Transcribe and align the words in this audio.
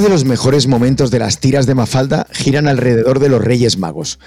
Algunos 0.00 0.18
de 0.18 0.24
los 0.24 0.30
mejores 0.30 0.66
momentos 0.66 1.10
de 1.10 1.18
las 1.18 1.40
tiras 1.40 1.66
de 1.66 1.74
Mafalda 1.74 2.26
giran 2.32 2.68
alrededor 2.68 3.18
de 3.18 3.28
los 3.28 3.44
Reyes 3.44 3.76
Magos. 3.76 4.18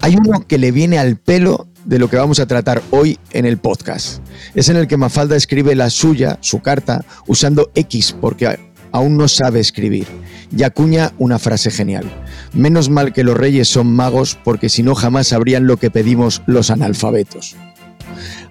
Hay 0.00 0.16
uno 0.16 0.46
que 0.46 0.58
le 0.58 0.70
viene 0.70 0.98
al 0.98 1.16
pelo 1.16 1.66
de 1.86 1.98
lo 1.98 2.10
que 2.10 2.18
vamos 2.18 2.40
a 2.40 2.46
tratar 2.46 2.82
hoy 2.90 3.18
en 3.30 3.46
el 3.46 3.56
podcast. 3.56 4.20
Es 4.54 4.68
en 4.68 4.76
el 4.76 4.86
que 4.86 4.98
Mafalda 4.98 5.34
escribe 5.34 5.74
la 5.76 5.88
suya, 5.88 6.36
su 6.42 6.60
carta, 6.60 7.06
usando 7.26 7.70
X 7.74 8.14
porque 8.20 8.58
aún 8.92 9.16
no 9.16 9.26
sabe 9.26 9.60
escribir. 9.60 10.06
Y 10.54 10.62
acuña 10.62 11.14
una 11.16 11.38
frase 11.38 11.70
genial. 11.70 12.04
Menos 12.52 12.90
mal 12.90 13.14
que 13.14 13.24
los 13.24 13.34
reyes 13.34 13.66
son 13.66 13.94
magos 13.94 14.38
porque 14.44 14.68
si 14.68 14.82
no 14.82 14.94
jamás 14.94 15.28
sabrían 15.28 15.66
lo 15.66 15.78
que 15.78 15.90
pedimos 15.90 16.42
los 16.44 16.70
analfabetos. 16.70 17.56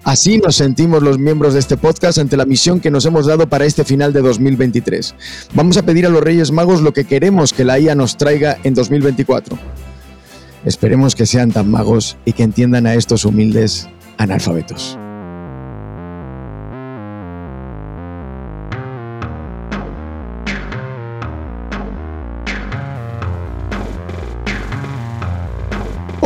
Así 0.04 0.38
nos 0.38 0.56
sentimos 0.56 1.02
los 1.02 1.18
miembros 1.18 1.54
de 1.54 1.60
este 1.60 1.76
podcast 1.76 2.18
ante 2.18 2.36
la 2.36 2.44
misión 2.44 2.80
que 2.80 2.90
nos 2.90 3.06
hemos 3.06 3.26
dado 3.26 3.48
para 3.48 3.64
este 3.64 3.84
final 3.84 4.12
de 4.12 4.22
2023. 4.22 5.14
Vamos 5.54 5.76
a 5.76 5.82
pedir 5.82 6.06
a 6.06 6.10
los 6.10 6.22
Reyes 6.22 6.50
Magos 6.50 6.82
lo 6.82 6.92
que 6.92 7.04
queremos 7.04 7.52
que 7.52 7.64
la 7.64 7.78
IA 7.78 7.94
nos 7.94 8.16
traiga 8.16 8.58
en 8.64 8.74
2024. 8.74 9.58
Esperemos 10.64 11.14
que 11.14 11.26
sean 11.26 11.52
tan 11.52 11.70
magos 11.70 12.16
y 12.24 12.32
que 12.32 12.42
entiendan 12.42 12.86
a 12.86 12.94
estos 12.94 13.24
humildes 13.24 13.88
analfabetos. 14.16 14.98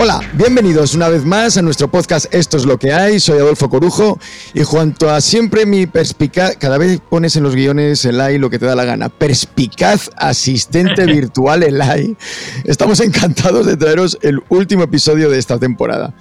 Hola, 0.01 0.21
bienvenidos 0.35 0.95
una 0.95 1.09
vez 1.09 1.25
más 1.25 1.57
a 1.57 1.63
nuestro 1.63 1.91
podcast 1.91 2.33
Esto 2.33 2.57
es 2.57 2.65
lo 2.65 2.79
que 2.79 2.93
hay. 2.93 3.19
Soy 3.19 3.39
Adolfo 3.41 3.69
Corujo 3.69 4.21
y 4.55 4.63
junto 4.63 5.11
a 5.11 5.21
siempre 5.21 5.67
mi 5.67 5.89
perspicaz, 5.89 6.57
cada 6.57 6.79
vez 6.79 7.01
pones 7.01 7.35
en 7.35 7.43
los 7.43 7.57
guiones 7.57 8.05
el 8.05 8.21
AI 8.21 8.39
lo 8.39 8.49
que 8.49 8.61
te 8.61 8.67
da 8.67 8.77
la 8.77 8.85
gana, 8.85 9.09
perspicaz 9.09 10.09
asistente 10.17 11.05
virtual 11.13 11.65
el 11.65 11.83
AI. 11.83 12.17
Estamos 12.63 13.01
encantados 13.01 13.67
de 13.67 13.77
traeros 13.77 14.17
el 14.23 14.41
último 14.51 14.85
episodio 14.85 15.31
de 15.31 15.39
esta 15.41 15.59
temporada. 15.59 16.15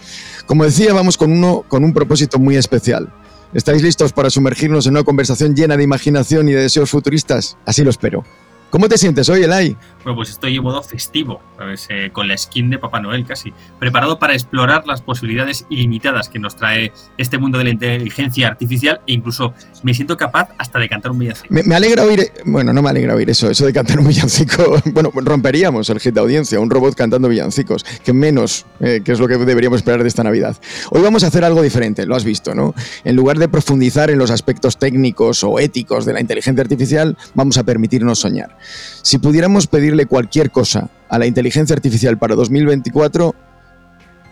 Como 0.48 0.64
decía, 0.64 0.92
vamos 0.92 1.16
con 1.16 1.32
uno 1.32 1.64
con 1.68 1.84
un 1.84 1.94
propósito 1.94 2.40
muy 2.40 2.56
especial. 2.56 3.14
¿Estáis 3.54 3.84
listos 3.84 4.12
para 4.12 4.32
sumergirnos 4.32 4.88
en 4.88 4.94
una 4.94 5.04
conversación 5.04 5.56
llena 5.56 5.78
de 5.78 5.84
imaginación 5.84 6.50
y 6.50 6.54
de 6.54 6.64
deseos 6.64 6.90
futuristas? 6.90 7.58
Así 7.64 7.84
lo 7.84 7.92
espero. 7.92 8.24
¿Cómo 8.70 8.90
te 8.90 8.98
sientes 8.98 9.30
hoy, 9.30 9.44
Elai? 9.44 9.78
Bueno, 10.04 10.18
pues 10.18 10.30
estoy 10.30 10.56
en 10.56 10.64
modo 10.64 10.84
festivo, 10.84 11.42
eh, 11.90 12.10
con 12.14 12.28
la 12.28 12.38
skin 12.38 12.70
de 12.70 12.80
Papá 12.80 13.00
Noel 13.00 13.26
casi, 13.26 13.54
preparado 13.80 14.20
para 14.20 14.34
explorar 14.34 14.86
las 14.86 15.02
posibilidades 15.02 15.66
ilimitadas 15.70 16.30
que 16.30 16.40
nos 16.40 16.56
trae 16.56 16.92
este 17.18 17.38
mundo 17.38 17.58
de 17.58 17.66
la 17.66 17.70
inteligencia 17.72 18.48
artificial 18.48 19.02
e 19.08 19.14
incluso 19.14 19.54
me 19.84 19.94
siento 19.94 20.16
capaz 20.18 20.50
hasta 20.58 20.80
de 20.80 20.90
cantar 20.90 21.12
un 21.12 21.20
villancico. 21.20 21.48
Me, 21.50 21.76
alegra 21.76 22.04
oír, 22.04 22.32
bueno, 22.46 22.74
no 22.74 22.82
me 22.82 22.90
alegra 22.90 23.16
oír 23.16 23.30
eso, 23.30 23.50
eso 23.50 23.66
de 23.66 23.74
cantar 23.74 24.00
un 24.00 24.08
villancico, 24.08 24.82
bueno, 24.94 25.12
romperíamos 25.14 25.90
el 25.90 26.00
hit 26.00 26.14
de 26.14 26.20
audiencia, 26.20 26.60
un 26.60 26.70
robot 26.70 26.96
cantando 26.96 27.30
villancicos, 27.30 27.84
que 27.84 28.14
menos, 28.14 28.66
eh, 28.80 29.02
que 29.04 29.14
es 29.14 29.20
lo 29.20 29.28
que 29.28 29.38
deberíamos 29.38 29.78
esperar 29.78 30.02
de 30.04 30.08
esta 30.08 30.24
Navidad. 30.24 30.58
Hoy 30.92 31.02
vamos 31.02 31.24
a 31.24 31.28
hacer 31.28 31.44
algo 31.44 31.62
diferente, 31.62 32.06
lo 32.06 32.16
has 32.16 32.24
visto, 32.24 32.54
¿no? 32.54 32.74
En 33.04 33.16
lugar 33.16 33.40
de 33.40 33.48
profundizar 33.48 34.10
en 34.10 34.20
los 34.20 34.32
aspectos 34.32 34.78
técnicos 34.78 35.44
o 35.44 35.60
éticos 35.60 36.06
de 36.06 36.14
la 36.14 36.22
inteligencia 36.22 36.62
artificial, 36.62 37.18
vamos 37.34 37.58
a 37.58 37.64
permitirnos 37.64 38.20
soñar. 38.20 38.57
Si 38.60 39.18
pudiéramos 39.18 39.68
pedirle 39.68 40.06
cualquier 40.06 40.52
cosa 40.52 40.90
a 41.10 41.20
la 41.20 41.26
inteligencia 41.26 41.76
artificial 41.76 42.18
para 42.18 42.36
2024, 42.36 43.36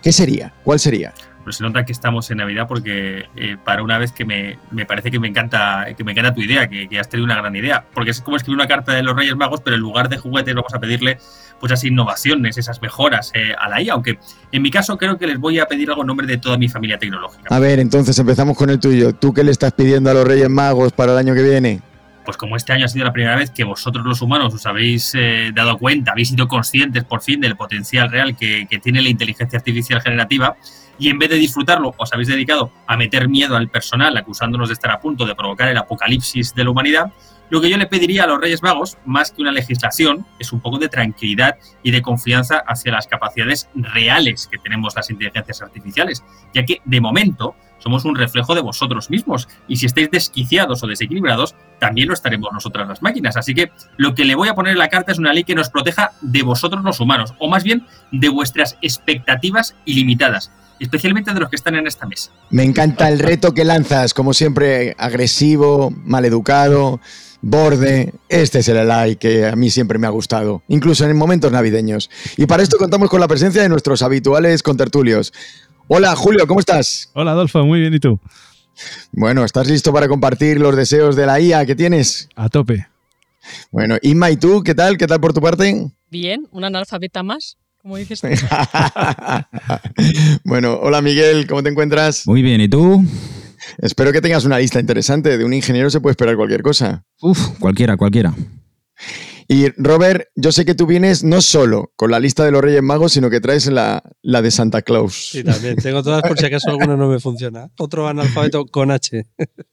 ¿qué 0.02 0.12
sería? 0.12 0.54
¿Cuál 0.64 0.80
sería? 0.80 1.14
Pues 1.46 1.58
se 1.58 1.64
nota 1.64 1.86
que 1.86 1.92
estamos 1.92 2.32
en 2.32 2.38
Navidad 2.38 2.68
porque 2.68 3.26
eh, 3.36 3.56
para 3.64 3.84
una 3.84 4.00
vez 4.00 4.12
que 4.12 4.26
me, 4.26 4.58
parece 4.88 5.12
que 5.12 5.20
me 5.20 5.28
encanta 5.28 5.86
que 5.96 6.04
me 6.04 6.12
encanta 6.12 6.34
tu 6.34 6.42
idea, 6.42 6.68
que, 6.68 6.90
has 7.00 7.08
tenido 7.08 7.26
una 7.26 7.36
gran 7.36 7.56
idea. 7.56 7.86
Porque 7.94 8.10
es 8.10 8.22
como 8.22 8.36
escribir 8.36 8.58
una 8.58 8.68
carta 8.68 8.94
de 8.94 9.04
los 9.04 9.16
Reyes 9.16 9.36
Magos, 9.36 9.62
pero 9.62 9.76
en 9.76 9.84
lugar 9.84 10.10
de 10.10 10.18
juguetes 10.18 10.56
vamos 10.56 10.74
a 10.74 10.80
pedirle 10.80 11.20
pues 11.60 11.72
esas 11.72 11.84
innovaciones, 11.84 12.58
esas 12.58 12.82
mejoras 12.82 13.32
eh, 13.36 13.54
a 13.60 13.70
la 13.70 13.80
IA. 13.80 13.94
Aunque 13.94 14.18
en 14.52 14.62
mi 14.64 14.72
caso 14.72 14.98
creo 14.98 15.20
que 15.20 15.28
les 15.28 15.38
voy 15.38 15.60
a 15.60 15.68
pedir 15.68 15.88
algo 15.90 16.02
en 16.02 16.08
nombre 16.08 16.26
de 16.26 16.38
toda 16.38 16.58
mi 16.58 16.68
familia 16.68 16.98
tecnológica. 16.98 17.56
A 17.56 17.60
ver, 17.60 17.80
entonces 17.80 18.18
empezamos 18.18 18.58
con 18.58 18.72
el 18.72 18.80
tuyo. 18.80 19.14
¿Tú 19.14 19.32
qué 19.32 19.44
le 19.44 19.52
estás 19.52 19.72
pidiendo 19.74 20.10
a 20.10 20.16
los 20.16 20.28
Reyes 20.28 20.50
Magos 20.50 20.94
para 20.94 21.12
el 21.12 21.20
año 21.20 21.36
que 21.36 21.44
viene? 21.44 21.82
Pues 22.26 22.38
como 22.38 22.56
este 22.58 22.74
año 22.74 22.86
ha 22.86 22.88
sido 22.88 23.06
la 23.06 23.14
primera 23.14 23.36
vez 23.36 23.52
que 23.52 23.64
vosotros 23.64 24.06
los 24.06 24.22
humanos 24.22 24.54
os 24.54 24.66
habéis 24.66 25.14
eh, 25.16 25.52
dado 25.54 25.78
cuenta, 25.78 26.12
habéis 26.12 26.30
sido 26.30 26.48
conscientes 26.48 27.04
por 27.04 27.22
fin 27.22 27.40
del 27.40 27.56
potencial 27.56 28.12
real 28.12 28.36
que, 28.36 28.68
tiene 28.84 29.02
la 29.02 29.10
inteligencia 29.10 29.58
artificial 29.58 30.02
generativa, 30.02 30.58
y 30.98 31.10
en 31.10 31.20
vez 31.20 31.30
de 31.30 31.36
disfrutarlo 31.36 31.94
os 31.98 32.14
habéis 32.14 32.28
dedicado 32.28 32.72
a 32.88 32.98
meter 32.98 33.30
miedo 33.30 33.56
al 33.56 33.70
personal 33.70 34.16
acusándonos 34.18 34.70
de 34.70 34.74
estar 34.74 34.92
a 34.92 35.00
punto 35.00 35.26
de 35.26 35.36
provocar 35.36 35.70
el 35.70 35.78
apocalipsis 35.78 36.54
de 36.54 36.64
la 36.64 36.72
humanidad, 36.72 37.12
lo 37.50 37.62
que 37.62 37.70
yo 37.70 37.78
le 37.78 37.86
pediría 37.86 38.24
a 38.24 38.28
los 38.28 38.42
Reyes 38.42 38.64
Magos, 38.64 38.98
más 39.06 39.32
que 39.32 39.42
una 39.42 39.52
legislación, 39.52 40.26
es 40.40 40.52
un 40.52 40.62
poco 40.62 40.80
de 40.80 40.90
tranquilidad 40.90 41.58
y 41.84 41.92
de 41.92 42.02
confianza 42.02 42.64
hacia 42.68 42.92
las 42.92 43.08
capacidades 43.08 43.70
reales 43.76 44.48
que 44.52 44.58
tenemos 44.58 44.96
las 44.96 45.10
inteligencias 45.12 45.62
artificiales, 45.62 46.24
ya 46.54 46.66
que 46.66 46.82
de 46.84 47.02
momento 47.02 47.56
somos 47.80 48.06
un 48.06 48.16
reflejo 48.16 48.56
de 48.56 48.62
vosotros 48.62 49.10
mismos. 49.10 49.48
Y 49.68 49.78
si 49.78 49.86
estáis 49.86 50.10
desquiciados 50.12 50.84
o 50.84 50.88
desequilibrados, 50.88 51.56
también 51.80 52.08
lo 52.08 52.14
estaremos 52.14 52.52
nosotras 52.52 52.88
las 52.88 53.02
máquinas. 53.02 53.38
Así 53.38 53.54
que 53.54 53.72
lo 53.98 54.16
que 54.16 54.26
le 54.26 54.36
voy 54.36 54.48
a 54.48 54.56
poner 54.56 54.74
en 54.74 54.80
la 54.80 54.90
carta 54.90 55.12
es 55.12 55.20
una 55.20 55.34
ley 55.34 55.44
que 55.44 55.56
nos 55.56 55.70
proteja 55.70 56.12
de 56.22 56.44
vosotros 56.44 56.84
los 56.84 57.00
humanos, 57.00 57.34
o 57.40 57.48
más 57.48 57.64
bien 57.64 57.86
de 58.12 58.30
vuestras 58.30 58.78
expectativas 58.82 59.76
ilimitadas 59.86 60.52
especialmente 60.80 61.34
de 61.34 61.40
los 61.40 61.50
que 61.50 61.56
están 61.56 61.76
en 61.76 61.88
esta 61.88 62.06
mesa. 62.06 62.32
Me 62.50 62.64
encanta 62.64 63.08
el 63.08 63.20
reto 63.20 63.54
que 63.54 63.64
lanzas, 63.64 64.14
como 64.14 64.34
siempre, 64.34 64.94
agresivo, 64.98 65.92
maleducado, 66.04 67.00
borde. 67.42 68.14
Este 68.28 68.60
es 68.60 68.68
el 68.68 68.88
like 68.88 69.18
que 69.18 69.46
a 69.46 69.56
mí 69.56 69.70
siempre 69.70 70.00
me 70.00 70.08
ha 70.08 70.10
gustado, 70.10 70.64
incluso 70.68 71.06
en 71.06 71.16
momentos 71.16 71.52
navideños. 71.52 72.10
Y 72.38 72.46
para 72.46 72.64
esto 72.64 72.78
contamos 72.78 73.10
con 73.10 73.20
la 73.20 73.28
presencia 73.28 73.62
de 73.62 73.70
nuestros 73.70 74.02
habituales 74.02 74.64
contertulios. 74.64 75.32
Hola 75.88 76.16
Julio, 76.16 76.48
¿cómo 76.48 76.60
estás? 76.60 77.12
Hola 77.14 77.32
Adolfo, 77.32 77.64
muy 77.64 77.80
bien, 77.80 77.94
¿y 77.94 78.00
tú? 78.00 78.20
Bueno, 79.12 79.46
¿estás 79.46 79.68
listo 79.68 79.94
para 79.94 80.08
compartir 80.08 80.60
los 80.60 80.76
deseos 80.76 81.16
de 81.16 81.28
la 81.28 81.40
IA 81.40 81.66
que 81.66 81.76
tienes? 81.76 82.28
A 82.36 82.50
tope. 82.50 82.88
Bueno, 83.72 83.98
Inma, 84.02 84.32
¿y 84.32 84.38
tú 84.38 84.64
qué 84.64 84.74
tal? 84.74 84.98
¿Qué 84.98 85.06
tal 85.06 85.22
por 85.22 85.34
tu 85.34 85.42
parte? 85.42 85.92
Bien, 86.10 86.48
una 86.52 86.68
analfabeta 86.68 87.22
más, 87.22 87.58
como 87.82 87.98
dices 87.98 88.20
tú. 88.20 88.28
bueno, 90.44 90.80
hola 90.82 91.04
Miguel, 91.04 91.46
¿cómo 91.46 91.62
te 91.62 91.70
encuentras? 91.70 92.26
Muy 92.26 92.42
bien, 92.42 92.62
¿y 92.62 92.68
tú? 92.68 93.06
Espero 93.78 94.12
que 94.12 94.22
tengas 94.22 94.44
una 94.44 94.58
lista 94.58 94.80
interesante. 94.80 95.38
De 95.38 95.46
un 95.46 95.54
ingeniero 95.54 95.92
se 95.92 96.02
puede 96.02 96.14
esperar 96.14 96.36
cualquier 96.36 96.64
cosa. 96.64 97.06
Uf, 97.22 97.60
cualquiera, 97.60 97.96
cualquiera. 97.96 98.34
Y 99.48 99.70
Robert, 99.78 100.28
yo 100.36 100.52
sé 100.52 100.66
que 100.66 100.74
tú 100.74 100.88
vienes 100.88 101.24
no 101.24 101.42
solo 101.42 101.92
con 101.96 102.10
la 102.10 102.20
lista 102.20 102.44
de 102.44 102.52
los 102.52 102.62
Reyes 102.62 102.82
Magos, 102.82 103.14
sino 103.14 103.30
que 103.30 103.40
traes 103.40 103.68
la, 103.68 104.02
la 104.24 104.42
de 104.42 104.50
Santa 104.50 104.82
Claus. 104.82 105.30
Sí, 105.32 105.44
también. 105.44 105.76
Tengo 105.76 106.02
todas 106.02 106.24
por 106.24 106.38
si 106.38 106.46
acaso 106.48 106.72
alguno 106.72 106.98
no 106.98 107.08
me 107.08 107.20
funciona. 107.20 107.70
Otro 107.78 108.08
analfabeto 108.08 108.66
con 108.66 108.92
H. 108.92 109.26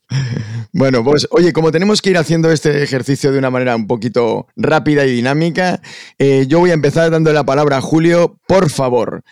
Bueno, 0.75 1.05
pues 1.05 1.27
oye, 1.31 1.53
como 1.53 1.71
tenemos 1.71 2.01
que 2.01 2.11
ir 2.11 2.19
haciendo 2.19 2.51
este 2.51 2.83
ejercicio 2.83 3.31
de 3.33 3.39
una 3.39 3.51
manera 3.51 3.77
un 3.77 3.87
poquito 3.87 4.47
rápida 4.57 5.05
y 5.07 5.13
dinámica, 5.13 5.81
eh, 6.19 6.47
yo 6.49 6.61
voy 6.61 6.71
a 6.71 6.75
empezar 6.75 7.11
dando 7.11 7.33
la 7.33 7.45
palabra 7.45 7.79
a 7.79 7.81
Julio. 7.83 8.39
Por 8.47 8.71
favor, 8.71 9.23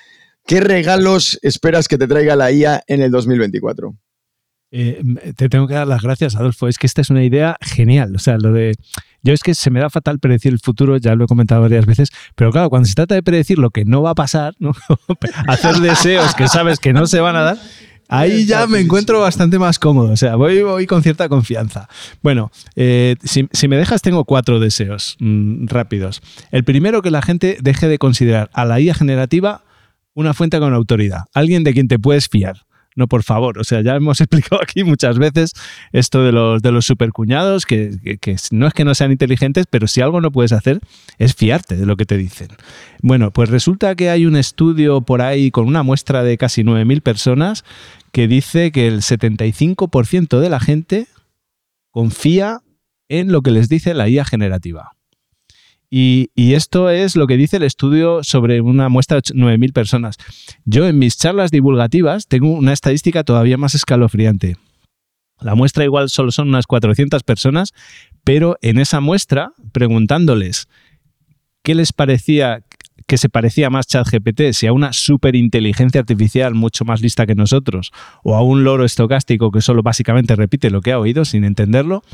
¿qué 0.46 0.60
regalos 0.60 1.38
esperas 1.42 1.88
que 1.88 1.96
te 1.98 2.06
traiga 2.06 2.36
la 2.36 2.52
IA 2.52 2.82
en 2.86 3.00
el 3.00 3.10
2024? 3.10 3.94
Eh, 4.72 5.02
te 5.36 5.48
tengo 5.48 5.66
que 5.66 5.74
dar 5.74 5.86
las 5.86 6.02
gracias, 6.02 6.36
Adolfo. 6.36 6.68
Es 6.68 6.78
que 6.78 6.86
esta 6.86 7.00
es 7.00 7.10
una 7.10 7.24
idea 7.24 7.56
genial. 7.60 8.14
O 8.14 8.18
sea, 8.18 8.36
lo 8.38 8.52
de. 8.52 8.76
Yo 9.22 9.32
es 9.32 9.42
que 9.42 9.54
se 9.54 9.70
me 9.70 9.80
da 9.80 9.90
fatal 9.90 10.18
predecir 10.18 10.52
el 10.52 10.60
futuro, 10.60 10.96
ya 10.96 11.14
lo 11.14 11.24
he 11.24 11.26
comentado 11.26 11.62
varias 11.62 11.86
veces, 11.86 12.10
pero 12.34 12.50
claro, 12.50 12.70
cuando 12.70 12.88
se 12.88 12.94
trata 12.94 13.14
de 13.14 13.22
predecir 13.22 13.58
lo 13.58 13.70
que 13.70 13.84
no 13.84 14.02
va 14.02 14.10
a 14.10 14.14
pasar, 14.14 14.54
¿no? 14.58 14.72
hacer 15.46 15.76
deseos 15.76 16.34
que 16.34 16.48
sabes 16.48 16.78
que 16.78 16.92
no 16.92 17.06
se 17.06 17.20
van 17.20 17.36
a 17.36 17.42
dar, 17.42 17.58
Ahí 18.12 18.44
ya 18.44 18.66
me 18.66 18.80
encuentro 18.80 19.20
bastante 19.20 19.56
más 19.60 19.78
cómodo, 19.78 20.12
o 20.12 20.16
sea, 20.16 20.34
voy, 20.34 20.84
con 20.88 21.00
cierta 21.00 21.28
confianza. 21.28 21.88
Bueno, 22.22 22.50
eh, 22.74 23.14
si, 23.22 23.68
me 23.68 23.76
dejas, 23.76 24.02
tengo 24.02 24.24
cuatro 24.24 24.58
deseos 24.58 25.16
mm, 25.20 25.68
rápidos. 25.68 26.20
El 26.50 26.64
primero, 26.64 27.02
que 27.02 27.12
la 27.12 27.22
gente 27.22 27.56
deje 27.62 27.86
de 27.86 27.98
considerar 27.98 28.50
a 28.52 28.64
la 28.64 28.80
IA 28.80 28.94
generativa 28.94 29.62
una 30.12 30.34
fuente 30.34 30.58
con 30.58 30.74
autoridad, 30.74 31.20
alguien 31.34 31.62
de 31.62 31.72
quien 31.72 31.86
te 31.86 32.00
puedes 32.00 32.26
fiar 32.26 32.66
no 33.00 33.08
por 33.08 33.24
favor. 33.24 33.58
O 33.58 33.64
sea, 33.64 33.80
ya 33.82 33.96
hemos 33.96 34.20
explicado 34.20 34.62
aquí 34.62 34.84
muchas 34.84 35.18
veces 35.18 35.54
esto 35.90 36.22
de 36.22 36.30
los, 36.30 36.62
de 36.62 36.70
los 36.70 36.86
supercuñados, 36.86 37.66
que, 37.66 37.90
no 38.52 38.68
es 38.68 38.74
que 38.74 38.84
no 38.84 38.94
sean 38.94 39.10
inteligentes, 39.10 39.66
pero 39.68 39.88
si 39.88 40.00
algo 40.00 40.20
no 40.20 40.30
puedes 40.30 40.52
hacer 40.52 40.78
es 41.18 41.34
fiarte 41.34 41.76
de 41.76 41.86
lo 41.86 41.96
que 41.96 42.06
te 42.06 42.16
dicen. 42.16 42.48
Bueno, 43.02 43.32
pues 43.32 43.48
resulta 43.48 43.96
que 43.96 44.10
hay 44.10 44.26
un 44.26 44.36
estudio 44.36 45.00
por 45.00 45.22
ahí 45.22 45.50
con 45.50 45.66
una 45.66 45.82
muestra 45.82 46.22
de 46.22 46.38
casi 46.38 46.62
9.000 46.62 47.00
personas 47.00 47.64
que 48.12 48.28
dice 48.28 48.70
que 48.70 48.86
el 48.86 49.00
75% 49.00 50.38
de 50.38 50.50
la 50.50 50.60
gente 50.60 51.06
confía 51.90 52.60
en 53.08 53.32
lo 53.32 53.42
que 53.42 53.50
les 53.50 53.68
dice 53.68 53.94
la 53.94 54.08
IA 54.08 54.24
generativa. 54.24 54.92
Y, 55.92 56.30
esto 56.36 56.88
es 56.88 57.16
lo 57.16 57.26
que 57.26 57.36
dice 57.36 57.56
el 57.56 57.64
estudio 57.64 58.22
sobre 58.22 58.60
una 58.60 58.88
muestra 58.88 59.16
de 59.16 59.22
9.000 59.22 59.72
personas. 59.72 60.16
Yo 60.64 60.86
en 60.86 60.98
mis 60.98 61.18
charlas 61.18 61.50
divulgativas 61.50 62.28
tengo 62.28 62.52
una 62.52 62.72
estadística 62.72 63.24
todavía 63.24 63.56
más 63.56 63.74
escalofriante. 63.74 64.56
La 65.40 65.56
muestra 65.56 65.84
igual 65.84 66.08
solo 66.08 66.30
son 66.30 66.48
unas 66.48 66.66
400 66.66 67.24
personas, 67.24 67.72
pero 68.22 68.56
en 68.62 68.78
esa 68.78 69.00
muestra 69.00 69.52
preguntándoles 69.72 70.68
qué 71.62 71.74
les 71.74 71.92
parecía 71.92 72.62
que 73.06 73.18
se 73.18 73.28
parecía 73.28 73.70
más 73.70 73.88
ChatGPT, 73.88 74.52
si 74.52 74.68
a 74.68 74.72
una 74.72 74.92
superinteligencia 74.92 76.00
artificial 76.00 76.54
mucho 76.54 76.84
más 76.84 77.00
lista 77.00 77.26
que 77.26 77.34
nosotros, 77.34 77.90
o 78.22 78.36
a 78.36 78.42
un 78.42 78.62
loro 78.62 78.84
estocástico 78.84 79.50
que 79.50 79.62
solo 79.62 79.82
básicamente 79.82 80.36
repite 80.36 80.70
lo 80.70 80.80
que 80.80 80.92
ha 80.92 80.98
oído 81.00 81.24
sin 81.24 81.42
entenderlo, 81.42 82.04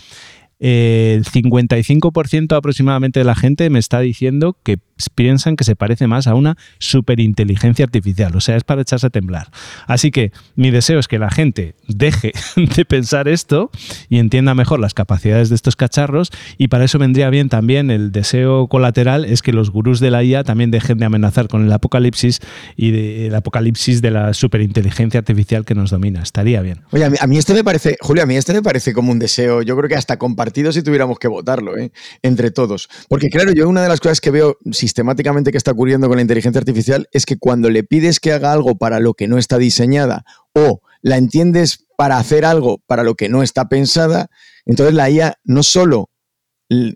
el 0.59 1.25
55% 1.25 2.57
aproximadamente 2.57 3.21
de 3.21 3.25
la 3.25 3.35
gente 3.35 3.69
me 3.71 3.79
está 3.79 4.01
diciendo 4.01 4.57
que 4.63 4.79
piensan 5.15 5.57
que 5.57 5.65
se 5.65 5.77
parece 5.77 6.07
más 6.07 6.27
a 6.27 6.35
una 6.35 6.57
superinteligencia 6.79 7.85
artificial, 7.85 8.35
o 8.35 8.41
sea, 8.41 8.57
es 8.57 8.65
para 8.65 8.81
echarse 8.81 9.07
a 9.07 9.11
temblar. 9.11 9.51
Así 9.87 10.11
que 10.11 10.33
mi 10.55 10.71
deseo 10.71 10.99
es 10.99 11.09
que 11.09 11.19
la 11.19 11.31
gente 11.31 11.75
deje 11.87 12.33
de 12.57 12.85
pensar 12.85 13.29
esto 13.29 13.71
y 14.09 14.19
entienda 14.19 14.55
mejor 14.55 14.81
las 14.81 14.95
capacidades 14.95 15.51
de 15.51 15.55
estos 15.55 15.77
cacharros 15.77 16.31
y 16.57 16.69
para 16.69 16.85
eso 16.85 16.99
vendría 16.99 17.29
bien 17.29 17.51
también 17.51 17.91
el 17.91 18.11
deseo 18.11 18.69
colateral 18.69 19.27
es 19.27 19.43
que 19.43 19.53
los 19.53 19.71
gurús 19.71 20.01
de 20.01 20.11
la 20.11 20.25
IA 20.25 20.45
también 20.45 20.71
dejen 20.71 20.99
de 20.99 21.05
amenazar 21.05 21.49
con 21.49 21.65
el 21.65 21.73
apocalipsis 21.73 22.41
y 22.77 23.27
el 23.27 23.35
apocalipsis 23.35 24.01
de 24.01 24.11
la 24.11 24.33
superinteligencia 24.33 25.19
artificial 25.19 25.65
que 25.65 25.75
nos 25.75 25.91
domina. 25.91 26.23
Estaría 26.23 26.63
bien. 26.63 26.81
Oye, 26.93 27.05
a 27.05 27.27
mí, 27.27 27.37
este 27.37 27.53
me 27.53 27.65
parece, 27.65 27.97
Julio, 28.01 28.23
a 28.23 28.27
mí 28.27 28.37
este 28.37 28.55
me 28.55 28.63
parece 28.63 28.93
como 28.95 29.13
un 29.13 29.19
deseo, 29.19 29.63
yo 29.63 29.77
creo 29.77 29.89
que 29.89 29.97
hasta 29.97 30.19
compartido 30.19 30.46
si 30.55 30.83
tuviéramos 30.83 31.19
que 31.19 31.29
votarlo, 31.29 31.77
¿eh? 31.77 31.93
entre 32.23 32.51
todos. 32.51 32.89
Porque 33.09 33.29
claro, 33.29 33.53
yo 33.53 33.69
una 33.69 33.83
de 33.83 33.89
las 33.89 34.01
cosas 34.01 34.21
que 34.21 34.31
veo 34.31 34.59
sistemáticamente 34.73 35.53
que 35.53 35.59
está 35.59 35.73
ocurriendo 35.73 36.09
con 36.09 36.17
la 36.17 36.23
inteligencia 36.23 36.59
artificial 36.59 37.09
es 37.13 37.27
que 37.27 37.39
cuando 37.39 37.71
le 37.71 37.85
pides 37.85 38.21
que 38.21 38.33
haga 38.33 38.53
algo 38.53 38.77
para 38.77 39.01
lo 39.01 39.15
que 39.15 39.29
no 39.29 39.39
está 39.39 39.59
diseñada 39.59 40.25
o 40.53 40.81
la 41.03 41.17
entiendes 41.17 41.87
para 41.97 42.19
hacer 42.19 42.45
algo 42.45 42.79
para 42.87 43.03
lo 43.03 43.15
que 43.15 43.29
no 43.29 43.43
está 43.43 43.69
pensada, 43.69 44.29
entonces 44.65 44.95
la 44.95 45.11
IA 45.11 45.39
no 45.45 45.63
solo 45.63 46.11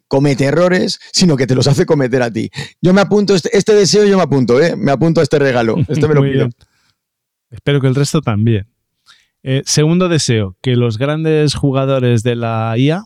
comete 0.08 0.44
errores, 0.44 0.99
sino 1.12 1.37
que 1.37 1.47
te 1.47 1.55
los 1.55 1.67
hace 1.67 1.87
cometer 1.87 2.23
a 2.23 2.31
ti. 2.31 2.50
Yo 2.81 2.93
me 2.93 3.00
apunto, 3.00 3.35
este, 3.35 3.56
este 3.56 3.75
deseo 3.75 4.05
yo 4.05 4.17
me 4.17 4.23
apunto, 4.23 4.61
¿eh? 4.61 4.75
me 4.76 4.91
apunto 4.91 5.20
a 5.20 5.23
este 5.23 5.38
regalo, 5.38 5.76
este 5.88 6.08
me 6.08 6.14
lo 6.14 6.23
pido. 6.23 6.49
Espero 7.50 7.81
que 7.81 7.87
el 7.87 7.94
resto 7.94 8.20
también. 8.20 8.67
Eh, 9.43 9.62
segundo 9.64 10.08
deseo, 10.08 10.56
que 10.61 10.76
los 10.76 10.99
grandes 10.99 11.55
jugadores 11.55 12.23
de 12.23 12.37
la 12.37 12.75
IA 12.76 13.05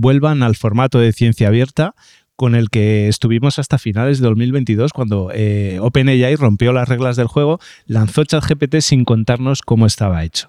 vuelvan 0.00 0.42
al 0.42 0.56
formato 0.56 0.98
de 0.98 1.12
ciencia 1.12 1.48
abierta 1.48 1.94
con 2.36 2.54
el 2.54 2.70
que 2.70 3.08
estuvimos 3.08 3.58
hasta 3.58 3.78
finales 3.78 4.20
de 4.20 4.28
2022 4.28 4.92
cuando 4.92 5.30
eh, 5.34 5.78
OpenAI 5.80 6.36
rompió 6.36 6.72
las 6.72 6.88
reglas 6.88 7.16
del 7.16 7.26
juego, 7.26 7.58
lanzó 7.86 8.24
ChatGPT 8.24 8.76
sin 8.80 9.04
contarnos 9.04 9.62
cómo 9.62 9.86
estaba 9.86 10.22
hecho. 10.22 10.48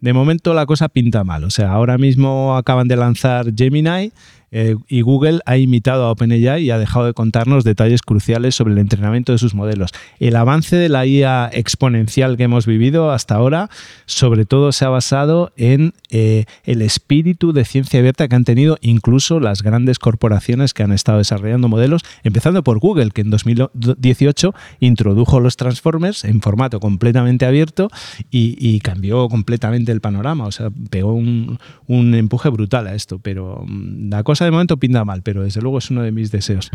De 0.00 0.12
momento 0.12 0.54
la 0.54 0.66
cosa 0.66 0.88
pinta 0.88 1.22
mal, 1.22 1.44
o 1.44 1.50
sea, 1.50 1.70
ahora 1.70 1.98
mismo 1.98 2.56
acaban 2.56 2.88
de 2.88 2.96
lanzar 2.96 3.54
Gemini, 3.54 4.12
eh, 4.52 4.76
y 4.88 5.02
Google 5.02 5.40
ha 5.46 5.56
imitado 5.56 6.04
a 6.04 6.10
OpenAI 6.10 6.64
y 6.64 6.70
ha 6.70 6.78
dejado 6.78 7.06
de 7.06 7.14
contarnos 7.14 7.64
detalles 7.64 8.02
cruciales 8.02 8.54
sobre 8.54 8.72
el 8.72 8.78
entrenamiento 8.78 9.32
de 9.32 9.38
sus 9.38 9.54
modelos. 9.54 9.90
El 10.18 10.36
avance 10.36 10.76
de 10.76 10.88
la 10.88 11.06
IA 11.06 11.50
exponencial 11.52 12.36
que 12.36 12.44
hemos 12.44 12.66
vivido 12.66 13.10
hasta 13.12 13.36
ahora, 13.36 13.70
sobre 14.06 14.44
todo 14.44 14.72
se 14.72 14.84
ha 14.84 14.88
basado 14.88 15.52
en 15.56 15.94
eh, 16.10 16.44
el 16.64 16.82
espíritu 16.82 17.52
de 17.52 17.64
ciencia 17.64 18.00
abierta 18.00 18.28
que 18.28 18.34
han 18.34 18.44
tenido 18.44 18.76
incluso 18.80 19.40
las 19.40 19.62
grandes 19.62 19.98
corporaciones 19.98 20.74
que 20.74 20.82
han 20.82 20.92
estado 20.92 21.18
desarrollando 21.18 21.68
modelos, 21.68 22.02
empezando 22.24 22.64
por 22.64 22.78
Google, 22.78 23.10
que 23.10 23.20
en 23.20 23.30
2018 23.30 24.54
introdujo 24.80 25.40
los 25.40 25.56
Transformers 25.56 26.24
en 26.24 26.40
formato 26.40 26.80
completamente 26.80 27.46
abierto 27.46 27.88
y, 28.30 28.80
cambió 28.80 29.28
completamente 29.28 29.92
el 29.92 30.00
panorama. 30.00 30.46
O 30.46 30.52
sea, 30.52 30.70
pegó 30.88 31.12
un, 31.12 31.58
un 31.86 32.14
empuje 32.14 32.48
brutal 32.48 32.86
a 32.86 32.94
esto, 32.94 33.18
pero 33.18 33.62
mm, 33.66 34.08
la 34.08 34.22
cosa 34.22 34.39
de 34.44 34.50
momento 34.50 34.78
pinta 34.78 35.04
mal, 35.04 35.22
pero 35.22 35.42
desde 35.42 35.60
luego 35.60 35.78
es 35.78 35.90
uno 35.90 36.02
de 36.02 36.12
mis 36.12 36.30
deseos. 36.30 36.70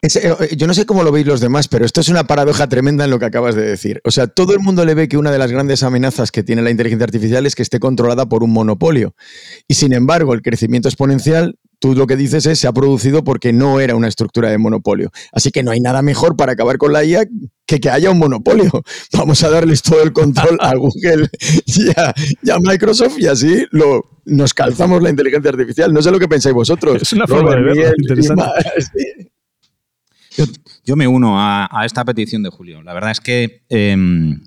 Eh, 0.00 0.54
yo 0.56 0.68
no 0.68 0.74
sé 0.74 0.86
cómo 0.86 1.02
lo 1.02 1.10
veis 1.10 1.26
los 1.26 1.40
demás, 1.40 1.66
pero 1.66 1.84
esto 1.84 2.00
es 2.00 2.08
una 2.08 2.24
paradoja 2.24 2.68
tremenda 2.68 3.04
en 3.04 3.10
lo 3.10 3.18
que 3.18 3.24
acabas 3.24 3.56
de 3.56 3.62
decir. 3.62 4.00
O 4.04 4.12
sea, 4.12 4.28
todo 4.28 4.52
el 4.52 4.60
mundo 4.60 4.84
le 4.84 4.94
ve 4.94 5.08
que 5.08 5.16
una 5.16 5.32
de 5.32 5.38
las 5.38 5.50
grandes 5.50 5.82
amenazas 5.82 6.30
que 6.30 6.44
tiene 6.44 6.62
la 6.62 6.70
inteligencia 6.70 7.04
artificial 7.04 7.46
es 7.46 7.56
que 7.56 7.62
esté 7.62 7.80
controlada 7.80 8.28
por 8.28 8.44
un 8.44 8.52
monopolio. 8.52 9.16
Y 9.66 9.74
sin 9.74 9.92
embargo, 9.92 10.34
el 10.34 10.42
crecimiento 10.42 10.88
exponencial, 10.88 11.58
tú 11.80 11.96
lo 11.96 12.06
que 12.06 12.14
dices 12.14 12.46
es, 12.46 12.60
se 12.60 12.68
ha 12.68 12.72
producido 12.72 13.24
porque 13.24 13.52
no 13.52 13.80
era 13.80 13.96
una 13.96 14.06
estructura 14.06 14.50
de 14.50 14.58
monopolio. 14.58 15.10
Así 15.32 15.50
que 15.50 15.64
no 15.64 15.72
hay 15.72 15.80
nada 15.80 16.00
mejor 16.00 16.36
para 16.36 16.52
acabar 16.52 16.78
con 16.78 16.92
la 16.92 17.04
IA 17.04 17.26
que 17.66 17.80
que 17.80 17.90
haya 17.90 18.12
un 18.12 18.18
monopolio. 18.18 18.70
Vamos 19.12 19.42
a 19.42 19.50
darles 19.50 19.82
todo 19.82 20.00
el 20.00 20.12
control 20.12 20.58
a 20.60 20.74
Google 20.76 21.28
y 21.66 21.88
a, 22.50 22.58
Microsoft 22.60 23.18
y 23.18 23.26
así 23.26 23.66
lo, 23.72 24.20
nos 24.26 24.54
calzamos 24.54 25.02
la 25.02 25.10
inteligencia 25.10 25.50
artificial. 25.50 25.92
No 25.92 26.02
sé 26.02 26.12
lo 26.12 26.20
que 26.20 26.28
pensáis 26.28 26.54
vosotros. 26.54 27.02
Es 27.02 27.12
una 27.14 27.26
forma 27.26 27.56
de 27.56 27.62
verlo 27.62 27.94
interesante. 27.98 28.44
Yo, 30.84 30.96
me 30.96 31.08
uno 31.08 31.34
a, 31.38 31.68
esta 31.84 32.04
petición 32.04 32.42
de 32.42 32.50
Julio. 32.50 32.82
La 32.82 32.94
verdad 32.94 33.10
es 33.10 33.20
que 33.20 33.64
em, 33.68 34.40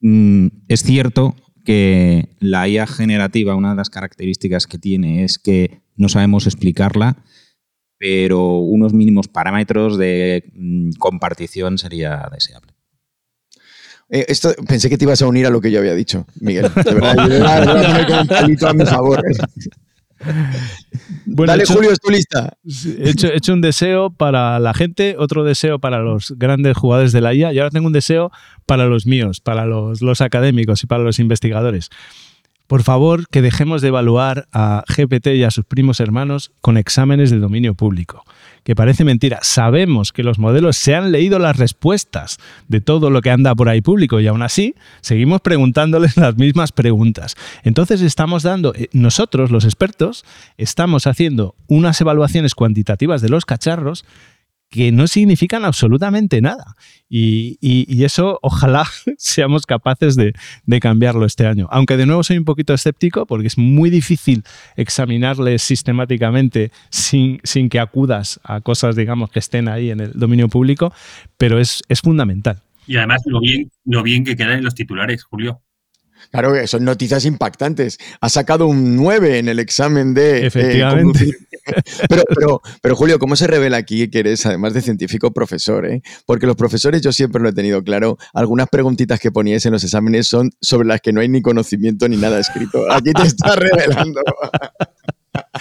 mm, 0.00 0.46
es 0.68 0.82
cierto 0.82 1.34
que 1.64 2.36
la 2.40 2.68
IA 2.68 2.86
generativa, 2.86 3.54
una 3.54 3.70
de 3.70 3.76
las 3.76 3.90
características 3.90 4.66
que 4.66 4.78
tiene 4.78 5.24
es 5.24 5.38
que 5.38 5.82
no 5.96 6.08
sabemos 6.08 6.46
explicarla, 6.46 7.16
pero 7.98 8.58
unos 8.58 8.92
mínimos 8.92 9.28
parámetros 9.28 9.96
de 9.96 10.52
mm, 10.54 10.90
compartición 10.98 11.78
sería 11.78 12.28
deseable. 12.32 12.74
Eh, 14.10 14.26
esto, 14.28 14.54
pensé 14.68 14.90
que 14.90 14.98
te 14.98 15.04
ibas 15.04 15.22
a 15.22 15.26
unir 15.26 15.46
a 15.46 15.50
lo 15.50 15.60
que 15.60 15.70
yo 15.70 15.78
había 15.78 15.94
dicho, 15.94 16.26
Miguel. 16.40 16.70
De 16.74 16.94
verdad, 16.94 17.16
yo 18.58 18.68
a 18.68 18.74
mi 18.74 18.84
favor. 18.84 19.22
Dale, 21.26 21.64
Julio, 21.66 21.90
es 21.90 22.00
tu 22.00 22.10
lista. 22.10 22.56
He 22.64 23.10
hecho, 23.10 23.52
un 23.52 23.60
deseo 23.60 24.10
para 24.10 24.58
la 24.58 24.74
gente, 24.74 25.16
otro 25.18 25.44
deseo 25.44 25.78
para 25.78 26.00
los 26.00 26.34
grandes 26.36 26.76
jugadores 26.76 27.12
de 27.12 27.20
la 27.20 27.34
IA 27.34 27.52
y 27.52 27.58
ahora 27.58 27.70
tengo 27.70 27.86
un 27.86 27.92
deseo 27.92 28.30
para 28.66 28.86
los 28.86 29.06
míos, 29.06 29.40
para 29.40 29.66
los, 29.66 30.02
los 30.02 30.20
académicos 30.20 30.82
y 30.82 30.86
para 30.86 31.02
los 31.02 31.18
investigadores. 31.18 31.90
Por 32.66 32.82
favor, 32.82 33.28
que 33.28 33.42
dejemos 33.42 33.82
de 33.82 33.88
evaluar 33.88 34.48
a 34.52 34.84
GPT 34.88 35.28
y 35.34 35.44
a 35.44 35.50
sus 35.50 35.64
primos 35.66 36.00
hermanos 36.00 36.52
con 36.60 36.78
exámenes 36.78 37.30
de 37.30 37.38
dominio 37.38 37.74
público, 37.74 38.24
que 38.64 38.74
parece 38.74 39.04
mentira. 39.04 39.38
Sabemos 39.42 40.12
que 40.12 40.22
los 40.22 40.38
modelos 40.38 40.76
se 40.76 40.94
han 40.94 41.12
leído 41.12 41.38
las 41.38 41.56
respuestas 41.56 42.38
de 42.68 42.80
todo 42.80 43.10
lo 43.10 43.20
que 43.20 43.30
anda 43.30 43.54
por 43.54 43.68
ahí 43.68 43.82
público 43.82 44.20
y 44.20 44.26
aún 44.26 44.42
así 44.42 44.74
seguimos 45.00 45.42
preguntándoles 45.42 46.16
las 46.16 46.36
mismas 46.36 46.72
preguntas. 46.72 47.36
Entonces 47.62 48.00
estamos 48.00 48.42
dando, 48.42 48.74
eh, 48.74 48.88
nosotros 48.92 49.50
los 49.50 49.64
expertos, 49.64 50.24
estamos 50.56 51.06
haciendo 51.06 51.54
unas 51.68 52.00
evaluaciones 52.00 52.54
cuantitativas 52.54 53.20
de 53.20 53.28
los 53.28 53.44
cacharros 53.44 54.04
que 54.74 54.90
no 54.90 55.06
significan 55.06 55.64
absolutamente 55.64 56.40
nada. 56.40 56.74
Y, 57.08 58.02
eso 58.04 58.40
ojalá 58.42 58.84
seamos 59.18 59.66
capaces 59.66 60.16
de, 60.16 60.32
cambiarlo 60.80 61.24
este 61.26 61.46
año. 61.46 61.68
Aunque 61.70 61.96
de 61.96 62.06
nuevo 62.06 62.24
soy 62.24 62.38
un 62.38 62.44
poquito 62.44 62.74
escéptico 62.74 63.24
porque 63.24 63.46
es 63.46 63.56
muy 63.56 63.88
difícil 63.88 64.42
examinarles 64.76 65.62
sistemáticamente 65.62 66.72
sin, 66.90 67.38
sin 67.44 67.68
que 67.68 67.78
acudas 67.78 68.40
a 68.42 68.60
cosas, 68.60 68.96
digamos, 68.96 69.30
que 69.30 69.38
estén 69.38 69.68
ahí 69.68 69.90
en 69.90 70.00
el 70.00 70.12
dominio 70.12 70.48
público, 70.48 70.92
pero 71.38 71.60
es, 71.60 71.82
es 71.88 72.00
fundamental. 72.00 72.60
Y 72.88 72.96
además 72.96 73.22
lo 73.26 73.40
bien, 73.40 73.70
lo 73.84 74.02
bien 74.02 74.24
que 74.24 74.34
quedan 74.34 74.58
en 74.58 74.64
los 74.64 74.74
titulares, 74.74 75.22
Julio. 75.22 75.62
Claro 76.30 76.52
que 76.52 76.66
son 76.66 76.84
noticias 76.84 77.24
impactantes. 77.24 77.98
Ha 78.20 78.28
sacado 78.28 78.66
un 78.66 78.96
9 78.96 79.38
en 79.38 79.48
el 79.48 79.58
examen 79.58 80.14
de... 80.14 80.40
Eh, 80.40 80.46
Efectivamente. 80.46 81.36
pero, 82.08 82.22
pero, 82.34 82.62
pero, 82.82 82.96
Julio, 82.96 83.18
¿cómo 83.18 83.36
se 83.36 83.46
revela 83.46 83.76
aquí 83.76 84.08
que 84.08 84.20
eres, 84.20 84.44
además 84.46 84.74
de 84.74 84.82
científico, 84.82 85.32
profesor? 85.32 85.86
Eh? 85.86 86.02
Porque 86.26 86.46
los 86.46 86.56
profesores, 86.56 87.00
yo 87.02 87.12
siempre 87.12 87.42
lo 87.42 87.48
he 87.48 87.52
tenido 87.52 87.82
claro, 87.82 88.18
algunas 88.32 88.68
preguntitas 88.68 89.20
que 89.20 89.30
poníais 89.30 89.64
en 89.66 89.72
los 89.72 89.84
exámenes 89.84 90.26
son 90.26 90.50
sobre 90.60 90.88
las 90.88 91.00
que 91.00 91.12
no 91.12 91.20
hay 91.20 91.28
ni 91.28 91.42
conocimiento 91.42 92.08
ni 92.08 92.16
nada 92.16 92.38
escrito. 92.38 92.90
Aquí 92.90 93.12
te 93.12 93.22
estás 93.22 93.56
revelando. 93.56 94.20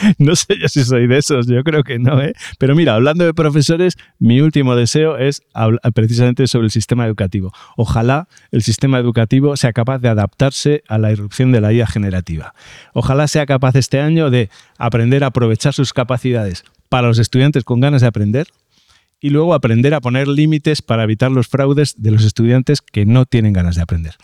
no 0.18 0.36
sé 0.36 0.58
yo 0.60 0.68
si 0.68 0.84
soy 0.84 1.08
de 1.08 1.18
esos, 1.18 1.48
yo 1.48 1.64
creo 1.64 1.84
que 1.84 2.00
no, 2.00 2.22
¿eh? 2.22 2.34
Pero 2.58 2.76
mira, 2.76 2.96
hablando 2.96 3.26
de 3.26 3.34
profesores, 3.34 3.98
mi 4.20 4.42
último 4.42 4.76
deseo 4.76 5.18
es 5.18 5.44
precisamente 5.94 6.48
sobre 6.48 6.66
el 6.66 6.72
sistema 6.72 7.06
educativo. 7.06 7.52
Ojalá 7.78 8.28
el 8.52 8.62
sistema 8.62 9.00
educativo 9.00 9.56
sea 9.58 9.74
capaz 9.74 10.00
de 10.00 10.10
adaptarse 10.10 10.84
a 10.88 10.98
la 10.98 11.12
irrupción 11.12 11.52
de 11.52 11.62
la 11.62 11.74
IA 11.74 11.88
generativa. 11.88 12.54
Ojalá 12.94 13.28
sea 13.28 13.46
capaz 13.46 13.76
este 13.76 14.00
año 14.00 14.30
de 14.30 14.50
aprender 14.78 15.24
a 15.24 15.28
aprovechar 15.28 15.74
sus 15.74 15.94
capacidades 15.94 16.64
para 16.90 17.08
los 17.08 17.20
estudiantes 17.20 17.64
con 17.64 17.80
ganas 17.80 18.02
de 18.02 18.08
aprender 18.08 18.48
y 19.20 19.30
luego 19.30 19.54
aprender 19.54 19.94
a 19.94 20.02
poner 20.02 20.28
límites 20.28 20.82
para 20.82 21.04
evitar 21.04 21.32
los 21.32 21.48
fraudes 21.48 21.96
de 21.98 22.12
los 22.12 22.26
estudiantes 22.26 22.82
que 22.82 23.06
no 23.06 23.26
tienen 23.26 23.54
ganas 23.54 23.76
de 23.76 23.82
aprender. 23.82 24.16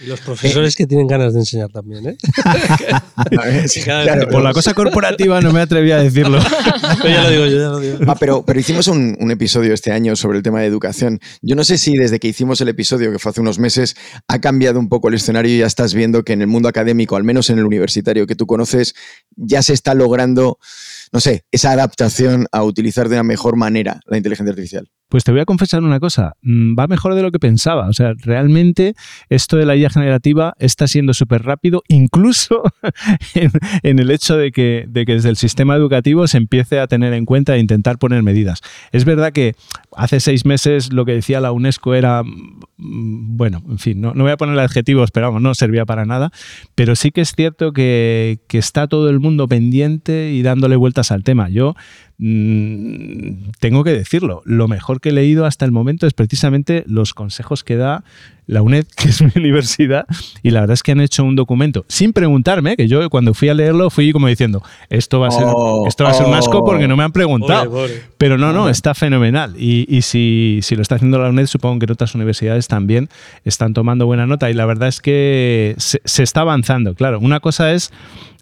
Y 0.00 0.06
los 0.06 0.20
profesores 0.20 0.76
que 0.76 0.86
tienen 0.86 1.06
ganas 1.06 1.34
de 1.34 1.40
enseñar 1.40 1.70
también, 1.70 2.06
¿eh? 2.06 2.16
por 4.30 4.42
la 4.42 4.52
cosa 4.52 4.74
corporativa 4.74 5.40
no 5.40 5.52
me 5.52 5.60
atreví 5.60 5.90
a 5.90 5.98
decirlo. 5.98 6.38
pero 7.02 7.14
ya 7.14 7.24
lo 7.24 7.30
digo 7.30 7.46
yo, 7.46 7.58
ya 7.58 7.68
lo 7.68 7.80
digo. 7.80 7.98
Ah, 8.06 8.16
pero, 8.18 8.44
pero 8.44 8.60
hicimos 8.60 8.86
un, 8.88 9.16
un, 9.18 9.30
episodio 9.30 9.74
este 9.74 9.92
año 9.92 10.16
sobre 10.16 10.38
el 10.38 10.42
tema 10.42 10.60
de 10.60 10.66
educación. 10.66 11.20
Yo 11.42 11.56
no 11.56 11.64
sé 11.64 11.78
si 11.78 11.96
desde 11.96 12.18
que 12.18 12.28
hicimos 12.28 12.60
el 12.60 12.68
episodio, 12.68 13.10
que 13.10 13.18
fue 13.18 13.30
hace 13.30 13.40
unos 13.40 13.58
meses, 13.58 13.96
ha 14.28 14.40
cambiado 14.40 14.78
un 14.78 14.88
poco 14.88 15.08
el 15.08 15.14
escenario 15.14 15.54
y 15.54 15.58
ya 15.58 15.66
estás 15.66 15.94
viendo 15.94 16.24
que 16.24 16.32
en 16.32 16.42
el 16.42 16.48
mundo 16.48 16.68
académico, 16.68 17.16
al 17.16 17.24
menos 17.24 17.50
en 17.50 17.58
el 17.58 17.64
universitario 17.64 18.26
que 18.26 18.34
tú 18.34 18.46
conoces, 18.46 18.94
ya 19.36 19.62
se 19.62 19.72
está 19.72 19.94
logrando 19.94 20.58
no 21.12 21.20
sé, 21.20 21.44
esa 21.50 21.72
adaptación 21.72 22.46
a 22.52 22.62
utilizar 22.62 23.08
de 23.08 23.16
una 23.16 23.22
mejor 23.22 23.56
manera 23.56 24.00
la 24.06 24.16
inteligencia 24.16 24.50
artificial? 24.50 24.88
Pues 25.08 25.24
te 25.24 25.32
voy 25.32 25.40
a 25.40 25.46
confesar 25.46 25.82
una 25.82 26.00
cosa, 26.00 26.34
mm, 26.42 26.78
va 26.78 26.86
mejor 26.86 27.14
de 27.14 27.22
lo 27.22 27.30
que 27.30 27.38
pensaba. 27.38 27.88
O 27.88 27.94
sea, 27.94 28.12
realmente 28.18 28.94
esto 29.30 29.56
de 29.56 29.64
la 29.64 29.74
IA 29.74 29.88
generativa 29.88 30.52
está 30.58 30.86
siendo 30.86 31.14
súper 31.14 31.44
rápido, 31.44 31.82
incluso 31.88 32.62
en, 33.82 33.98
el 33.98 34.10
hecho 34.10 34.36
de 34.36 34.52
que, 34.52 34.84
de 34.86 35.06
que 35.06 35.14
desde 35.14 35.30
el 35.30 35.36
sistema 35.36 35.76
educativo 35.76 36.26
se 36.26 36.36
empiece 36.36 36.78
a 36.78 36.86
tener 36.88 37.14
en 37.14 37.24
cuenta 37.24 37.56
e 37.56 37.58
intentar 37.58 37.98
poner 37.98 38.22
medidas. 38.22 38.60
Es 38.92 39.06
verdad 39.06 39.32
que 39.32 39.54
hace 39.98 40.20
seis 40.20 40.46
meses 40.46 40.92
lo 40.92 41.04
que 41.04 41.12
decía 41.12 41.40
la 41.40 41.50
UNESCO 41.50 41.94
era, 41.94 42.22
mm, 42.22 43.36
bueno, 43.36 43.62
en 43.68 43.78
fin, 43.78 44.00
no, 44.00 44.14
no 44.14 44.22
voy 44.22 44.32
a 44.32 44.36
poner 44.36 44.58
adjetivos, 44.60 45.10
pero 45.10 45.26
vamos, 45.26 45.42
no 45.42 45.54
servía 45.54 45.84
para 45.84 46.06
nada, 46.06 46.30
pero 46.76 46.94
sí 46.94 47.10
que 47.10 47.20
es 47.20 47.32
cierto 47.34 47.72
que, 47.72 48.38
que 48.46 48.58
está 48.58 48.86
todo 48.86 49.10
el 49.10 49.18
mundo 49.18 49.48
pendiente 49.48 50.30
y 50.32 50.42
dándole 50.42 50.76
vueltas 50.76 51.10
al 51.10 51.24
tema. 51.24 51.48
Yo 51.48 51.74
mm, 52.18 53.50
tengo 53.58 53.84
que 53.84 53.92
decirlo, 53.92 54.42
lo 54.44 54.68
mejor 54.68 55.00
que 55.00 55.10
he 55.10 55.12
leído 55.12 55.46
hasta 55.46 55.64
el 55.64 55.72
momento 55.72 56.06
es 56.06 56.14
precisamente 56.14 56.84
los 56.86 57.14
consejos 57.14 57.64
que 57.64 57.76
da 57.76 58.04
la 58.46 58.62
UNED, 58.62 58.86
que 58.96 59.10
es 59.10 59.22
mi 59.22 59.30
universidad, 59.36 60.06
y 60.42 60.50
la 60.50 60.60
verdad 60.60 60.74
es 60.74 60.82
que 60.82 60.92
han 60.92 61.00
hecho 61.00 61.22
un 61.22 61.36
documento 61.36 61.84
sin 61.88 62.12
preguntarme, 62.12 62.76
que 62.76 62.88
yo 62.88 63.08
cuando 63.10 63.34
fui 63.34 63.48
a 63.48 63.54
leerlo 63.54 63.90
fui 63.90 64.12
como 64.12 64.26
diciendo, 64.26 64.62
esto 64.88 65.20
va 65.20 65.28
a 65.28 65.30
ser, 65.30 65.44
Oh, 65.46 65.86
esto 65.86 66.04
va 66.04 66.10
a 66.10 66.14
ser 66.14 66.26
un 66.26 66.34
asco 66.34 66.58
oh. 66.58 66.64
porque 66.64 66.88
no 66.88 66.96
me 66.96 67.04
han 67.04 67.12
preguntado. 67.12 67.70
Pobre, 67.70 67.88
pobre. 67.88 68.02
Pero 68.16 68.38
no, 68.38 68.52
no, 68.52 68.68
está 68.68 68.94
fenomenal. 68.94 69.54
Y, 69.58 69.86
y 69.88 70.02
si, 70.02 70.60
si 70.62 70.76
lo 70.76 70.82
está 70.82 70.96
haciendo 70.96 71.18
la 71.18 71.28
UNED, 71.28 71.46
supongo 71.46 71.78
que 71.78 71.84
en 71.84 71.92
otras 71.92 72.14
universidades 72.14 72.68
también 72.68 73.08
están 73.44 73.74
tomando 73.74 74.06
buena 74.06 74.26
nota. 74.26 74.50
Y 74.50 74.54
la 74.54 74.66
verdad 74.66 74.88
es 74.88 75.00
que 75.00 75.74
se, 75.78 76.00
se 76.04 76.22
está 76.22 76.42
avanzando. 76.42 76.94
Claro, 76.94 77.18
una 77.20 77.40
cosa 77.40 77.72
es 77.72 77.92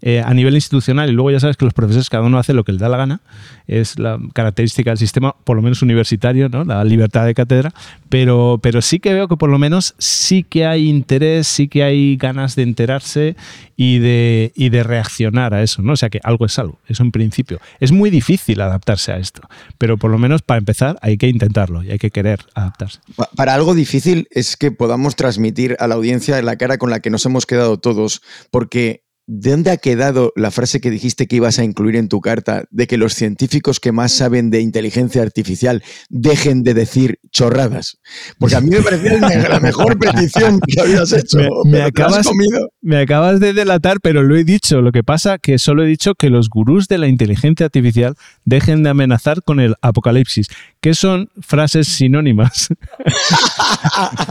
eh, 0.02 0.22
a 0.24 0.32
nivel 0.34 0.54
institucional 0.54 1.08
y 1.08 1.12
luego 1.12 1.30
ya 1.30 1.40
sabes 1.40 1.56
que 1.56 1.64
los 1.64 1.74
profesores 1.74 2.10
cada 2.10 2.22
uno 2.24 2.38
hace 2.38 2.52
lo 2.52 2.64
que 2.64 2.72
le 2.72 2.78
da 2.78 2.88
la 2.88 2.96
gana. 2.98 3.20
Es 3.66 3.98
la 3.98 4.18
característica 4.32 4.90
del 4.90 4.98
sistema, 4.98 5.34
por 5.44 5.56
lo 5.56 5.62
menos 5.62 5.82
universitario, 5.82 6.48
¿no? 6.48 6.64
la 6.64 6.84
libertad 6.84 7.24
de 7.26 7.34
cátedra. 7.34 7.72
Pero, 8.08 8.60
pero 8.62 8.82
sí 8.82 9.00
que 9.00 9.12
veo 9.12 9.26
que 9.26 9.36
por 9.36 9.50
lo 9.50 9.58
menos 9.58 9.94
sí 9.98 10.44
que 10.44 10.66
hay 10.66 10.88
interés, 10.88 11.46
sí 11.48 11.66
que 11.68 11.82
hay 11.82 12.16
ganas 12.16 12.54
de 12.54 12.62
enterarse 12.62 13.36
y 13.76 13.98
de, 13.98 14.52
y 14.54 14.68
de 14.68 14.82
reaccionar 14.84 15.54
a 15.54 15.62
eso. 15.62 15.82
¿no? 15.82 15.94
O 15.94 15.96
sea 15.96 16.08
que 16.10 16.20
algo 16.22 16.46
es 16.46 16.58
algo, 16.58 16.78
eso 16.86 17.02
en 17.02 17.10
principio. 17.10 17.58
Es 17.80 17.90
muy 17.90 18.10
difícil 18.10 18.60
adaptarse 18.60 19.12
a 19.12 19.16
esto, 19.18 19.42
pero 19.78 19.96
por 19.96 20.10
lo 20.10 20.18
menos 20.18 20.42
para 20.42 20.58
empezar 20.58 20.98
hay 21.02 21.16
que 21.18 21.26
intentarlo 21.28 21.82
y 21.82 21.90
hay 21.90 21.98
que 21.98 22.10
querer 22.10 22.40
adaptarse. 22.54 23.00
Pa- 23.16 23.30
Para 23.34 23.54
algo 23.54 23.74
difícil 23.74 24.28
es 24.30 24.56
que 24.56 24.70
podamos 24.70 25.16
transmitir 25.16 25.76
a 25.80 25.88
la 25.88 25.96
audiencia 25.96 26.40
la 26.42 26.56
cara 26.56 26.78
con 26.78 26.90
la 26.90 27.00
que 27.00 27.10
nos 27.10 27.26
hemos 27.26 27.46
quedado 27.46 27.78
todos, 27.78 28.22
porque 28.50 29.02
¿de 29.26 29.50
dónde 29.50 29.70
ha 29.70 29.76
quedado 29.76 30.32
la 30.36 30.50
frase 30.50 30.80
que 30.80 30.90
dijiste 30.90 31.26
que 31.26 31.36
ibas 31.36 31.58
a 31.58 31.64
incluir 31.64 31.96
en 31.96 32.08
tu 32.08 32.20
carta 32.20 32.64
de 32.70 32.86
que 32.86 32.96
los 32.96 33.14
científicos 33.14 33.80
que 33.80 33.92
más 33.92 34.12
saben 34.12 34.50
de 34.50 34.60
inteligencia 34.60 35.22
artificial 35.22 35.82
dejen 36.08 36.62
de 36.62 36.74
decir 36.74 37.18
chorradas? 37.30 37.98
Porque 38.38 38.56
a 38.56 38.60
mí 38.60 38.70
me 38.70 38.82
parecía 38.82 39.18
la 39.48 39.60
mejor 39.60 39.98
petición 39.98 40.60
que 40.66 40.80
habías 40.80 41.12
hecho. 41.18 41.38
Me- 41.64 41.82
acabas- 41.82 42.26
comido. 42.26 42.68
Me 42.82 42.98
acabas 42.98 43.40
de 43.40 43.52
delatar, 43.52 43.98
pero 44.00 44.22
lo 44.22 44.36
he 44.36 44.44
dicho. 44.44 44.80
Lo 44.80 44.92
que 44.92 45.02
pasa 45.02 45.38
que 45.38 45.58
solo 45.58 45.82
he 45.84 45.86
dicho 45.86 46.14
que 46.14 46.30
los 46.30 46.48
gurús 46.48 46.86
de 46.86 46.98
la 46.98 47.08
inteligencia 47.08 47.66
artificial 47.66 48.14
dejen 48.44 48.84
de 48.84 48.90
amenazar 48.90 49.42
con 49.42 49.58
el 49.58 49.74
apocalipsis, 49.82 50.46
que 50.80 50.94
son 50.94 51.30
frases 51.40 51.88
sinónimas. 51.88 52.68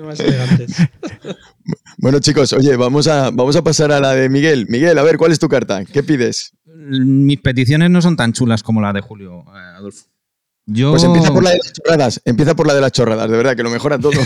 Más 0.00 0.20
elegantes. 0.20 0.76
Bueno, 1.98 2.20
chicos, 2.20 2.52
oye, 2.52 2.76
vamos 2.76 3.08
a, 3.08 3.30
vamos 3.30 3.56
a 3.56 3.64
pasar 3.64 3.90
a 3.92 4.00
la 4.00 4.14
de 4.14 4.28
Miguel. 4.28 4.66
Miguel, 4.68 4.98
a 4.98 5.02
ver, 5.02 5.16
¿cuál 5.16 5.32
es 5.32 5.38
tu 5.38 5.48
carta? 5.48 5.84
¿Qué 5.84 6.02
pides? 6.02 6.52
Mis 6.64 7.40
peticiones 7.40 7.90
no 7.90 8.02
son 8.02 8.16
tan 8.16 8.32
chulas 8.32 8.62
como 8.62 8.80
la 8.80 8.92
de 8.92 9.00
Julio, 9.00 9.44
eh, 9.48 9.76
Adolfo. 9.76 10.06
Yo... 10.68 10.90
Pues 10.90 11.04
empieza 11.04 11.32
por 11.32 11.44
la 11.44 11.50
de 11.50 11.58
las 11.58 11.72
chorradas. 11.72 12.22
Empieza 12.24 12.56
por 12.56 12.66
la 12.66 12.74
de 12.74 12.80
las 12.80 12.92
chorradas, 12.92 13.30
de 13.30 13.36
verdad, 13.36 13.56
que 13.56 13.62
lo 13.62 13.70
mejora 13.70 13.98
todo. 13.98 14.12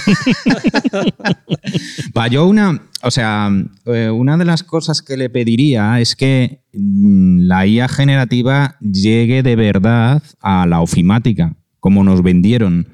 Va, 2.17 2.29
yo 2.29 2.47
una, 2.47 2.83
o 3.03 3.11
sea, 3.11 3.51
eh, 3.85 4.09
una 4.09 4.39
de 4.39 4.47
las 4.47 4.63
cosas 4.63 5.03
que 5.03 5.19
le 5.19 5.29
pediría 5.29 6.01
es 6.01 6.17
que 6.17 6.63
mm, 6.73 7.41
la 7.41 7.67
IA 7.67 7.89
generativa 7.89 8.79
llegue 8.81 9.43
de 9.43 9.55
verdad 9.55 10.23
a 10.41 10.67
la 10.67 10.81
ofimática, 10.81 11.57
como 11.79 12.05
nos 12.05 12.23
vendieron. 12.23 12.89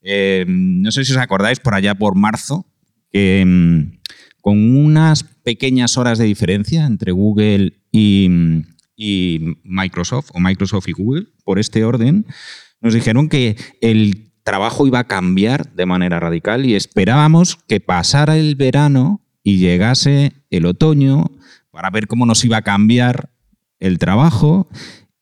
Eh, 0.00 0.46
no 0.48 0.90
sé 0.90 1.04
si 1.04 1.12
os 1.12 1.18
acordáis 1.18 1.60
por 1.60 1.74
allá 1.74 1.94
por 1.94 2.14
marzo, 2.14 2.64
mm, 3.46 3.98
con 4.40 4.76
unas 4.76 5.24
pequeñas 5.24 5.96
horas 5.96 6.18
de 6.18 6.24
diferencia 6.24 6.86
entre 6.86 7.12
Google 7.12 7.74
y, 7.90 8.28
y 8.96 9.40
Microsoft, 9.64 10.30
o 10.34 10.40
Microsoft 10.40 10.88
y 10.88 10.92
Google, 10.92 11.26
por 11.44 11.58
este 11.58 11.84
orden, 11.84 12.26
nos 12.80 12.94
dijeron 12.94 13.28
que 13.28 13.56
el 13.80 14.30
trabajo 14.44 14.86
iba 14.86 15.00
a 15.00 15.08
cambiar 15.08 15.72
de 15.74 15.86
manera 15.86 16.20
radical 16.20 16.64
y 16.66 16.74
esperábamos 16.74 17.56
que 17.66 17.80
pasara 17.80 18.36
el 18.36 18.54
verano 18.54 19.20
y 19.42 19.58
llegase 19.58 20.32
el 20.50 20.66
otoño 20.66 21.24
para 21.70 21.90
ver 21.90 22.06
cómo 22.06 22.26
nos 22.26 22.44
iba 22.44 22.58
a 22.58 22.62
cambiar 22.62 23.30
el 23.80 23.98
trabajo 23.98 24.68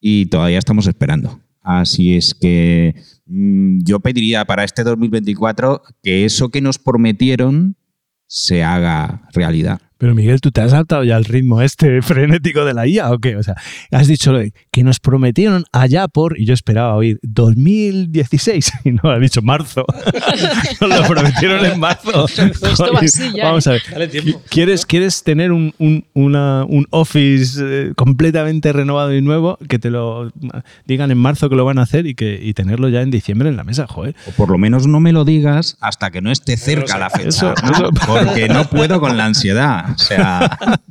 y 0.01 0.27
todavía 0.27 0.59
estamos 0.59 0.87
esperando. 0.87 1.41
Así 1.63 2.15
es 2.15 2.35
que 2.35 2.95
mm, 3.27 3.79
yo 3.85 4.01
pediría 4.01 4.45
para 4.45 4.65
este 4.65 4.85
2024 4.85 5.83
que 6.03 6.27
eso 6.27 6.51
que 6.51 6.61
nos 6.61 6.79
prometieron 6.79 7.77
se 8.27 8.63
haga 8.63 9.23
realidad. 9.33 9.81
Pero 10.05 10.15
Miguel, 10.15 10.39
¿tú 10.43 10.51
te 10.51 10.61
has 10.61 10.73
saltado 10.73 11.03
ya 11.03 11.17
al 11.17 11.25
ritmo 11.25 11.63
este 11.63 12.03
frenético 12.03 12.67
de 12.67 12.75
la 12.75 12.87
IA 12.87 13.11
o 13.11 13.19
qué? 13.21 13.37
O 13.37 13.43
sea, 13.43 13.55
has 13.91 14.07
dicho 14.07 14.35
que 14.71 14.85
nos 14.85 15.01
prometieron 15.01 15.65
allá 15.73 16.09
por, 16.09 16.39
y 16.39 16.45
yo 16.45 16.53
esperaba 16.53 16.95
oír 16.95 17.19
2016, 17.23 18.73
y 18.85 18.91
no, 18.93 19.11
has 19.11 19.19
dicho 19.23 19.41
marzo. 19.41 19.87
Nos 20.83 20.91
lo 21.01 21.07
prometieron 21.09 21.65
en 21.65 21.81
marzo. 21.81 22.27
Esto 22.27 22.93
va 22.93 23.01
así 23.01 23.33
ya, 23.35 23.47
Vamos 23.47 23.67
a 23.67 23.71
ver. 23.73 23.83
Dale 23.91 24.09
tiempo. 24.09 24.43
¿Quieres, 24.51 24.85
¿Quieres 24.85 25.23
tener 25.23 25.53
un, 25.53 25.73
un, 25.79 26.05
una- 26.13 26.65
un 26.65 26.87
office 26.91 27.61
eh, 27.65 27.93
completamente 27.97 28.75
renovado 28.75 29.15
y 29.15 29.23
nuevo 29.23 29.57
que 29.71 29.79
te 29.79 29.89
lo 29.89 30.31
digan 30.85 31.13
en 31.13 31.17
marzo 31.19 31.49
que 31.49 31.57
lo 31.57 31.65
van 31.65 31.79
a 31.79 31.83
hacer 31.83 32.07
y, 32.07 32.15
que, 32.15 32.39
y 32.43 32.53
tenerlo 32.53 32.91
ya 32.91 33.01
en 33.01 33.11
diciembre 33.11 33.49
en 33.49 33.57
la 33.57 33.65
mesa? 33.65 33.87
Joder. 33.87 34.15
O 34.27 34.33
por 34.33 34.51
lo 34.51 34.59
menos 34.59 34.87
no 34.87 35.01
me 35.01 35.13
lo 35.13 35.25
digas 35.25 35.79
hasta 35.81 36.11
que 36.11 36.21
no 36.21 36.31
esté 36.31 36.59
cerca 36.59 36.99
la 36.99 37.09
fecha. 37.09 37.29
Eso- 37.29 37.55
¿no? 37.65 37.73
eso- 37.73 37.91
Porque 38.07 38.49
no 38.49 38.65
puedo 38.69 39.01
con 39.01 39.17
la 39.17 39.25
ansiedad. 39.25 39.94
O 39.95 39.99
sea, 39.99 40.59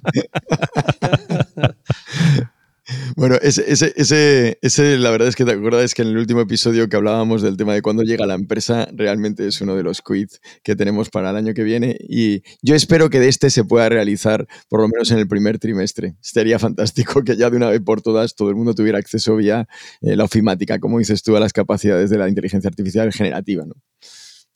Bueno, 3.15 3.35
ese, 3.41 3.63
ese, 3.71 3.93
ese, 3.95 4.57
ese, 4.61 4.97
la 4.97 5.09
verdad 5.09 5.29
es 5.29 5.37
que 5.37 5.45
te 5.45 5.51
acuerdas 5.51 5.93
que 5.93 6.01
en 6.01 6.09
el 6.09 6.17
último 6.17 6.41
episodio 6.41 6.89
que 6.89 6.97
hablábamos 6.97 7.41
del 7.41 7.55
tema 7.55 7.73
de 7.73 7.81
cuándo 7.81 8.03
llega 8.03 8.25
la 8.25 8.33
empresa, 8.33 8.89
realmente 8.91 9.47
es 9.47 9.61
uno 9.61 9.75
de 9.75 9.83
los 9.83 10.01
quiz 10.01 10.41
que 10.63 10.75
tenemos 10.75 11.09
para 11.09 11.29
el 11.29 11.37
año 11.37 11.53
que 11.53 11.63
viene 11.63 11.95
y 12.01 12.43
yo 12.61 12.75
espero 12.75 13.09
que 13.09 13.21
de 13.21 13.29
este 13.29 13.49
se 13.49 13.63
pueda 13.63 13.87
realizar 13.87 14.47
por 14.67 14.81
lo 14.81 14.89
menos 14.89 15.11
en 15.11 15.19
el 15.19 15.27
primer 15.27 15.59
trimestre. 15.59 16.15
Sería 16.19 16.59
fantástico 16.59 17.23
que 17.23 17.37
ya 17.37 17.49
de 17.49 17.55
una 17.55 17.69
vez 17.69 17.81
por 17.81 18.01
todas 18.01 18.35
todo 18.35 18.49
el 18.49 18.55
mundo 18.55 18.73
tuviera 18.73 18.97
acceso 18.97 19.37
vía 19.37 19.67
eh, 20.01 20.17
la 20.17 20.25
ofimática, 20.25 20.79
como 20.79 20.99
dices 20.99 21.23
tú, 21.23 21.37
a 21.37 21.39
las 21.39 21.53
capacidades 21.53 22.09
de 22.09 22.17
la 22.17 22.27
inteligencia 22.27 22.67
artificial 22.67 23.13
generativa. 23.13 23.63
¿no? 23.65 23.75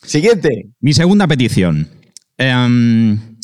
Siguiente. 0.03 0.69
mi 0.81 0.93
segunda 0.93 1.27
petición. 1.27 1.87
Em, 2.37 3.36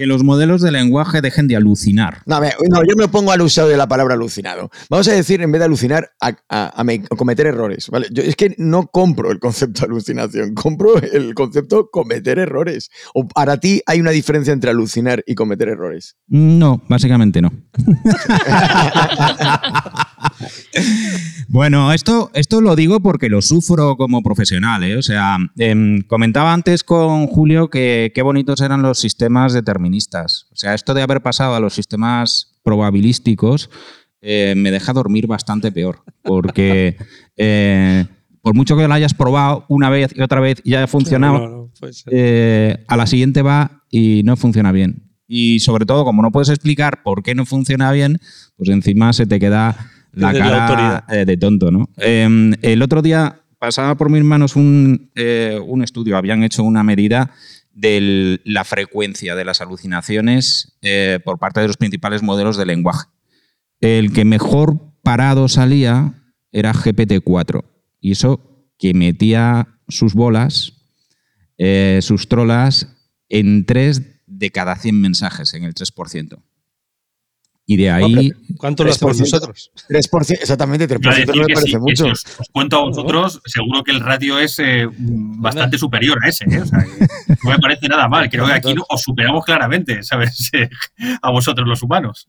que 0.00 0.06
los 0.06 0.24
modelos 0.24 0.62
de 0.62 0.72
lenguaje 0.72 1.20
dejen 1.20 1.46
de 1.46 1.56
alucinar. 1.56 2.22
No, 2.26 2.40
yo 2.88 2.96
me 2.96 3.04
opongo 3.04 3.32
al 3.32 3.42
uso 3.42 3.68
de 3.68 3.76
la 3.76 3.86
palabra 3.86 4.14
alucinado. 4.14 4.70
Vamos 4.88 5.06
a 5.08 5.12
decir, 5.12 5.42
en 5.42 5.52
vez 5.52 5.58
de 5.58 5.66
alucinar, 5.66 6.10
a, 6.22 6.28
a- 6.48 6.72
a 6.80 6.84
me- 6.84 7.02
a 7.10 7.16
cometer 7.16 7.46
errores. 7.46 7.88
¿vale? 7.90 8.06
Yo 8.10 8.22
es 8.22 8.34
que 8.34 8.54
no 8.56 8.86
compro 8.86 9.30
el 9.30 9.38
concepto 9.38 9.82
de 9.82 9.86
alucinación, 9.88 10.54
compro 10.54 10.96
el 10.96 11.34
concepto 11.34 11.90
cometer 11.92 12.38
errores. 12.38 12.88
O 13.14 13.28
para 13.28 13.58
ti 13.58 13.82
hay 13.86 14.00
una 14.00 14.10
diferencia 14.10 14.54
entre 14.54 14.70
alucinar 14.70 15.22
y 15.26 15.34
cometer 15.34 15.68
errores. 15.68 16.16
No, 16.28 16.82
básicamente 16.88 17.42
no. 17.42 17.52
bueno, 21.48 21.92
esto, 21.92 22.30
esto 22.34 22.60
lo 22.60 22.76
digo 22.76 23.00
porque 23.00 23.28
lo 23.28 23.42
sufro 23.42 23.96
como 23.96 24.22
profesional. 24.22 24.82
¿eh? 24.84 24.96
O 24.96 25.02
sea, 25.02 25.36
em, 25.58 26.02
comentaba 26.02 26.52
antes 26.52 26.84
con 26.84 27.26
Julio 27.26 27.68
que 27.68 28.12
qué 28.14 28.22
bonitos 28.22 28.60
eran 28.60 28.82
los 28.82 28.98
sistemas 28.98 29.52
deterministas. 29.90 30.46
O 30.52 30.56
sea, 30.56 30.74
esto 30.74 30.94
de 30.94 31.02
haber 31.02 31.20
pasado 31.20 31.54
a 31.54 31.60
los 31.60 31.74
sistemas 31.74 32.58
probabilísticos 32.62 33.70
eh, 34.22 34.54
me 34.56 34.70
deja 34.70 34.92
dormir 34.92 35.26
bastante 35.26 35.72
peor. 35.72 36.02
Porque 36.22 36.96
eh, 37.36 38.06
por 38.42 38.54
mucho 38.54 38.76
que 38.76 38.86
lo 38.86 38.94
hayas 38.94 39.14
probado 39.14 39.64
una 39.68 39.90
vez 39.90 40.12
y 40.14 40.22
otra 40.22 40.40
vez 40.40 40.60
y 40.64 40.74
haya 40.74 40.86
funcionado, 40.86 41.38
No, 41.38 41.48
no, 41.48 41.70
eh, 42.10 42.84
a 42.86 42.96
la 42.96 43.06
siguiente 43.06 43.42
va 43.42 43.82
y 43.90 44.22
no 44.24 44.36
funciona 44.36 44.72
bien. 44.72 45.10
Y 45.26 45.60
sobre 45.60 45.86
todo, 45.86 46.04
como 46.04 46.22
no 46.22 46.32
puedes 46.32 46.48
explicar 46.48 47.02
por 47.02 47.22
qué 47.22 47.34
no 47.34 47.46
funciona 47.46 47.92
bien, 47.92 48.18
pues 48.56 48.68
encima 48.68 49.12
se 49.12 49.26
te 49.26 49.38
queda 49.38 49.76
la 50.12 50.32
cara 50.32 51.24
de 51.24 51.36
tonto, 51.36 51.70
¿no? 51.70 51.88
Eh, 51.98 52.56
el 52.62 52.82
otro 52.82 53.00
día 53.00 53.42
pasaba 53.60 53.96
por 53.96 54.10
mis 54.10 54.24
manos 54.24 54.56
un, 54.56 55.12
un 55.66 55.82
estudio, 55.84 56.16
habían 56.16 56.42
hecho 56.42 56.64
una 56.64 56.82
medida 56.82 57.30
de 57.72 58.40
la 58.44 58.64
frecuencia 58.64 59.34
de 59.34 59.44
las 59.44 59.60
alucinaciones 59.60 60.78
eh, 60.82 61.20
por 61.24 61.38
parte 61.38 61.60
de 61.60 61.68
los 61.68 61.76
principales 61.76 62.22
modelos 62.22 62.56
de 62.56 62.66
lenguaje. 62.66 63.08
El 63.80 64.12
que 64.12 64.24
mejor 64.24 64.92
parado 65.02 65.48
salía 65.48 66.14
era 66.52 66.72
GPT-4. 66.72 67.64
Y 68.00 68.12
eso 68.12 68.68
que 68.78 68.94
metía 68.94 69.68
sus 69.88 70.14
bolas, 70.14 70.72
eh, 71.58 72.00
sus 72.02 72.28
trolas, 72.28 72.96
en 73.28 73.66
3 73.66 74.02
de 74.26 74.50
cada 74.50 74.76
100 74.76 75.00
mensajes, 75.00 75.54
en 75.54 75.64
el 75.64 75.74
3%. 75.74 76.42
Y 77.70 77.76
de 77.76 77.88
ahí... 77.88 78.32
¿Cuánto 78.56 78.82
lo 78.82 78.90
hacemos 78.90 79.16
3%. 79.16 79.20
nosotros? 79.20 79.70
3%, 79.88 80.30
exactamente, 80.32 80.88
3% 80.88 81.00
Iba 81.00 81.12
a 81.12 81.14
decir 81.14 81.36
no 81.36 81.42
me 81.46 81.54
parece 81.54 81.70
sí, 81.70 81.78
mucho. 81.78 82.04
si 82.06 82.10
os, 82.10 82.24
os 82.40 82.48
cuento 82.50 82.78
a 82.78 82.80
vosotros, 82.82 83.40
seguro 83.46 83.84
que 83.84 83.92
el 83.92 84.00
ratio 84.00 84.40
es 84.40 84.58
eh, 84.58 84.88
bastante 84.98 85.78
superior 85.78 86.18
a 86.24 86.28
ese. 86.28 86.46
¿eh? 86.50 86.60
O 86.62 86.66
sea, 86.66 86.80
que 86.82 87.34
no 87.44 87.50
me 87.50 87.58
parece 87.60 87.86
nada 87.86 88.08
mal. 88.08 88.28
Creo 88.28 88.44
que 88.46 88.52
aquí 88.54 88.74
no- 88.74 88.84
os 88.88 89.00
superamos 89.02 89.44
claramente, 89.44 90.02
¿sabes? 90.02 90.50
a 91.22 91.30
vosotros 91.30 91.68
los 91.68 91.80
humanos. 91.84 92.26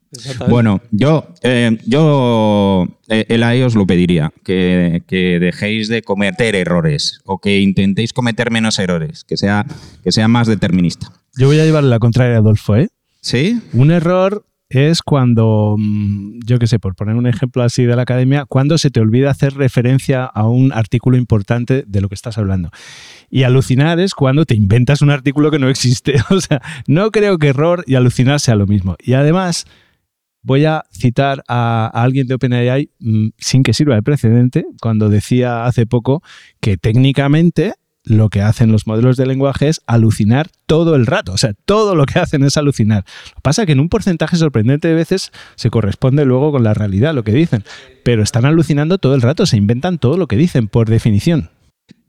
Bueno, 0.47 0.79
yo, 0.91 1.27
eh, 1.41 1.75
yo 1.87 2.87
eh, 3.07 3.25
el 3.27 3.41
AI 3.41 3.63
os 3.63 3.73
lo 3.73 3.87
pediría, 3.87 4.31
que, 4.45 5.01
que 5.07 5.39
dejéis 5.39 5.87
de 5.87 6.03
cometer 6.03 6.53
errores 6.55 7.19
o 7.25 7.39
que 7.39 7.59
intentéis 7.61 8.13
cometer 8.13 8.51
menos 8.51 8.77
errores, 8.77 9.23
que 9.23 9.37
sea, 9.37 9.65
que 10.03 10.11
sea 10.11 10.27
más 10.27 10.45
determinista. 10.47 11.11
Yo 11.35 11.47
voy 11.47 11.59
a 11.59 11.65
llevarle 11.65 11.89
la 11.89 11.97
contraria 11.97 12.35
a 12.35 12.39
Adolfo, 12.41 12.75
¿eh? 12.75 12.89
¿Sí? 13.21 13.59
Un 13.73 13.89
error 13.91 14.45
es 14.71 15.01
cuando, 15.01 15.75
mm, 15.77 16.39
yo 16.45 16.57
qué 16.57 16.65
sé, 16.65 16.79
por 16.79 16.95
poner 16.95 17.15
un 17.15 17.27
ejemplo 17.27 17.61
así 17.61 17.83
de 17.83 17.95
la 17.95 18.03
academia, 18.03 18.45
cuando 18.45 18.77
se 18.77 18.89
te 18.89 19.01
olvida 19.01 19.29
hacer 19.29 19.53
referencia 19.53 20.23
a 20.23 20.47
un 20.47 20.71
artículo 20.71 21.17
importante 21.17 21.83
de 21.85 22.01
lo 22.01 22.07
que 22.07 22.15
estás 22.15 22.37
hablando. 22.37 22.71
Y 23.29 23.43
alucinar 23.43 23.99
es 23.99 24.15
cuando 24.15 24.45
te 24.45 24.55
inventas 24.55 25.01
un 25.01 25.09
artículo 25.09 25.51
que 25.51 25.59
no 25.59 25.69
existe. 25.69 26.15
O 26.31 26.39
sea, 26.39 26.61
no 26.87 27.11
creo 27.11 27.37
que 27.37 27.49
error 27.49 27.83
y 27.85 27.95
alucinar 27.95 28.39
sea 28.39 28.55
lo 28.55 28.65
mismo. 28.65 28.95
Y 29.03 29.13
además, 29.13 29.65
voy 30.41 30.63
a 30.63 30.83
citar 30.91 31.43
a, 31.47 31.91
a 31.93 32.03
alguien 32.03 32.25
de 32.27 32.35
OpenAI 32.35 32.89
mm, 32.99 33.29
sin 33.37 33.63
que 33.63 33.73
sirva 33.73 33.95
de 33.95 34.03
precedente, 34.03 34.65
cuando 34.81 35.09
decía 35.09 35.65
hace 35.65 35.85
poco 35.85 36.23
que 36.61 36.77
técnicamente 36.77 37.73
lo 38.03 38.29
que 38.29 38.41
hacen 38.41 38.71
los 38.71 38.87
modelos 38.87 39.17
de 39.17 39.25
lenguaje 39.25 39.67
es 39.67 39.81
alucinar 39.85 40.49
todo 40.65 40.95
el 40.95 41.05
rato. 41.05 41.33
O 41.33 41.37
sea, 41.37 41.53
todo 41.65 41.95
lo 41.95 42.05
que 42.05 42.19
hacen 42.19 42.43
es 42.43 42.57
alucinar. 42.57 43.05
Lo 43.29 43.35
que 43.35 43.41
pasa 43.41 43.61
es 43.61 43.65
que 43.67 43.71
en 43.73 43.79
un 43.79 43.89
porcentaje 43.89 44.37
sorprendente 44.37 44.87
de 44.87 44.93
veces 44.93 45.31
se 45.55 45.69
corresponde 45.69 46.25
luego 46.25 46.51
con 46.51 46.63
la 46.63 46.73
realidad, 46.73 47.13
lo 47.13 47.23
que 47.23 47.33
dicen. 47.33 47.63
Pero 48.03 48.23
están 48.23 48.45
alucinando 48.45 48.97
todo 48.97 49.15
el 49.15 49.21
rato, 49.21 49.45
se 49.45 49.57
inventan 49.57 49.99
todo 49.99 50.17
lo 50.17 50.27
que 50.27 50.37
dicen, 50.37 50.67
por 50.67 50.89
definición. 50.89 51.49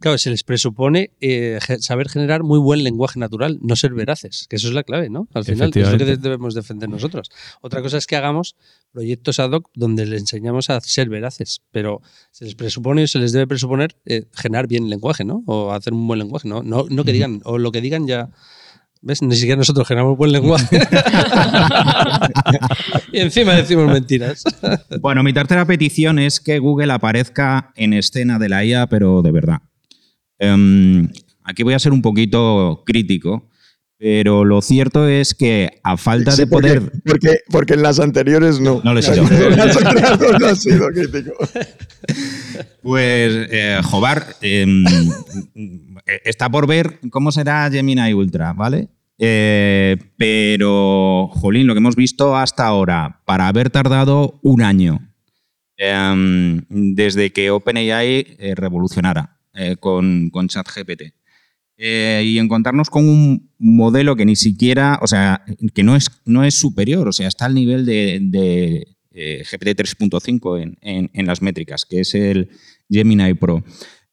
Claro, 0.02 0.18
se 0.18 0.30
les 0.30 0.42
presupone 0.42 1.12
eh, 1.21 1.61
saber 1.78 2.09
generar 2.09 2.42
muy 2.42 2.59
buen 2.59 2.82
lenguaje 2.82 3.21
natural, 3.21 3.61
no 3.62 3.76
ser 3.76 3.94
veraces, 3.94 4.47
que 4.50 4.56
eso 4.56 4.66
es 4.66 4.75
la 4.75 4.82
clave, 4.82 5.09
¿no? 5.09 5.28
Al 5.32 5.44
final, 5.44 5.71
es 5.73 5.92
lo 5.92 5.97
que 5.97 6.16
debemos 6.16 6.54
defender 6.54 6.88
nosotros. 6.88 7.30
Otra 7.61 7.82
cosa 7.82 7.99
es 7.99 8.09
que 8.09 8.16
hagamos 8.16 8.56
proyectos 8.90 9.38
ad 9.38 9.52
hoc 9.52 9.71
donde 9.75 10.04
les 10.04 10.21
enseñamos 10.21 10.71
a 10.71 10.80
ser 10.80 11.09
veraces, 11.09 11.62
pero 11.71 12.02
se 12.32 12.47
les 12.47 12.56
presupone 12.56 13.04
o 13.04 13.06
se 13.06 13.21
les 13.21 13.30
debe 13.30 13.47
presuponer 13.47 13.94
eh, 14.04 14.25
generar 14.32 14.66
bien 14.66 14.90
lenguaje, 14.90 15.25
¿no? 15.25 15.44
O 15.47 15.71
hacer 15.71 15.92
un 15.92 16.04
buen 16.09 16.18
lenguaje, 16.18 16.49
¿no? 16.49 16.64
No, 16.64 16.87
no 16.90 17.04
que 17.04 17.12
digan, 17.12 17.40
o 17.44 17.59
lo 17.59 17.71
que 17.71 17.80
digan 17.80 18.09
ya. 18.09 18.30
¿Ves? 19.02 19.23
Ni 19.23 19.37
siquiera 19.37 19.56
nosotros 19.56 19.87
generamos 19.87 20.18
buen 20.18 20.32
lenguaje. 20.32 20.80
y 23.12 23.21
encima 23.21 23.54
decimos 23.54 23.87
mentiras. 23.87 24.42
Bueno, 25.00 25.23
mi 25.23 25.32
tercera 25.32 25.64
petición 25.64 26.18
es 26.18 26.40
que 26.40 26.59
Google 26.59 26.92
aparezca 26.92 27.73
en 27.76 27.92
escena 27.92 28.40
de 28.40 28.49
la 28.49 28.64
IA, 28.64 28.88
pero 28.88 29.23
de 29.23 29.30
verdad. 29.30 29.59
Em, 30.44 31.08
aquí 31.44 31.62
voy 31.62 31.75
a 31.75 31.78
ser 31.78 31.92
un 31.92 32.02
poquito 32.02 32.83
crítico, 32.85 33.48
pero 33.96 34.44
lo 34.44 34.61
cierto 34.61 35.07
es 35.07 35.35
que 35.35 35.78
a 35.85 35.96
falta 35.96 36.33
Sí, 36.33 36.42
de 36.42 36.46
porque- 36.48 36.81
poder... 36.81 36.92
Porque, 37.05 37.38
porque 37.48 37.74
en 37.74 37.83
las 37.83 38.00
anteriores 38.00 38.59
no. 38.59 38.81
No 38.83 38.92
lo 38.92 38.98
he 38.98 39.02
sido. 39.02 39.24
En 39.28 39.57
las 39.57 40.18
dos 40.18 40.40
no 40.40 40.46
ha 40.46 40.55
sido 40.57 40.88
crítico. 40.88 41.33
Pues, 42.83 43.46
eh, 43.52 43.81
Jobar, 43.85 44.26
em, 44.40 44.85
está 46.24 46.50
por 46.50 46.66
ver 46.66 46.98
cómo 47.11 47.31
será 47.31 47.70
Gemini 47.70 48.12
Ultra, 48.12 48.52
¿vale? 48.55 48.88
Eh, 49.18 49.96
pero, 50.16 51.28
jolín, 51.33 51.68
lo 51.68 51.74
que 51.74 51.78
hemos 51.78 51.94
visto 51.94 52.37
hasta 52.37 52.66
ahora, 52.66 53.20
para 53.24 53.46
haber 53.46 53.70
tardado 53.70 54.40
un 54.42 54.62
año 54.62 54.98
em, 55.76 56.62
desde 56.68 57.33
que 57.33 57.52
OpenAI 57.52 58.37
eh, 58.38 58.55
revolucionara 58.57 59.38
eh, 59.55 59.77
con, 59.79 60.31
con 60.31 60.49
ChatGPT. 60.49 61.03
Eh, 61.77 62.23
y 62.25 62.38
encontrarnos 62.38 62.91
con 62.91 63.09
un 63.09 63.51
modelo 63.59 64.15
que 64.15 64.25
ni 64.25 64.37
siquiera, 64.37 64.99
o 65.03 65.07
sea, 65.07 65.45
que 65.75 65.83
no 65.83 65.97
es, 65.97 66.11
no 66.25 66.45
es 66.45 66.55
superior, 66.55 67.09
o 67.09 67.12
sea, 67.12 67.27
está 67.29 67.47
al 67.47 67.55
nivel 67.55 67.85
de, 67.87 68.19
de, 68.23 68.87
eh, 69.11 69.43
GPT 69.51 69.75
3.5 69.75 70.62
en, 70.62 70.77
en- 70.83 71.11
en 71.12 71.27
las 71.27 71.43
métricas, 71.43 71.85
que 71.85 72.01
es 72.01 72.15
el 72.15 72.51
Gemini 72.88 73.35
Pro. 73.35 73.65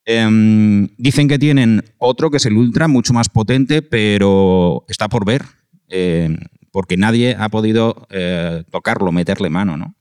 Em, 0.06 0.88
dicen 0.98 1.28
que 1.28 1.38
tienen 1.38 1.84
otro 2.00 2.32
que 2.32 2.38
es 2.38 2.46
el 2.48 2.54
Ultra, 2.58 2.88
mucho 2.88 3.14
más 3.14 3.30
potente, 3.30 3.82
pero 3.84 4.86
está 4.88 5.08
por 5.10 5.26
ver, 5.26 5.44
em, 5.90 6.38
porque 6.72 6.98
nadie 6.98 7.36
ha 7.38 7.50
podido 7.50 8.08
eh, 8.10 8.64
tocarlo, 8.72 9.12
meterle 9.12 9.50
mano, 9.50 9.78
¿no? 9.78 9.96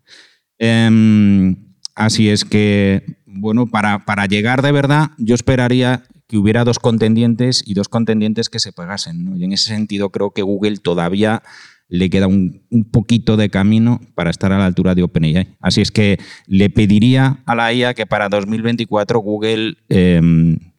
Em, 1.99 2.05
así 2.07 2.29
es 2.29 2.45
que, 2.45 3.19
bueno, 3.27 3.67
para, 3.67 4.05
para 4.05 4.27
llegar 4.27 4.63
de 4.63 4.73
verdad, 4.73 5.11
yo 5.19 5.35
esperaría 5.35 6.05
que 6.29 6.37
hubiera 6.37 6.65
dos 6.65 6.79
contendientes 6.79 7.65
y 7.67 7.75
dos 7.75 7.89
contendientes 7.89 8.49
que 8.49 8.61
se 8.61 8.73
pegasen. 8.73 9.25
¿no? 9.25 9.37
Y 9.37 9.45
en 9.45 9.53
ese 9.53 9.71
sentido 9.71 10.11
creo 10.11 10.31
que 10.31 10.43
Google 10.43 10.77
todavía 10.77 11.43
le 11.89 12.11
queda 12.11 12.27
un, 12.27 12.63
un 12.71 12.85
poquito 12.85 13.37
de 13.39 13.49
camino 13.49 14.01
para 14.15 14.31
estar 14.31 14.53
a 14.53 14.59
la 14.59 14.67
altura 14.67 14.95
de 14.95 15.03
OpenAI. 15.03 15.57
Así 15.61 15.81
es 15.81 15.91
que 15.91 16.19
le 16.47 16.69
pediría 16.69 17.39
a 17.47 17.55
la 17.55 17.73
IA 17.73 17.95
que 17.95 18.05
para 18.05 18.29
2024 18.29 19.19
Google 19.21 19.77
eh, 19.89 20.21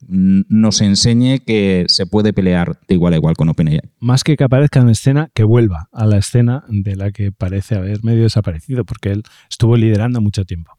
nos 0.07 0.81
enseñe 0.81 1.39
que 1.39 1.85
se 1.87 2.05
puede 2.05 2.33
pelear 2.33 2.79
de 2.87 2.95
igual 2.95 3.13
a 3.13 3.17
igual 3.17 3.35
con 3.35 3.49
OpenAI. 3.49 3.81
Más 3.99 4.23
que 4.23 4.37
que 4.37 4.43
aparezca 4.43 4.79
en 4.79 4.89
escena, 4.89 5.29
que 5.33 5.43
vuelva 5.43 5.89
a 5.91 6.05
la 6.05 6.17
escena 6.17 6.63
de 6.67 6.95
la 6.95 7.11
que 7.11 7.31
parece 7.31 7.75
haber 7.75 8.03
medio 8.03 8.23
desaparecido, 8.23 8.85
porque 8.85 9.09
él 9.09 9.23
estuvo 9.49 9.75
liderando 9.77 10.21
mucho 10.21 10.45
tiempo. 10.45 10.73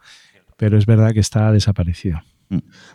Pero 0.61 0.77
es 0.77 0.85
verdad 0.85 1.15
que 1.15 1.21
está 1.21 1.51
desaparecido. 1.53 2.21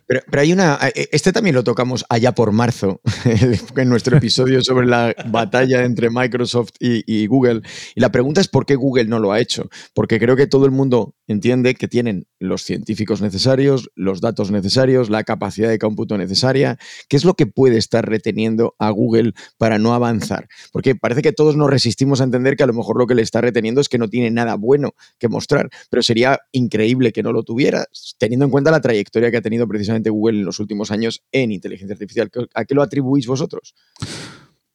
Pero, 0.08 0.22
pero 0.30 0.42
hay 0.42 0.54
una. 0.54 0.78
eh, 0.96 1.08
Este 1.12 1.32
también 1.32 1.56
lo 1.56 1.64
tocamos 1.64 2.06
allá 2.10 2.34
por 2.34 2.52
marzo, 2.52 3.02
en 3.76 3.90
nuestro 3.90 4.18
episodio 4.18 4.62
sobre 4.62 4.88
la 4.88 5.16
batalla 5.28 5.84
entre 5.86 6.10
Microsoft 6.10 6.72
y, 6.80 7.04
y 7.08 7.28
Google. 7.28 7.62
Y 7.96 8.02
la 8.02 8.12
pregunta 8.12 8.42
es 8.42 8.48
por 8.48 8.66
qué 8.66 8.76
Google 8.76 9.06
no 9.06 9.20
lo 9.20 9.32
ha 9.32 9.40
hecho. 9.40 9.70
Porque 9.94 10.20
creo 10.20 10.36
que 10.36 10.48
todo 10.48 10.66
el 10.66 10.72
mundo 10.72 11.16
entiende 11.28 11.76
que 11.76 11.88
tienen 11.88 12.28
los 12.40 12.64
científicos 12.64 13.22
necesarios, 13.22 13.90
los 13.96 14.22
datos 14.22 14.52
necesarios, 14.52 15.10
la 15.10 15.24
capacidad 15.24 15.70
de 15.70 15.80
cómputo 15.80 16.18
necesaria. 16.18 16.78
¿Qué 17.10 17.18
es 17.18 17.26
lo 17.26 17.34
que 17.34 17.48
puede 17.48 17.78
estar 17.78 18.08
reteniendo 18.08 18.76
a 18.78 18.90
Google 18.90 19.34
para 19.58 19.80
no 19.80 19.94
avanzar? 19.94 20.48
Porque 20.72 20.96
parece 20.96 21.22
que 21.22 21.32
todos 21.32 21.56
nos 21.56 21.70
resistimos 21.70 22.22
a 22.22 22.26
entender 22.26 22.56
que 22.56 22.64
a 22.64 22.68
lo 22.68 22.74
mejor 22.74 22.98
lo 22.98 23.08
que 23.08 23.16
le 23.16 23.22
está 23.22 23.42
reteniendo 23.42 23.82
es 23.82 23.90
que 23.90 23.98
no 23.98 24.10
tiene 24.10 24.32
nada 24.32 24.56
bueno 24.56 24.92
que 25.18 25.30
mostrar. 25.30 25.70
Pero 25.90 26.04
sería 26.04 26.40
increíble 26.52 27.12
que 27.12 27.24
no 27.24 27.32
lo 27.32 27.44
tuviera, 27.44 27.86
teniendo 28.18 28.46
en 28.46 28.52
cuenta 28.52 28.72
la 28.72 28.82
trayectoria 28.82 29.32
que 29.32 29.38
ha 29.38 29.42
tenido 29.46 29.68
precisamente 29.68 30.10
Google 30.10 30.40
en 30.40 30.46
los 30.46 30.60
últimos 30.60 30.90
años 30.90 31.24
en 31.32 31.52
inteligencia 31.52 31.94
artificial. 31.94 32.32
¿A 32.56 32.66
qué 32.66 32.74
lo 32.74 32.82
atribuís 32.82 33.28
vosotros? 33.28 33.76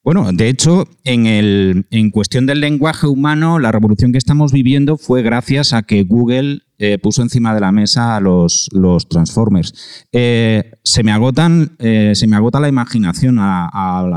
Bueno, 0.02 0.32
de 0.32 0.48
hecho, 0.48 0.88
en, 1.04 1.26
el, 1.26 1.86
en 1.90 2.10
cuestión 2.10 2.46
del 2.46 2.60
lenguaje 2.60 3.06
humano, 3.06 3.58
la 3.58 3.70
revolución 3.70 4.12
que 4.12 4.18
estamos 4.18 4.50
viviendo 4.50 4.96
fue 4.96 5.22
gracias 5.22 5.74
a 5.74 5.82
que 5.82 6.04
Google 6.04 6.62
eh, 6.78 6.96
puso 6.96 7.20
encima 7.20 7.54
de 7.54 7.60
la 7.60 7.70
mesa 7.70 8.16
a 8.16 8.20
los, 8.20 8.70
los 8.72 9.10
Transformers. 9.10 10.06
Eh, 10.10 10.72
se, 10.82 11.02
me 11.02 11.12
agotan, 11.12 11.76
eh, 11.78 12.12
se 12.14 12.26
me 12.26 12.36
agota 12.36 12.60
la 12.60 12.68
imaginación 12.68 13.38
a, 13.38 13.68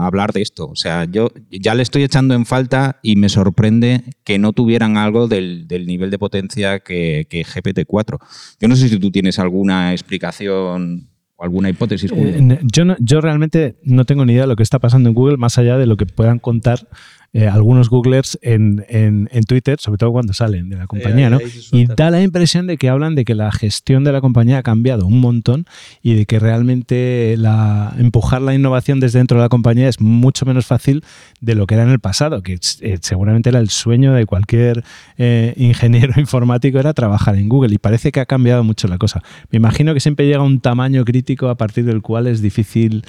hablar 0.05 0.31
de 0.31 0.41
esto. 0.41 0.69
O 0.69 0.75
sea, 0.77 1.03
yo 1.03 1.31
ya 1.51 1.75
le 1.75 1.83
estoy 1.83 2.03
echando 2.03 2.33
en 2.33 2.45
falta 2.45 3.01
y 3.03 3.17
me 3.17 3.27
sorprende 3.27 4.05
que 4.23 4.39
no 4.39 4.53
tuvieran 4.53 4.95
algo 4.95 5.27
del, 5.27 5.67
del 5.67 5.85
nivel 5.85 6.11
de 6.11 6.17
potencia 6.17 6.79
que, 6.79 7.27
que 7.29 7.43
GPT-4. 7.43 8.19
Yo 8.61 8.67
no 8.69 8.77
sé 8.77 8.87
si 8.87 8.97
tú 8.99 9.11
tienes 9.11 9.37
alguna 9.37 9.91
explicación 9.91 11.09
alguna 11.39 11.69
hipótesis. 11.69 12.11
Eh, 12.15 12.59
yo, 12.63 12.83
yo 12.99 13.21
realmente 13.21 13.75
no 13.83 14.05
tengo 14.05 14.25
ni 14.25 14.33
idea 14.33 14.43
de 14.43 14.47
lo 14.47 14.55
que 14.55 14.63
está 14.63 14.79
pasando 14.79 15.09
en 15.09 15.15
Google, 15.15 15.37
más 15.37 15.57
allá 15.57 15.77
de 15.77 15.85
lo 15.85 15.97
que 15.97 16.05
puedan 16.05 16.39
contar 16.39 16.87
eh, 17.33 17.47
algunos 17.47 17.89
Googlers 17.89 18.37
en, 18.43 18.85
en- 18.89 19.27
en 19.31 19.43
Twitter, 19.43 19.79
sobre 19.79 19.97
todo 19.97 20.11
cuando 20.11 20.33
salen 20.33 20.69
de 20.69 20.75
la 20.77 20.85
compañía, 20.87 21.29
¿no? 21.31 21.37
ahí 21.37 21.49
se 21.49 21.75
Y 21.77 21.85
da 21.87 22.11
la 22.11 22.21
impresión 22.21 22.67
de 22.67 22.77
que 22.77 22.89
hablan 22.89 23.15
de 23.15 23.25
que 23.25 23.33
la 23.33 23.51
gestión 23.51 24.03
de 24.03 24.11
la 24.11 24.21
compañía 24.21 24.59
ha 24.59 24.63
cambiado 24.63 25.07
un 25.07 25.19
montón 25.19 25.65
y 26.03 26.13
de 26.13 26.25
que 26.27 26.37
realmente 26.39 27.35
la, 27.37 27.93
empujar 27.97 28.41
la 28.41 28.53
innovación 28.53 28.99
desde 28.99 29.17
dentro 29.19 29.37
de 29.37 29.43
la 29.45 29.49
compañía 29.49 29.89
es 29.89 29.99
mucho 29.99 30.45
menos 30.45 30.65
fácil 30.67 31.03
de 31.41 31.55
lo 31.55 31.65
que 31.65 31.73
era 31.73 31.83
en 31.83 31.89
el 31.89 31.99
pasado, 31.99 32.43
que 32.43 32.59
eh, 32.81 32.97
seguramente 33.01 33.49
era 33.49 33.59
el 33.59 33.69
sueño 33.69 34.13
de 34.13 34.25
cualquier 34.25 34.83
eh, 35.17 35.53
ingeniero 35.57 36.13
informático, 36.19 36.79
era 36.79 36.93
trabajar 36.93 37.35
en 37.35 37.49
Google 37.49 37.73
y 37.73 37.77
parece 37.79 38.11
que 38.11 38.19
ha 38.19 38.25
cambiado 38.27 38.63
mucho 38.63 38.87
la 38.87 38.97
cosa. 38.99 39.21
Me 39.49 39.57
imagino 39.57 39.93
que 39.95 39.99
siempre 39.99 40.27
llega 40.27 40.41
un 40.43 40.59
tamaño 40.59 41.03
crítico 41.03 41.49
a 41.49 41.55
partir 41.55 41.85
del 41.85 42.01
cual 42.03 42.27
es 42.27 42.41
difícil 42.41 43.03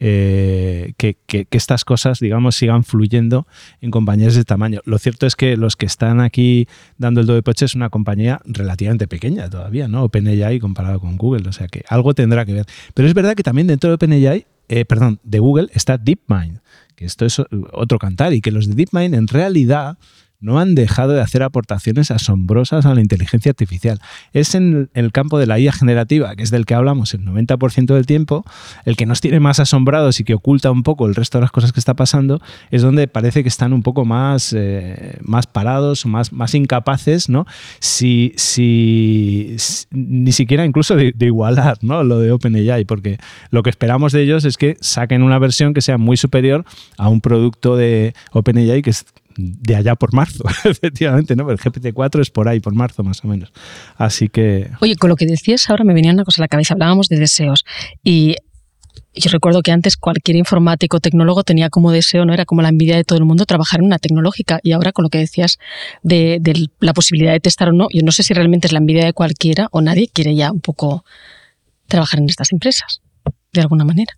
eh, 0.00 0.92
que, 0.96 1.16
estas 1.50 1.84
cosas, 1.84 2.20
digamos, 2.20 2.54
sigan 2.54 2.84
fluyendo 2.84 3.46
en 3.80 3.90
compañías 3.90 4.34
de 4.34 4.44
tamaño. 4.44 4.80
Lo 4.84 4.98
cierto 4.98 5.26
es 5.26 5.34
que 5.34 5.56
los 5.56 5.76
que 5.76 5.86
están 5.86 6.20
aquí 6.20 6.68
dando 6.98 7.20
el 7.20 7.26
do 7.26 7.34
de 7.34 7.42
poche 7.42 7.64
es 7.64 7.74
una 7.74 7.90
compañía 7.90 8.40
relativamente 8.44 9.08
pequeña 9.08 9.50
todavía, 9.50 9.88
¿no? 9.88 10.04
OpenAI 10.04 10.60
comparado 10.60 11.00
con 11.00 11.16
Google, 11.16 11.48
o 11.48 11.52
sea 11.52 11.66
que 11.66 11.84
algo 11.88 12.14
tendrá 12.14 12.44
que 12.44 12.52
ver. 12.52 12.66
Pero 12.94 13.08
es 13.08 13.14
verdad 13.14 13.34
que 13.34 13.42
también 13.42 13.66
dentro 13.66 13.90
de 13.90 13.94
OpenAI, 13.94 14.46
eh, 14.68 14.84
perdón, 14.84 15.18
de 15.24 15.38
Google 15.38 15.68
está 15.74 15.98
DeepMind, 15.98 16.60
que 16.94 17.04
esto 17.04 17.26
es 17.26 17.40
otro 17.72 17.98
cantar 17.98 18.32
y 18.32 18.40
que 18.40 18.50
los 18.50 18.68
de 18.68 18.74
DeepMind 18.74 19.14
en 19.14 19.28
realidad 19.28 19.98
no 20.40 20.60
han 20.60 20.74
dejado 20.74 21.12
de 21.12 21.20
hacer 21.20 21.42
aportaciones 21.42 22.10
asombrosas 22.10 22.86
a 22.86 22.94
la 22.94 23.00
inteligencia 23.00 23.50
artificial. 23.50 24.00
Es 24.32 24.54
en 24.54 24.88
el 24.94 25.12
campo 25.12 25.38
de 25.38 25.46
la 25.46 25.58
IA 25.58 25.72
generativa, 25.72 26.34
que 26.36 26.42
es 26.42 26.50
del 26.50 26.64
que 26.64 26.74
hablamos 26.74 27.12
el 27.14 27.22
90% 27.24 27.94
del 27.94 28.06
tiempo, 28.06 28.44
el 28.84 28.96
que 28.96 29.06
nos 29.06 29.20
tiene 29.20 29.40
más 29.40 29.58
asombrados 29.58 30.20
y 30.20 30.24
que 30.24 30.34
oculta 30.34 30.70
un 30.70 30.82
poco 30.82 31.06
el 31.06 31.14
resto 31.14 31.38
de 31.38 31.42
las 31.42 31.50
cosas 31.50 31.72
que 31.72 31.80
está 31.80 31.94
pasando, 31.94 32.40
es 32.70 32.82
donde 32.82 33.08
parece 33.08 33.42
que 33.42 33.48
están 33.48 33.72
un 33.72 33.82
poco 33.82 34.04
más, 34.04 34.52
eh, 34.56 35.18
más 35.22 35.46
parados, 35.46 36.06
más, 36.06 36.32
más 36.32 36.54
incapaces, 36.54 37.28
¿no? 37.28 37.46
Si, 37.80 38.32
si, 38.36 39.56
ni 39.90 40.32
siquiera 40.32 40.64
incluso 40.64 40.94
de, 40.94 41.14
igualar 41.18 41.78
¿no? 41.82 42.04
lo 42.04 42.20
de 42.20 42.32
OpenAI, 42.32 42.84
porque 42.84 43.18
lo 43.50 43.62
que 43.62 43.70
esperamos 43.70 44.12
de 44.12 44.22
ellos 44.22 44.44
es 44.44 44.56
que 44.56 44.76
saquen 44.80 45.22
una 45.22 45.38
versión 45.38 45.74
que 45.74 45.82
sea 45.82 45.98
muy 45.98 46.16
superior 46.16 46.64
a 46.96 47.08
un 47.08 47.20
producto 47.20 47.76
de 47.76 48.14
OpenAI 48.32 48.82
que 48.82 48.90
es 48.90 49.04
de 49.38 49.76
allá 49.76 49.94
por 49.94 50.12
marzo, 50.12 50.44
efectivamente, 50.64 51.36
¿no? 51.36 51.50
El 51.50 51.58
GPT-4 51.58 52.20
es 52.20 52.30
por 52.30 52.48
ahí, 52.48 52.60
por 52.60 52.74
marzo 52.74 53.04
más 53.04 53.24
o 53.24 53.28
menos. 53.28 53.52
Así 53.96 54.28
que... 54.28 54.70
Oye, 54.80 54.96
con 54.96 55.08
lo 55.08 55.16
que 55.16 55.26
decías 55.26 55.70
ahora 55.70 55.84
me 55.84 55.94
venía 55.94 56.12
una 56.12 56.24
cosa 56.24 56.42
a 56.42 56.44
la 56.44 56.48
cabeza, 56.48 56.74
hablábamos 56.74 57.08
de 57.08 57.18
deseos 57.18 57.64
y 58.02 58.34
yo 59.14 59.30
recuerdo 59.30 59.62
que 59.62 59.72
antes 59.72 59.96
cualquier 59.96 60.36
informático 60.36 61.00
tecnólogo 61.00 61.44
tenía 61.44 61.70
como 61.70 61.92
deseo, 61.92 62.24
no 62.24 62.34
era 62.34 62.44
como 62.44 62.62
la 62.62 62.68
envidia 62.68 62.96
de 62.96 63.04
todo 63.04 63.18
el 63.18 63.24
mundo 63.24 63.46
trabajar 63.46 63.80
en 63.80 63.86
una 63.86 63.98
tecnológica. 63.98 64.60
Y 64.62 64.72
ahora 64.72 64.92
con 64.92 65.02
lo 65.02 65.08
que 65.08 65.18
decías 65.18 65.58
de, 66.02 66.38
de, 66.40 66.68
la 66.80 66.92
posibilidad 66.92 67.32
de 67.32 67.40
testar 67.40 67.70
o 67.70 67.72
no, 67.72 67.88
yo 67.92 68.02
no 68.04 68.12
sé 68.12 68.22
si 68.22 68.34
realmente 68.34 68.66
es 68.66 68.72
la 68.72 68.78
envidia 68.78 69.04
de 69.04 69.12
cualquiera 69.12 69.68
o 69.72 69.80
nadie 69.80 70.08
quiere 70.12 70.34
ya 70.34 70.52
un 70.52 70.60
poco 70.60 71.04
trabajar 71.86 72.20
en 72.20 72.28
estas 72.28 72.52
empresas, 72.52 73.00
de 73.52 73.60
alguna 73.60 73.84
manera. 73.84 74.12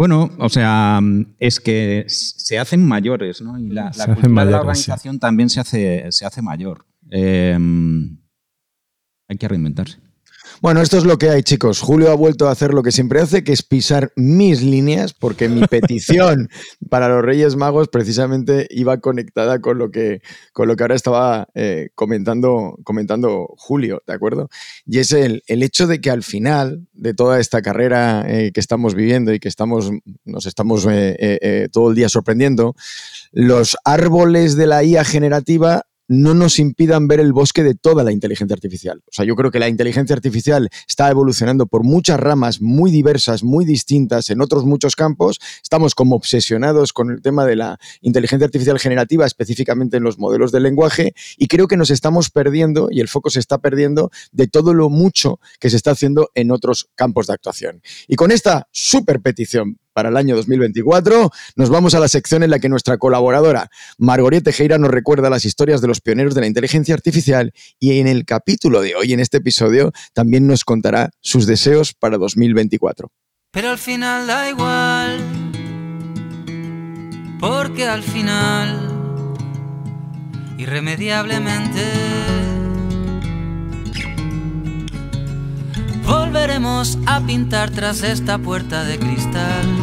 Bueno, 0.00 0.30
o 0.38 0.48
sea, 0.48 0.98
es 1.38 1.60
que 1.60 2.06
se 2.08 2.58
hacen 2.58 2.88
mayores, 2.88 3.42
¿no? 3.42 3.58
Y 3.58 3.68
la, 3.68 3.90
la 3.94 4.06
cultura 4.06 4.46
de 4.46 4.50
la 4.50 4.60
organización 4.60 5.18
también 5.18 5.50
se 5.50 5.60
hace, 5.60 6.06
se 6.10 6.24
hace 6.24 6.40
mayor. 6.40 6.86
Eh, 7.10 7.54
hay 9.28 9.36
que 9.36 9.46
reinventarse. 9.46 9.98
Bueno, 10.62 10.82
esto 10.82 10.98
es 10.98 11.04
lo 11.04 11.16
que 11.16 11.30
hay, 11.30 11.42
chicos. 11.42 11.80
Julio 11.80 12.10
ha 12.10 12.14
vuelto 12.14 12.46
a 12.46 12.50
hacer 12.50 12.74
lo 12.74 12.82
que 12.82 12.92
siempre 12.92 13.18
hace, 13.18 13.42
que 13.42 13.52
es 13.52 13.62
pisar 13.62 14.12
mis 14.14 14.60
líneas, 14.60 15.14
porque 15.14 15.48
mi 15.48 15.62
petición 15.66 16.50
para 16.90 17.08
los 17.08 17.24
Reyes 17.24 17.56
Magos 17.56 17.88
precisamente 17.88 18.66
iba 18.68 19.00
conectada 19.00 19.62
con 19.62 19.78
lo 19.78 19.90
que, 19.90 20.20
con 20.52 20.68
lo 20.68 20.76
que 20.76 20.84
ahora 20.84 20.96
estaba 20.96 21.48
eh, 21.54 21.88
comentando, 21.94 22.76
comentando 22.84 23.46
Julio, 23.56 24.02
¿de 24.06 24.12
acuerdo? 24.12 24.50
Y 24.84 24.98
es 24.98 25.12
el, 25.12 25.42
el, 25.46 25.62
hecho 25.62 25.86
de 25.86 26.02
que 26.02 26.10
al 26.10 26.22
final 26.22 26.86
de 26.92 27.14
toda 27.14 27.40
esta 27.40 27.62
carrera 27.62 28.26
eh, 28.28 28.52
que 28.52 28.60
estamos 28.60 28.94
viviendo 28.94 29.32
y 29.32 29.40
que 29.40 29.48
estamos, 29.48 29.90
nos 30.26 30.44
estamos 30.44 30.86
eh, 30.90 31.68
todo 31.72 31.88
el 31.88 31.96
día 31.96 32.10
sorprendiendo, 32.10 32.74
los 33.32 33.78
árboles 33.86 34.56
de 34.56 34.66
la 34.66 34.84
IA 34.84 35.04
generativa 35.04 35.86
no 36.10 36.34
nos 36.34 36.58
impidan 36.58 37.06
ver 37.06 37.20
el 37.20 37.32
bosque 37.32 37.62
de 37.62 37.76
toda 37.76 38.02
la 38.02 38.10
inteligencia 38.10 38.52
artificial. 38.52 39.00
O 39.06 39.12
sea, 39.12 39.24
yo 39.24 39.36
creo 39.36 39.52
que 39.52 39.60
la 39.60 39.68
inteligencia 39.68 40.12
artificial 40.12 40.68
está 40.88 41.08
evolucionando 41.08 41.68
por 41.68 41.84
muchas 41.84 42.18
ramas 42.18 42.60
muy 42.60 42.90
diversas, 42.90 43.44
muy 43.44 43.64
distintas 43.64 44.28
en 44.28 44.40
otros 44.40 44.64
muchos 44.64 44.96
campos. 44.96 45.38
Estamos 45.62 45.94
como 45.94 46.16
obsesionados 46.16 46.92
con 46.92 47.12
el 47.12 47.22
tema 47.22 47.46
de 47.46 47.54
la 47.54 47.78
inteligencia 48.00 48.46
artificial 48.46 48.80
generativa, 48.80 49.24
específicamente 49.24 49.98
en 49.98 50.02
los 50.02 50.18
modelos 50.18 50.50
de 50.50 50.58
lenguaje, 50.58 51.14
y 51.36 51.46
creo 51.46 51.68
que 51.68 51.76
nos 51.76 51.90
estamos 51.90 52.28
perdiendo 52.28 52.88
y 52.90 52.98
el 52.98 53.06
foco 53.06 53.30
se 53.30 53.38
está 53.38 53.58
perdiendo 53.58 54.10
de 54.32 54.48
todo 54.48 54.74
lo 54.74 54.90
mucho 54.90 55.38
que 55.60 55.70
se 55.70 55.76
está 55.76 55.92
haciendo 55.92 56.30
en 56.34 56.50
otros 56.50 56.90
campos 56.96 57.28
de 57.28 57.34
actuación. 57.34 57.82
Y 58.08 58.16
con 58.16 58.32
esta 58.32 58.66
super 58.72 59.20
petición 59.20 59.78
para 60.00 60.08
el 60.08 60.16
año 60.16 60.34
2024, 60.34 61.30
nos 61.56 61.68
vamos 61.68 61.94
a 61.94 62.00
la 62.00 62.08
sección 62.08 62.42
en 62.42 62.48
la 62.48 62.58
que 62.58 62.70
nuestra 62.70 62.96
colaboradora 62.96 63.68
Margorie 63.98 64.40
Tejera 64.40 64.78
nos 64.78 64.90
recuerda 64.90 65.28
las 65.28 65.44
historias 65.44 65.82
de 65.82 65.88
los 65.88 66.00
pioneros 66.00 66.34
de 66.34 66.40
la 66.40 66.46
inteligencia 66.46 66.94
artificial 66.94 67.52
y 67.78 67.98
en 67.98 68.06
el 68.06 68.24
capítulo 68.24 68.80
de 68.80 68.94
hoy, 68.94 69.12
en 69.12 69.20
este 69.20 69.36
episodio, 69.36 69.92
también 70.14 70.46
nos 70.46 70.64
contará 70.64 71.10
sus 71.20 71.46
deseos 71.46 71.92
para 71.92 72.16
2024. 72.16 73.10
Pero 73.50 73.68
al 73.68 73.76
final 73.76 74.26
da 74.26 74.48
igual, 74.48 75.20
porque 77.38 77.86
al 77.86 78.02
final, 78.02 79.34
irremediablemente, 80.56 81.82
volveremos 86.06 86.96
a 87.04 87.20
pintar 87.20 87.68
tras 87.68 88.02
esta 88.02 88.38
puerta 88.38 88.82
de 88.84 88.98
cristal 88.98 89.79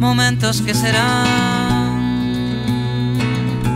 momentos 0.00 0.62
que 0.62 0.72
serán 0.72 1.26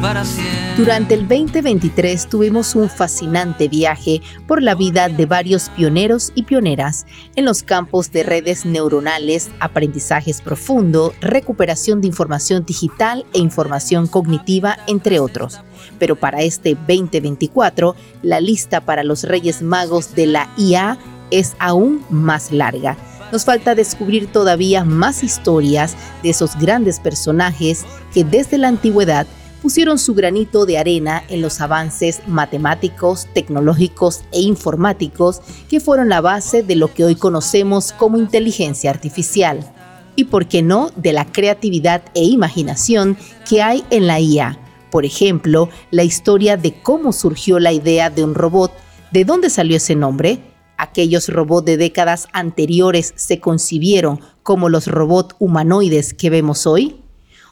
para 0.00 0.24
siempre. 0.24 0.74
Durante 0.78 1.14
el 1.14 1.28
2023 1.28 2.28
tuvimos 2.28 2.74
un 2.74 2.88
fascinante 2.88 3.68
viaje 3.68 4.22
por 4.46 4.62
la 4.62 4.74
vida 4.74 5.08
de 5.08 5.26
varios 5.26 5.68
pioneros 5.68 6.32
y 6.34 6.44
pioneras 6.44 7.06
en 7.36 7.44
los 7.44 7.62
campos 7.62 8.10
de 8.10 8.22
redes 8.22 8.64
neuronales, 8.64 9.50
aprendizajes 9.60 10.40
profundo, 10.40 11.14
recuperación 11.20 12.00
de 12.00 12.08
información 12.08 12.64
digital 12.64 13.26
e 13.34 13.38
información 13.38 14.06
cognitiva, 14.06 14.78
entre 14.86 15.20
otros. 15.20 15.60
Pero 15.98 16.16
para 16.16 16.40
este 16.40 16.74
2024, 16.74 17.94
la 18.22 18.40
lista 18.40 18.80
para 18.80 19.04
los 19.04 19.24
Reyes 19.24 19.60
Magos 19.60 20.14
de 20.14 20.26
la 20.26 20.50
IA 20.56 20.98
es 21.30 21.54
aún 21.58 22.02
más 22.08 22.50
larga. 22.50 22.96
Nos 23.34 23.44
falta 23.44 23.74
descubrir 23.74 24.28
todavía 24.28 24.84
más 24.84 25.24
historias 25.24 25.96
de 26.22 26.30
esos 26.30 26.56
grandes 26.56 27.00
personajes 27.00 27.84
que 28.12 28.22
desde 28.22 28.58
la 28.58 28.68
antigüedad 28.68 29.26
pusieron 29.60 29.98
su 29.98 30.14
granito 30.14 30.66
de 30.66 30.78
arena 30.78 31.24
en 31.28 31.42
los 31.42 31.60
avances 31.60 32.20
matemáticos, 32.28 33.26
tecnológicos 33.34 34.20
e 34.30 34.40
informáticos 34.42 35.40
que 35.68 35.80
fueron 35.80 36.08
la 36.10 36.20
base 36.20 36.62
de 36.62 36.76
lo 36.76 36.94
que 36.94 37.02
hoy 37.02 37.16
conocemos 37.16 37.92
como 37.92 38.18
inteligencia 38.18 38.90
artificial. 38.90 39.68
Y 40.14 40.26
por 40.26 40.46
qué 40.46 40.62
no, 40.62 40.92
de 40.94 41.12
la 41.12 41.24
creatividad 41.24 42.02
e 42.14 42.22
imaginación 42.22 43.18
que 43.50 43.62
hay 43.62 43.82
en 43.90 44.06
la 44.06 44.20
IA. 44.20 44.60
Por 44.92 45.04
ejemplo, 45.04 45.70
la 45.90 46.04
historia 46.04 46.56
de 46.56 46.80
cómo 46.80 47.12
surgió 47.12 47.58
la 47.58 47.72
idea 47.72 48.10
de 48.10 48.22
un 48.22 48.36
robot, 48.36 48.70
de 49.10 49.24
dónde 49.24 49.50
salió 49.50 49.78
ese 49.78 49.96
nombre, 49.96 50.53
aquellos 50.78 51.28
robots 51.28 51.66
de 51.66 51.76
décadas 51.76 52.28
anteriores 52.32 53.12
se 53.16 53.40
concibieron 53.40 54.20
como 54.42 54.68
los 54.68 54.86
robots 54.86 55.34
humanoides 55.38 56.14
que 56.14 56.30
vemos 56.30 56.66
hoy? 56.66 57.00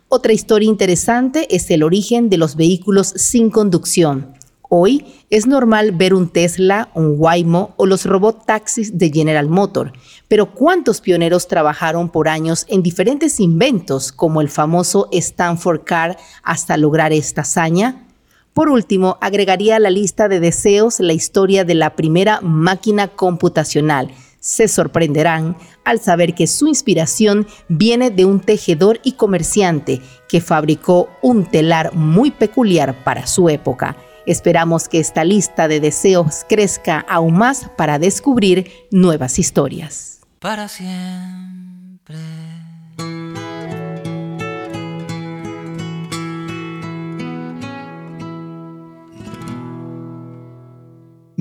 Otra 0.08 0.32
historia 0.32 0.68
interesante 0.68 1.46
es 1.54 1.70
el 1.70 1.82
origen 1.82 2.28
de 2.28 2.36
los 2.36 2.56
vehículos 2.56 3.14
sin 3.16 3.50
conducción. 3.50 4.34
Hoy 4.74 5.04
es 5.28 5.46
normal 5.46 5.92
ver 5.92 6.14
un 6.14 6.30
Tesla, 6.30 6.90
un 6.94 7.16
Waymo 7.18 7.74
o 7.76 7.84
los 7.84 8.06
robot 8.06 8.46
taxis 8.46 8.96
de 8.96 9.10
General 9.10 9.48
Motor, 9.48 9.92
pero 10.28 10.54
¿cuántos 10.54 11.02
pioneros 11.02 11.46
trabajaron 11.46 12.08
por 12.08 12.28
años 12.28 12.64
en 12.68 12.82
diferentes 12.82 13.38
inventos 13.38 14.12
como 14.12 14.40
el 14.40 14.48
famoso 14.48 15.08
Stanford 15.12 15.84
Car 15.84 16.16
hasta 16.42 16.78
lograr 16.78 17.12
esta 17.12 17.42
hazaña? 17.42 18.06
Por 18.54 18.68
último, 18.68 19.18
agregaría 19.20 19.76
a 19.76 19.80
la 19.80 19.90
lista 19.90 20.28
de 20.28 20.40
deseos 20.40 21.00
la 21.00 21.12
historia 21.12 21.64
de 21.64 21.74
la 21.74 21.96
primera 21.96 22.40
máquina 22.42 23.08
computacional, 23.08 24.10
se 24.42 24.66
sorprenderán 24.66 25.56
al 25.84 26.00
saber 26.00 26.34
que 26.34 26.48
su 26.48 26.66
inspiración 26.66 27.46
viene 27.68 28.10
de 28.10 28.24
un 28.24 28.40
tejedor 28.40 28.98
y 29.04 29.12
comerciante 29.12 30.02
que 30.28 30.40
fabricó 30.40 31.08
un 31.22 31.44
telar 31.44 31.94
muy 31.94 32.32
peculiar 32.32 33.04
para 33.04 33.28
su 33.28 33.48
época. 33.48 33.96
Esperamos 34.26 34.88
que 34.88 34.98
esta 34.98 35.22
lista 35.22 35.68
de 35.68 35.78
deseos 35.78 36.44
crezca 36.48 37.06
aún 37.08 37.34
más 37.34 37.70
para 37.76 38.00
descubrir 38.00 38.68
nuevas 38.90 39.38
historias. 39.38 40.20
Para 40.40 40.66
siempre. 40.66 42.16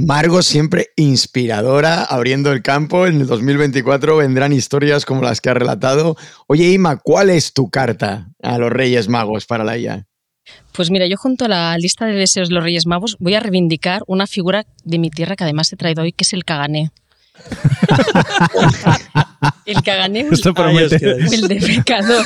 Margo 0.06 0.42
siempre 0.42 0.88
inspiradora, 0.96 2.04
abriendo 2.04 2.52
el 2.52 2.62
campo. 2.62 3.08
En 3.08 3.22
el 3.22 3.28
2024 3.28 4.18
vendrán 4.18 4.54
historias 4.54 5.06
como 5.06 5.22
las 5.22 5.42
que 5.42 5.50
ha 5.50 5.54
relatado. 5.54 6.16
Oye, 6.48 6.70
Ima, 6.72 6.98
¿cuál 6.98 7.30
es 7.30 7.54
tu 7.54 7.70
carta 7.70 8.30
a 8.42 8.58
los 8.58 8.72
Reyes 8.72 9.08
Magos 9.08 9.46
para 9.46 9.64
la 9.64 9.78
IA? 9.78 10.08
Pues 10.72 10.90
mira, 10.90 11.06
yo 11.08 11.18
junto 11.18 11.46
a 11.46 11.48
la 11.48 11.78
lista 11.78 12.06
de 12.06 12.14
deseos 12.14 12.50
de 12.50 12.56
los 12.56 12.64
Reyes 12.64 12.86
Magos 12.86 13.16
voy 13.20 13.36
a 13.36 13.40
reivindicar 13.40 14.02
una 14.08 14.28
figura 14.28 14.66
de 14.84 15.00
mi 15.00 15.10
tierra 15.10 15.36
que 15.36 15.44
además 15.44 15.72
he 15.72 15.78
traído 15.78 16.04
hoy, 16.04 16.14
que 16.14 16.24
es 16.24 16.34
el 16.34 16.46
Cagané. 16.46 16.92
El 19.66 19.82
cagané 19.82 20.28
Esto 20.32 20.54
promete. 20.54 20.98
el 21.04 21.48
defecador. 21.48 22.24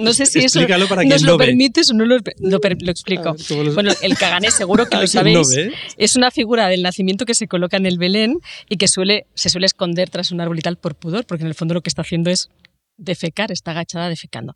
No 0.00 0.12
sé 0.12 0.26
si 0.26 0.40
eso 0.40 0.60
para 0.88 1.04
nos 1.04 1.22
lo 1.22 1.36
permites 1.38 1.90
o 1.90 1.94
no 1.94 2.04
lo, 2.06 2.16
lo 2.18 2.90
explico. 2.90 3.30
A 3.30 3.32
ver, 3.32 3.42
¿cómo 3.48 3.62
lo- 3.64 3.74
Bueno, 3.74 3.92
el 4.02 4.16
cagané 4.16 4.50
seguro 4.50 4.86
que 4.88 4.96
¿A 4.96 4.98
lo 5.00 5.02
no 5.02 5.08
sabéis. 5.08 5.72
Es 5.96 6.16
una 6.16 6.30
figura 6.30 6.68
del 6.68 6.82
nacimiento 6.82 7.24
que 7.26 7.34
se 7.34 7.48
coloca 7.48 7.76
en 7.76 7.86
el 7.86 7.98
Belén 7.98 8.38
y 8.68 8.76
que 8.76 8.88
suele, 8.88 9.26
se 9.34 9.48
suele 9.50 9.66
esconder 9.66 10.10
tras 10.10 10.30
un 10.30 10.40
árbol 10.40 10.58
y 10.58 10.62
tal 10.62 10.76
por 10.76 10.94
pudor, 10.94 11.26
porque 11.26 11.42
en 11.42 11.48
el 11.48 11.54
fondo 11.54 11.74
lo 11.74 11.82
que 11.82 11.88
está 11.88 12.02
haciendo 12.02 12.30
es 12.30 12.50
defecar, 12.96 13.52
está 13.52 13.70
agachada 13.72 14.08
defecando. 14.08 14.54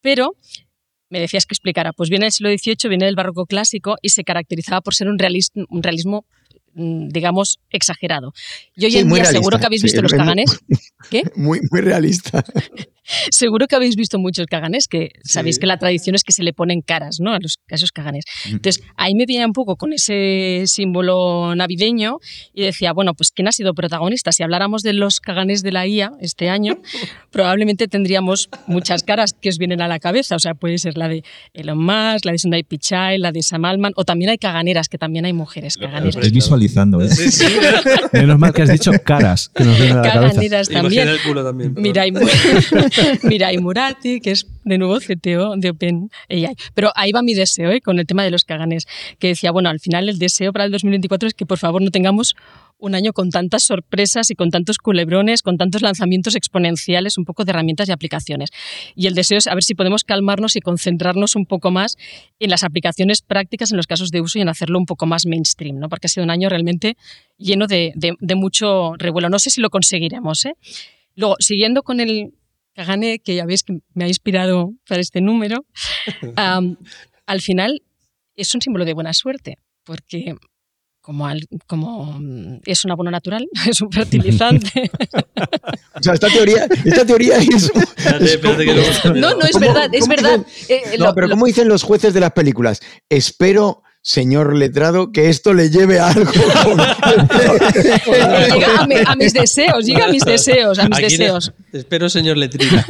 Pero 0.00 0.34
me 1.10 1.18
decías 1.20 1.44
que 1.46 1.54
explicara, 1.54 1.92
pues 1.92 2.08
viene 2.08 2.26
del 2.26 2.32
siglo 2.32 2.50
XVIII, 2.50 2.88
viene 2.88 3.06
del 3.06 3.16
barroco 3.16 3.46
clásico 3.46 3.96
y 4.00 4.10
se 4.10 4.22
caracterizaba 4.24 4.80
por 4.80 4.94
ser 4.94 5.08
un 5.08 5.18
realismo, 5.18 5.64
un 5.68 5.82
realismo 5.82 6.24
digamos, 6.74 7.58
exagerado. 7.70 8.32
Y 8.76 8.84
hoy 8.86 8.90
Sí, 8.92 8.98
en 8.98 9.08
muy 9.08 9.16
día 9.16 9.24
realista, 9.24 9.38
seguro 9.40 9.58
que 9.58 9.66
habéis 9.66 9.80
sí, 9.82 9.86
visto 9.86 10.02
los 10.02 10.12
es 10.12 10.18
muy- 10.18 10.24
caganes. 10.24 10.60
¿Qué? 11.10 11.22
Muy, 11.36 11.60
muy 11.70 11.80
realista. 11.80 12.44
Seguro 13.32 13.66
que 13.66 13.74
habéis 13.74 13.96
visto 13.96 14.20
muchos 14.20 14.46
caganes, 14.46 14.86
que 14.86 15.10
sabéis 15.24 15.56
Sí. 15.56 15.60
que 15.62 15.66
la 15.66 15.78
tradición 15.78 16.14
es 16.14 16.22
que 16.22 16.32
se 16.32 16.44
le 16.44 16.52
ponen 16.52 16.80
caras 16.80 17.16
¿no? 17.18 17.32
a, 17.32 17.40
los, 17.40 17.58
a 17.68 17.74
esos 17.74 17.90
caganes. 17.90 18.24
Mm. 18.46 18.50
Entonces, 18.52 18.84
ahí 18.96 19.14
me 19.16 19.24
veía 19.26 19.44
un 19.46 19.52
poco 19.52 19.74
con 19.74 19.92
ese 19.92 20.62
símbolo 20.66 21.52
navideño 21.56 22.18
y 22.54 22.62
decía, 22.62 22.92
bueno, 22.92 23.14
pues 23.14 23.32
¿quién 23.32 23.48
ha 23.48 23.52
sido 23.52 23.74
protagonista? 23.74 24.30
Si 24.30 24.44
habláramos 24.44 24.82
de 24.82 24.92
los 24.92 25.18
caganes 25.18 25.62
de 25.62 25.72
la 25.72 25.88
IA 25.88 26.12
este 26.20 26.50
año, 26.50 26.78
probablemente 27.32 27.88
tendríamos 27.88 28.48
muchas 28.68 29.02
caras 29.02 29.32
que 29.32 29.48
os 29.48 29.58
vienen 29.58 29.80
a 29.82 29.88
la 29.88 29.98
cabeza. 29.98 30.36
O 30.36 30.38
sea, 30.38 30.54
puede 30.54 30.78
ser 30.78 30.96
la 30.96 31.08
de 31.08 31.24
Elon 31.52 31.78
Musk, 31.78 32.24
la 32.26 32.32
de 32.32 32.38
Sundar 32.38 32.64
Pichai, 32.64 33.18
la 33.18 33.32
de 33.32 33.42
Sam 33.42 33.64
Altman, 33.64 33.92
o 33.96 34.04
también 34.04 34.30
hay 34.30 34.38
caganeras, 34.38 34.88
que 34.88 34.98
también 34.98 35.24
hay 35.24 35.32
mujeres 35.32 35.76
caganeras. 35.76 36.14
Estoy 36.14 36.30
visualizando. 36.60 37.00
¿eh? 37.00 37.08
Sí, 37.08 37.30
sí. 37.30 37.46
Menos 38.12 38.38
mal 38.38 38.52
que 38.52 38.62
has 38.62 38.70
dicho 38.70 38.92
caras, 39.04 39.48
que 39.48 39.64
nos 39.64 39.76
viene 39.76 39.92
a 39.92 39.96
la 39.96 40.02
cabeza. 40.02 40.28
Caganeras 40.34 40.68
también. 40.68 41.02
Imagina 41.08 41.10
el 41.12 41.22
culo 41.22 41.44
también. 41.44 41.74
pero- 41.74 41.82
Mirai, 41.82 42.12
Mirai 43.22 43.58
Murati, 43.58 44.20
que 44.20 44.32
es 44.32 44.46
de 44.64 44.78
nuevo 44.78 44.98
CTO 44.98 45.56
de 45.56 45.70
OpenAI. 45.70 46.54
Pero 46.74 46.92
ahí 46.94 47.12
va 47.12 47.22
mi 47.22 47.34
deseo 47.34 47.70
¿eh? 47.70 47.80
con 47.80 47.98
el 47.98 48.06
tema 48.06 48.22
de 48.24 48.30
los 48.30 48.44
caganes, 48.44 48.86
que 49.18 49.28
decía, 49.28 49.50
bueno, 49.50 49.68
al 49.68 49.80
final 49.80 50.08
el 50.08 50.18
deseo 50.18 50.52
para 50.52 50.64
el 50.64 50.72
2024 50.72 51.28
es 51.28 51.34
que 51.34 51.46
por 51.46 51.58
favor 51.58 51.82
no 51.82 51.90
tengamos 51.90 52.36
un 52.80 52.94
año 52.94 53.12
con 53.12 53.30
tantas 53.30 53.64
sorpresas 53.64 54.30
y 54.30 54.34
con 54.34 54.50
tantos 54.50 54.78
culebrones, 54.78 55.42
con 55.42 55.56
tantos 55.58 55.82
lanzamientos 55.82 56.34
exponenciales, 56.34 57.18
un 57.18 57.24
poco 57.24 57.44
de 57.44 57.50
herramientas 57.50 57.88
y 57.88 57.92
aplicaciones. 57.92 58.50
Y 58.96 59.06
el 59.06 59.14
deseo 59.14 59.38
es 59.38 59.46
a 59.46 59.54
ver 59.54 59.62
si 59.62 59.74
podemos 59.74 60.02
calmarnos 60.04 60.56
y 60.56 60.60
concentrarnos 60.60 61.36
un 61.36 61.46
poco 61.46 61.70
más 61.70 61.96
en 62.38 62.50
las 62.50 62.64
aplicaciones 62.64 63.22
prácticas, 63.22 63.70
en 63.70 63.76
los 63.76 63.86
casos 63.86 64.10
de 64.10 64.20
uso 64.20 64.38
y 64.38 64.42
en 64.42 64.48
hacerlo 64.48 64.78
un 64.78 64.86
poco 64.86 65.06
más 65.06 65.26
mainstream, 65.26 65.78
¿no? 65.78 65.88
porque 65.88 66.06
ha 66.06 66.10
sido 66.10 66.24
un 66.24 66.30
año 66.30 66.48
realmente 66.48 66.96
lleno 67.36 67.66
de, 67.66 67.92
de- 67.96 68.16
de 68.18 68.34
mucho 68.34 68.94
revuelo. 68.96 69.28
No 69.28 69.38
sé 69.38 69.50
si 69.50 69.60
lo 69.60 69.70
conseguiremos. 69.70 70.44
¿eh? 70.46 70.54
Luego, 71.16 71.36
siguiendo 71.38 71.82
con 71.82 72.00
el 72.00 72.32
Kagane, 72.74 73.18
que 73.18 73.34
ya 73.34 73.44
veis 73.44 73.62
que 73.62 73.78
me 73.94 74.04
ha 74.04 74.08
inspirado 74.08 74.70
para 74.88 75.00
este 75.00 75.20
número, 75.20 75.64
al 77.26 77.40
final 77.40 77.82
es 78.36 78.54
un 78.54 78.62
símbolo 78.62 78.84
de 78.84 78.94
buena 78.94 79.12
suerte, 79.12 79.56
porque 79.84 80.34
como, 81.00 81.26
al- 81.26 81.46
como 81.66 82.12
mm, 82.20 82.60
es 82.66 82.84
un 82.84 82.90
abono 82.92 83.10
natural, 83.10 83.46
es 83.68 83.80
un 83.80 83.90
fertilizante. 83.90 84.90
O 85.92 86.02
sea, 86.02 86.14
esta 86.14 86.28
teoría, 86.28 86.66
esta 86.84 87.04
teoría 87.04 87.36
es. 87.38 87.70
Espérate, 87.96 88.24
espérate 88.24 88.64
que 88.64 88.72
luego- 88.74 88.90
no, 89.16 89.34
no, 89.34 89.42
es 89.42 89.50
¿Cómo- 89.52 89.66
verdad, 89.66 89.88
es 89.92 90.08
verdad. 90.08 90.38
dicen? 90.38 90.82
Eh, 90.92 90.98
No, 90.98 91.06
lo- 91.06 91.14
pero 91.14 91.26
lo- 91.26 91.34
¿cómo 91.34 91.46
dicen 91.46 91.68
los 91.68 91.82
jueces 91.82 92.14
de 92.14 92.20
las 92.20 92.32
películas? 92.32 92.80
Espero, 93.10 93.82
señor 94.02 94.54
letrado, 94.56 95.12
que 95.12 95.28
esto 95.28 95.52
le 95.52 95.68
lleve 95.70 95.98
a 95.98 96.08
algo. 96.08 96.30
llega 98.54 98.80
a, 98.80 98.86
mi- 98.86 98.94
a 99.06 99.14
mis 99.16 99.32
deseos, 99.32 99.84
llega 99.84 100.06
a 100.06 100.08
mis 100.08 100.24
deseos, 100.24 100.78
a 100.78 100.84
mis 100.88 100.98
Aquí 100.98 101.16
deseos. 101.16 101.52
Espero, 101.72 102.08
señor 102.08 102.36
Letrina. 102.36 102.86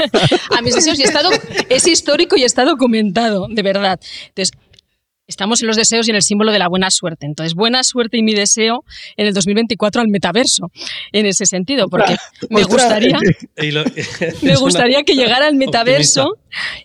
a 0.56 0.62
mis 0.62 0.74
deseos 0.74 0.98
y 0.98 1.02
está 1.02 1.20
es 1.68 1.86
histórico 1.86 2.36
y 2.36 2.44
está 2.44 2.64
documentado, 2.64 3.46
de 3.48 3.62
verdad. 3.62 3.98
Entonces, 4.28 4.56
estamos 5.30 5.62
en 5.62 5.68
los 5.68 5.76
deseos 5.76 6.06
y 6.06 6.10
en 6.10 6.16
el 6.16 6.22
símbolo 6.22 6.52
de 6.52 6.58
la 6.58 6.68
buena 6.68 6.90
suerte. 6.90 7.24
Entonces, 7.24 7.54
buena 7.54 7.82
suerte 7.84 8.18
y 8.18 8.22
mi 8.22 8.34
deseo 8.34 8.84
en 9.16 9.26
el 9.26 9.32
2024 9.32 10.02
al 10.02 10.08
metaverso, 10.08 10.70
en 11.12 11.24
ese 11.24 11.46
sentido, 11.46 11.88
porque 11.88 12.16
me 12.50 12.64
gustaría... 12.64 13.18
Me 14.42 14.56
gustaría 14.56 15.02
que 15.04 15.14
llegara 15.14 15.48
el 15.48 15.54
metaverso 15.56 16.36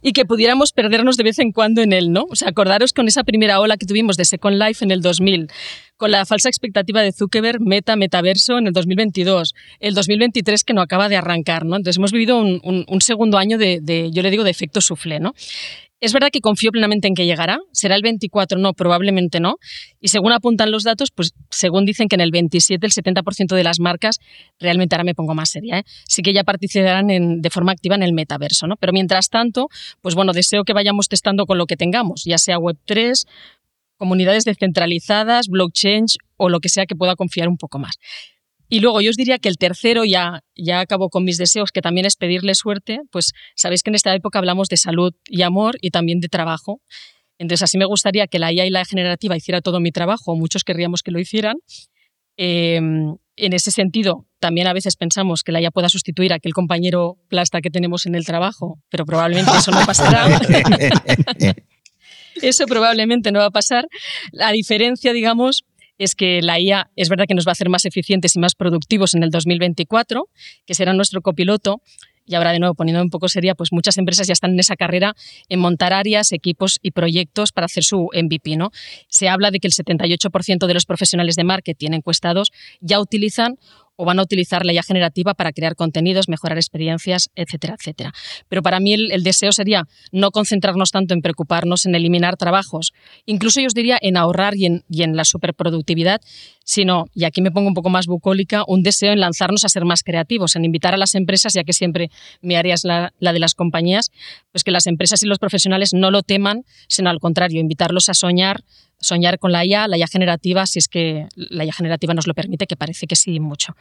y 0.01 0.13
que 0.13 0.25
pudiéramos 0.25 0.71
perdernos 0.71 1.17
de 1.17 1.23
vez 1.23 1.39
en 1.39 1.51
cuando 1.51 1.81
en 1.81 1.91
él, 1.93 2.11
¿no? 2.11 2.25
O 2.29 2.35
sea, 2.35 2.49
acordaros 2.49 2.93
con 2.93 3.07
esa 3.07 3.23
primera 3.23 3.59
ola 3.59 3.77
que 3.77 3.85
tuvimos 3.85 4.15
de 4.17 4.25
Second 4.25 4.61
Life 4.61 4.83
en 4.85 4.91
el 4.91 5.01
2000, 5.01 5.47
con 5.97 6.11
la 6.11 6.25
falsa 6.25 6.49
expectativa 6.49 7.01
de 7.01 7.11
Zuckerberg, 7.13 7.61
meta, 7.61 7.95
metaverso 7.95 8.57
en 8.57 8.67
el 8.67 8.73
2022, 8.73 9.55
el 9.79 9.93
2023 9.95 10.63
que 10.63 10.73
no 10.73 10.81
acaba 10.81 11.09
de 11.09 11.15
arrancar, 11.15 11.65
¿no? 11.65 11.77
Entonces 11.77 11.97
hemos 11.97 12.11
vivido 12.11 12.37
un, 12.37 12.59
un- 12.63 12.85
un 12.87 13.01
segundo 13.01 13.37
año 13.37 13.57
de, 13.57 13.79
de, 13.81 14.11
yo 14.11 14.21
le 14.21 14.29
digo, 14.29 14.43
de 14.43 14.51
efecto 14.51 14.81
soufflé, 14.81 15.19
¿no? 15.19 15.33
Es 16.05 16.13
verdad 16.13 16.29
que 16.31 16.39
confío 16.39 16.69
plenamente 16.69 17.07
en 17.07 17.15
que 17.15 17.25
llegará. 17.25 17.57
¿Será 17.71 17.95
el 17.95 18.03
24? 18.03 18.59
No, 18.59 18.73
probablemente 18.73 19.39
no. 19.39 19.55
Y 19.99 20.09
según 20.09 20.33
apuntan 20.33 20.69
los 20.69 20.83
datos, 20.83 21.09
pues 21.09 21.33
según 21.49 21.83
dicen 21.83 22.09
que 22.09 22.13
en 22.13 22.21
el 22.21 22.29
27 22.29 22.85
el 22.85 22.91
70% 22.91 23.55
de 23.55 23.63
las 23.63 23.79
marcas, 23.79 24.19
realmente 24.59 24.93
ahora 24.93 25.03
me 25.03 25.15
pongo 25.15 25.33
más 25.33 25.49
seria, 25.49 25.79
¿eh? 25.79 25.83
sí 26.07 26.21
que 26.21 26.31
ya 26.31 26.43
participarán 26.43 27.07
de 27.41 27.49
forma 27.49 27.71
activa 27.71 27.95
en 27.95 28.03
el 28.03 28.13
metaverso. 28.13 28.67
¿no? 28.67 28.75
Pero 28.75 28.93
mientras 28.93 29.29
tanto, 29.29 29.67
pues 30.01 30.13
bueno, 30.13 30.31
deseo 30.31 30.63
que 30.63 30.73
vayamos 30.73 31.07
testando 31.07 31.47
con 31.47 31.57
lo 31.57 31.65
que 31.65 31.75
tengamos, 31.75 32.21
ya 32.23 32.37
sea 32.37 32.59
Web3, 32.59 33.25
comunidades 33.97 34.43
descentralizadas, 34.43 35.47
blockchain 35.47 36.05
o 36.37 36.49
lo 36.49 36.59
que 36.59 36.69
sea 36.69 36.85
que 36.85 36.95
pueda 36.95 37.15
confiar 37.15 37.47
un 37.47 37.57
poco 37.57 37.79
más. 37.79 37.95
Y 38.69 38.79
luego 38.79 39.01
yo 39.01 39.09
os 39.09 39.15
diría 39.15 39.37
que 39.39 39.49
el 39.49 39.57
tercero, 39.57 40.05
ya, 40.05 40.41
ya 40.55 40.79
acabo 40.79 41.09
con 41.09 41.23
mis 41.23 41.37
deseos, 41.37 41.71
que 41.71 41.81
también 41.81 42.05
es 42.05 42.15
pedirle 42.15 42.55
suerte, 42.55 42.99
pues 43.11 43.33
sabéis 43.55 43.83
que 43.83 43.91
en 43.91 43.95
esta 43.95 44.13
época 44.15 44.39
hablamos 44.39 44.69
de 44.69 44.77
salud 44.77 45.13
y 45.27 45.43
amor 45.43 45.77
y 45.81 45.91
también 45.91 46.19
de 46.19 46.29
trabajo. 46.29 46.81
Entonces 47.37 47.63
así 47.63 47.77
me 47.77 47.85
gustaría 47.85 48.27
que 48.27 48.39
la 48.39 48.51
IA 48.51 48.65
y 48.65 48.69
la 48.69 48.85
generativa 48.85 49.37
hiciera 49.37 49.61
todo 49.61 49.79
mi 49.79 49.91
trabajo, 49.91 50.35
muchos 50.35 50.63
querríamos 50.63 51.03
que 51.03 51.11
lo 51.11 51.19
hicieran. 51.19 51.57
Eh, 52.37 52.79
en 53.37 53.53
ese 53.53 53.71
sentido, 53.71 54.25
también 54.39 54.67
a 54.67 54.73
veces 54.73 54.95
pensamos 54.95 55.43
que 55.43 55.51
la 55.51 55.61
IA 55.61 55.71
pueda 55.71 55.89
sustituir 55.89 56.31
a 56.31 56.37
aquel 56.37 56.53
compañero 56.53 57.17
plasta 57.27 57.61
que 57.61 57.69
tenemos 57.69 58.05
en 58.05 58.15
el 58.15 58.25
trabajo, 58.25 58.79
pero 58.89 59.05
probablemente 59.05 59.51
eso 59.57 59.71
no 59.71 59.85
pasará. 59.85 60.39
Eso 62.41 62.65
probablemente 62.65 63.31
no 63.31 63.39
va 63.39 63.45
a 63.45 63.51
pasar. 63.51 63.87
La 64.33 64.51
diferencia, 64.51 65.13
digamos, 65.13 65.63
es 65.97 66.15
que 66.15 66.41
la 66.41 66.59
IA 66.59 66.89
es 66.95 67.09
verdad 67.09 67.25
que 67.27 67.35
nos 67.35 67.45
va 67.45 67.51
a 67.51 67.53
hacer 67.53 67.69
más 67.69 67.85
eficientes 67.85 68.35
y 68.35 68.39
más 68.39 68.55
productivos 68.55 69.13
en 69.13 69.23
el 69.23 69.29
2024, 69.29 70.27
que 70.65 70.73
será 70.73 70.93
nuestro 70.93 71.21
copiloto. 71.21 71.81
Y 72.27 72.33
ahora, 72.33 72.51
de 72.53 72.59
nuevo, 72.59 72.73
poniendo 72.73 73.03
un 73.03 73.11
poco 73.11 73.29
seria, 73.29 73.53
pues 73.53 73.71
muchas 73.71 73.97
empresas 73.99 74.25
ya 74.25 74.33
están 74.33 74.51
en 74.51 74.59
esa 74.59 74.75
carrera 74.75 75.15
en 75.47 75.59
montar 75.59 75.93
áreas, 75.93 76.31
equipos 76.31 76.79
y 76.81 76.91
proyectos 76.91 77.51
para 77.51 77.65
hacer 77.65 77.83
su 77.83 78.09
MVP. 78.13 78.57
¿no? 78.57 78.71
Se 79.09 79.29
habla 79.29 79.51
de 79.51 79.59
que 79.59 79.67
el 79.67 79.73
78% 79.73 80.65
de 80.65 80.73
los 80.73 80.85
profesionales 80.85 81.35
de 81.35 81.43
marketing 81.43 81.91
encuestados 81.91 82.51
ya 82.81 82.99
utilizan 82.99 83.57
o 83.95 84.05
van 84.05 84.19
a 84.19 84.23
utilizar 84.23 84.65
la 84.65 84.73
IA 84.73 84.83
generativa 84.83 85.33
para 85.33 85.51
crear 85.51 85.75
contenidos, 85.75 86.29
mejorar 86.29 86.57
experiencias, 86.57 87.29
etcétera, 87.35 87.75
etcétera. 87.79 88.13
Pero 88.49 88.61
para 88.61 88.79
mí 88.79 88.93
el, 88.93 89.23
deseo 89.23 89.51
sería 89.51 89.83
no 90.11 90.31
concentrarnos 90.31 90.91
tanto 90.91 91.13
en 91.13 91.21
preocuparnos 91.21 91.85
en 91.85 91.95
eliminar 91.95 92.37
trabajos, 92.37 92.93
incluso 93.25 93.61
yo 93.61 93.67
os 93.67 93.73
diría 93.73 93.97
en 94.01 94.17
ahorrar 94.17 94.55
y 94.55 94.65
en, 94.65 95.15
la 95.15 95.23
superproductividad, 95.23 96.19
sino, 96.63 97.05
y 97.13 97.25
aquí 97.25 97.41
me 97.41 97.51
pongo 97.51 97.67
un 97.67 97.73
poco 97.73 97.89
más 97.89 98.07
bucólica, 98.07 98.63
un 98.67 98.81
deseo 98.81 99.13
en 99.13 99.19
lanzarnos 99.19 99.63
a 99.63 99.69
ser 99.69 99.85
más 99.85 100.03
creativos, 100.03 100.55
en 100.55 100.65
invitar 100.65 100.93
a 100.93 100.97
las 100.97 101.15
empresas, 101.15 101.53
ya 101.53 101.63
que 101.63 101.73
siempre 101.73 102.09
mi 102.41 102.55
área 102.55 102.73
es 102.73 102.83
la 102.83 103.11
de 103.19 103.39
las 103.39 103.53
compañías, 103.53 104.11
pues 104.51 104.63
que 104.63 104.71
las 104.71 104.87
empresas 104.87 105.21
y 105.23 105.27
los 105.27 105.39
profesionales 105.39 105.93
no 105.93 106.11
lo 106.11 106.23
teman, 106.23 106.63
sino 106.87 107.09
al 107.09 107.19
contrario, 107.19 107.61
invitarlos 107.61 108.09
a 108.09 108.13
soñar, 108.13 108.61
soñar 108.99 109.39
con 109.39 109.51
la 109.51 109.65
IA, 109.65 109.87
la 109.87 109.97
IA 109.97 110.07
generativa, 110.07 110.65
si 110.65 110.79
es 110.79 110.87
que 110.87 111.27
la 111.35 111.65
IA 111.65 111.73
generativa 111.73 112.13
nos 112.13 112.27
lo 112.27 112.33
permite, 112.33 112.67
que 112.67 112.75
parece 112.75 113.07
que 113.07 113.15
sí 113.15 113.39
mucho. 113.39 113.75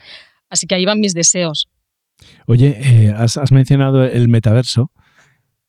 Así 0.50 0.66
que 0.66 0.74
ahí 0.74 0.84
van 0.84 1.00
mis 1.00 1.14
deseos. 1.14 1.68
Oye, 2.46 2.76
eh, 2.80 3.14
has, 3.16 3.52
mencionado 3.52 4.04
el 4.04 4.28
metaverso 4.28 4.90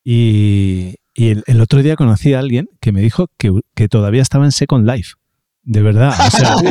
y, 0.03 0.95
el 1.15 1.61
otro 1.61 1.81
día 1.81 1.95
conocí 1.95 2.33
a 2.33 2.39
alguien 2.39 2.67
que 2.81 2.91
me 2.91 2.99
dijo 2.99 3.27
que, 3.37 3.51
que 3.73 3.87
todavía 3.87 4.21
estaba 4.21 4.43
en 4.43 4.51
Second 4.51 4.85
Life. 4.85 5.13
De 5.67 5.81
verdad. 5.81 6.13
O 6.27 6.29
sea, 6.29 6.55
La 6.61 6.63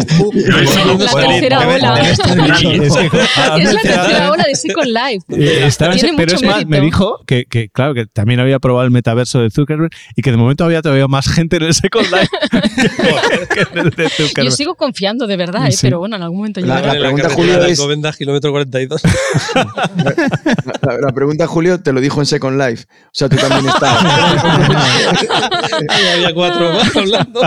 es 3.59 3.75
la 3.75 3.81
tercera 3.83 4.31
ola 4.31 4.45
de 4.47 4.55
Second 4.55 4.87
Life. 4.87 5.25
Eh, 5.31 5.69
en 5.69 6.17
pero 6.17 6.33
mucho 6.33 6.37
es 6.37 6.43
más, 6.45 6.65
me 6.67 6.81
dijo 6.81 7.19
que, 7.27 7.45
que, 7.47 7.71
claro, 7.71 7.93
que 7.95 8.07
también 8.07 8.39
había 8.39 8.61
probado 8.61 8.85
el 8.85 8.93
metaverso 8.93 9.41
de 9.41 9.51
Zuckerberg 9.51 9.91
y 10.15 10.23
que 10.23 10.31
de 10.31 10.37
momento 10.37 10.65
había 10.65 10.81
todavía 10.81 11.09
más 11.09 11.27
gente 11.29 11.57
en 11.57 11.65
el 11.65 11.75
Second 11.75 12.07
Life 12.07 12.29
que 13.53 13.61
en 13.63 13.79
el 13.87 13.91
de 13.91 14.05
Yo 14.05 14.11
Zuckerberg. 14.29 14.53
sigo 14.53 14.77
confiando 14.77 15.27
de 15.27 15.37
verdad, 15.37 15.67
¿eh? 15.67 15.73
Sí. 15.73 15.79
pero 15.83 15.99
bueno, 15.99 16.15
en 16.15 16.23
algún 16.23 16.39
momento 16.39 16.61
La- 16.61 16.81
la 16.81 16.93
En 16.95 17.01
pregunta, 17.01 17.31
Julio, 17.31 17.59
de 17.61 17.73
es- 17.73 18.17
kilómetro 18.17 18.53
42. 18.53 19.03
La, 20.83 20.99
la 21.01 21.13
pregunta, 21.13 21.49
Julio, 21.49 21.81
te 21.81 21.93
lo 21.93 22.01
dijo 22.01 22.21
en 22.21 22.27
Second 22.27 22.61
Life. 22.61 22.85
O 23.07 23.11
sea, 23.13 23.29
tú 23.29 23.35
también 23.37 23.67
estás. 23.67 24.05
Ahí 25.89 26.07
había 26.15 26.33
cuatro 26.33 26.75
más 26.75 26.95
hablando. 26.97 27.41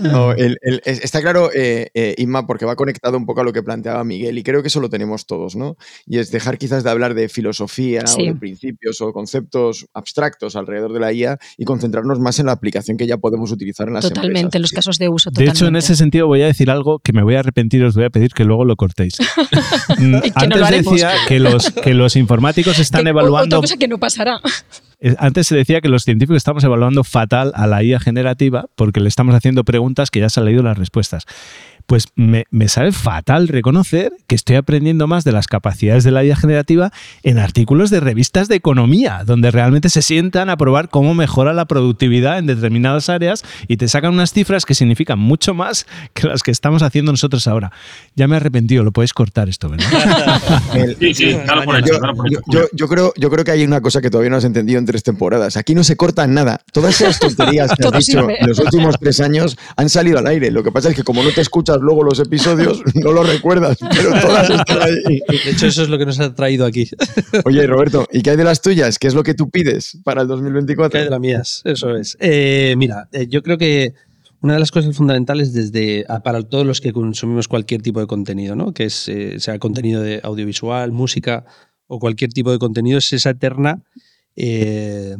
No, 0.00 0.32
el- 0.32 0.58
el- 0.62 0.82
es- 0.84 1.02
está 1.04 1.20
claro, 1.20 1.50
eh, 1.54 1.88
eh, 1.94 2.14
Inma, 2.18 2.46
porque 2.46 2.64
va 2.64 2.76
conectado 2.76 3.16
un 3.16 3.26
poco 3.26 3.40
a 3.40 3.44
lo 3.44 3.52
que 3.52 3.62
planteaba 3.62 4.02
Miguel, 4.04 4.38
y 4.38 4.42
creo 4.42 4.62
que 4.62 4.68
eso 4.68 4.80
lo 4.80 4.88
tenemos 4.88 5.26
todos, 5.26 5.56
¿no? 5.56 5.76
Y 6.06 6.18
es 6.18 6.30
dejar 6.30 6.58
quizás 6.58 6.84
de 6.84 6.90
hablar 6.90 7.14
de 7.14 7.28
filosofía 7.28 8.06
Sí. 8.06 8.22
o 8.22 8.32
de 8.32 8.34
principios 8.38 9.00
o 9.00 9.12
conceptos 9.12 9.86
abstractos 9.94 10.56
alrededor 10.56 10.92
de 10.92 11.00
la 11.00 11.12
IA 11.12 11.38
y 11.56 11.64
concentrarnos 11.64 12.18
más 12.20 12.38
en 12.38 12.46
la 12.46 12.52
aplicación 12.52 12.96
que 12.96 13.06
ya 13.06 13.16
podemos 13.18 13.50
utilizar 13.52 13.88
en 13.88 13.94
las 13.94 14.04
Totalmente, 14.04 14.40
empresas. 14.40 14.54
en 14.56 14.62
los 14.62 14.72
casos 14.72 14.98
de 14.98 15.08
uso. 15.08 15.30
De 15.30 15.44
hecho, 15.44 15.66
en 15.66 15.76
ese 15.76 15.96
sentido 15.96 16.26
voy 16.26 16.42
a 16.42 16.46
decir 16.46 16.70
algo 16.70 16.98
que 16.98 17.12
me 17.12 17.22
voy 17.22 17.34
a 17.36 17.40
arrepentir, 17.40 17.84
os 17.84 17.94
voy 17.94 18.04
a 18.04 18.10
pedir 18.10 18.30
que 18.32 18.44
luego 18.44 18.64
lo 18.64 18.76
cortéis. 18.76 19.18
Mm, 19.98 20.16
Y 20.16 20.20
que 20.30 20.30
no 20.30 20.56
Antes 20.56 20.60
lo 20.60 20.66
decía 20.92 21.12
que 21.28 21.38
los, 21.40 21.70
que 21.70 21.94
los 21.94 22.16
informáticos 22.16 22.78
están 22.78 23.06
evaluando 23.06 23.56
Otra 23.58 23.66
cosa 23.68 23.76
que 23.76 23.88
no 23.88 23.98
pasará. 23.98 24.40
Eh, 25.00 25.16
Antes 25.18 25.46
se 25.46 25.56
decía 25.56 25.80
que 25.80 25.88
los 25.88 26.04
científicos 26.04 26.36
estamos 26.36 26.62
evaluando 26.64 27.04
fatal 27.04 27.52
a 27.54 27.66
la 27.66 27.82
IA 27.82 28.00
generativa 28.00 28.66
porque 28.74 29.00
le 29.00 29.08
estamos 29.08 29.34
haciendo 29.34 29.64
preguntas 29.64 30.10
que 30.10 30.20
ya 30.20 30.28
se 30.28 30.40
han 30.40 30.46
leído 30.46 30.62
las 30.62 30.78
respuestas. 30.78 31.26
Pues 31.90 32.06
me, 32.14 32.44
me 32.52 32.68
sabe 32.68 32.92
fatal 32.92 33.48
reconocer 33.48 34.12
que 34.28 34.36
estoy 34.36 34.54
aprendiendo 34.54 35.08
más 35.08 35.24
de 35.24 35.32
las 35.32 35.48
capacidades 35.48 36.04
de 36.04 36.12
la 36.12 36.22
IA 36.24 36.36
generativa 36.36 36.92
en 37.24 37.40
artículos 37.40 37.90
de 37.90 37.98
revistas 37.98 38.46
de 38.46 38.54
economía, 38.54 39.24
donde 39.26 39.50
realmente 39.50 39.88
se 39.88 40.00
sientan 40.00 40.50
a 40.50 40.56
probar 40.56 40.88
cómo 40.88 41.14
mejora 41.14 41.52
la 41.52 41.64
productividad 41.64 42.38
en 42.38 42.46
determinadas 42.46 43.08
áreas 43.08 43.42
y 43.66 43.76
te 43.76 43.88
sacan 43.88 44.12
unas 44.14 44.32
cifras 44.32 44.64
que 44.66 44.74
significan 44.76 45.18
mucho 45.18 45.52
más 45.52 45.84
que 46.14 46.28
las 46.28 46.44
que 46.44 46.52
estamos 46.52 46.84
haciendo 46.84 47.10
nosotros 47.10 47.48
ahora. 47.48 47.72
Ya 48.14 48.28
me 48.28 48.34
he 48.34 48.36
arrepentido, 48.36 48.84
lo 48.84 48.92
podéis 48.92 49.12
cortar 49.12 49.48
esto, 49.48 49.68
¿verdad? 49.68 50.40
El- 50.76 50.96
Sí, 50.96 51.12
sí, 51.12 51.36
claro 51.44 51.64
por 51.64 51.74
yo, 51.74 51.80
hecho, 51.86 51.98
claro 51.98 52.14
por 52.14 52.30
yo- 52.30 52.38
hecho. 52.38 52.52
yo- 52.52 52.68
yo 52.72 52.86
creo, 52.88 53.12
yo 53.16 53.30
creo 53.30 53.44
que 53.44 53.50
hay 53.50 53.64
una 53.64 53.80
cosa 53.80 54.00
que 54.00 54.10
todavía 54.10 54.30
no 54.30 54.36
has 54.36 54.44
entendido 54.44 54.78
en 54.78 54.86
tres 54.86 55.02
temporadas. 55.02 55.56
Aquí 55.56 55.74
no 55.74 55.82
se 55.82 55.96
corta 55.96 56.24
nada. 56.28 56.60
Todas 56.72 57.00
esas 57.00 57.18
tonterías 57.18 57.72
que 57.76 57.84
has 57.84 57.92
dicho 58.06 58.28
en 58.30 58.46
los 58.46 58.60
últimos 58.60 58.96
tres 59.00 59.18
años 59.20 59.58
han 59.76 59.88
salido 59.88 60.20
al 60.20 60.28
aire. 60.28 60.52
Lo 60.52 60.62
que 60.62 60.70
pasa 60.70 60.90
es 60.90 60.94
que 60.94 61.02
como 61.02 61.24
no 61.24 61.30
te 61.32 61.40
escuchas 61.40 61.79
luego 61.80 62.04
los 62.04 62.18
episodios, 62.20 62.82
no 62.94 63.12
lo 63.12 63.22
recuerdas, 63.22 63.78
pero 63.78 64.10
todas 64.20 64.50
están 64.50 64.82
ahí. 64.82 65.20
De 65.44 65.50
hecho, 65.50 65.66
eso 65.66 65.82
es 65.82 65.88
lo 65.88 65.98
que 65.98 66.06
nos 66.06 66.20
ha 66.20 66.34
traído 66.34 66.66
aquí. 66.66 66.88
Oye, 67.44 67.66
Roberto, 67.66 68.06
¿y 68.12 68.22
qué 68.22 68.30
hay 68.30 68.36
de 68.36 68.44
las 68.44 68.60
tuyas? 68.60 68.98
¿Qué 68.98 69.08
es 69.08 69.14
lo 69.14 69.22
que 69.22 69.34
tú 69.34 69.50
pides 69.50 69.98
para 70.04 70.22
el 70.22 70.28
¿Qué 70.28 70.34
2024? 70.34 70.98
hay 70.98 71.04
de 71.04 71.10
las 71.10 71.20
mías? 71.20 71.62
Eso 71.64 71.96
es. 71.96 72.16
Eh, 72.20 72.74
mira, 72.76 73.08
eh, 73.12 73.26
yo 73.28 73.42
creo 73.42 73.58
que 73.58 73.94
una 74.42 74.54
de 74.54 74.60
las 74.60 74.70
cosas 74.70 74.96
fundamentales 74.96 75.52
desde 75.52 76.06
para 76.24 76.42
todos 76.42 76.66
los 76.66 76.80
que 76.80 76.92
consumimos 76.92 77.48
cualquier 77.48 77.82
tipo 77.82 78.00
de 78.00 78.06
contenido, 78.06 78.56
¿no? 78.56 78.72
que 78.72 78.84
es, 78.84 79.08
eh, 79.08 79.38
sea 79.38 79.58
contenido 79.58 80.00
de 80.00 80.20
audiovisual, 80.22 80.92
música 80.92 81.44
o 81.86 81.98
cualquier 81.98 82.32
tipo 82.32 82.50
de 82.50 82.58
contenido, 82.58 82.98
es 82.98 83.12
esa 83.12 83.30
eterna 83.30 83.82
eh, 84.36 85.16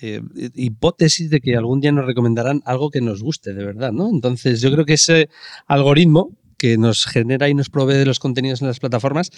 eh, 0.00 0.22
hipótesis 0.54 1.30
de 1.30 1.40
que 1.40 1.56
algún 1.56 1.80
día 1.80 1.92
nos 1.92 2.06
recomendarán 2.06 2.62
algo 2.64 2.90
que 2.90 3.00
nos 3.00 3.22
guste 3.22 3.54
de 3.54 3.64
verdad. 3.64 3.92
¿no? 3.92 4.08
Entonces, 4.08 4.60
yo 4.60 4.72
creo 4.72 4.84
que 4.84 4.94
ese 4.94 5.28
algoritmo 5.66 6.36
que 6.56 6.76
nos 6.76 7.06
genera 7.06 7.48
y 7.48 7.54
nos 7.54 7.70
provee 7.70 8.04
los 8.04 8.18
contenidos 8.18 8.60
en 8.60 8.68
las 8.68 8.80
plataformas, 8.80 9.30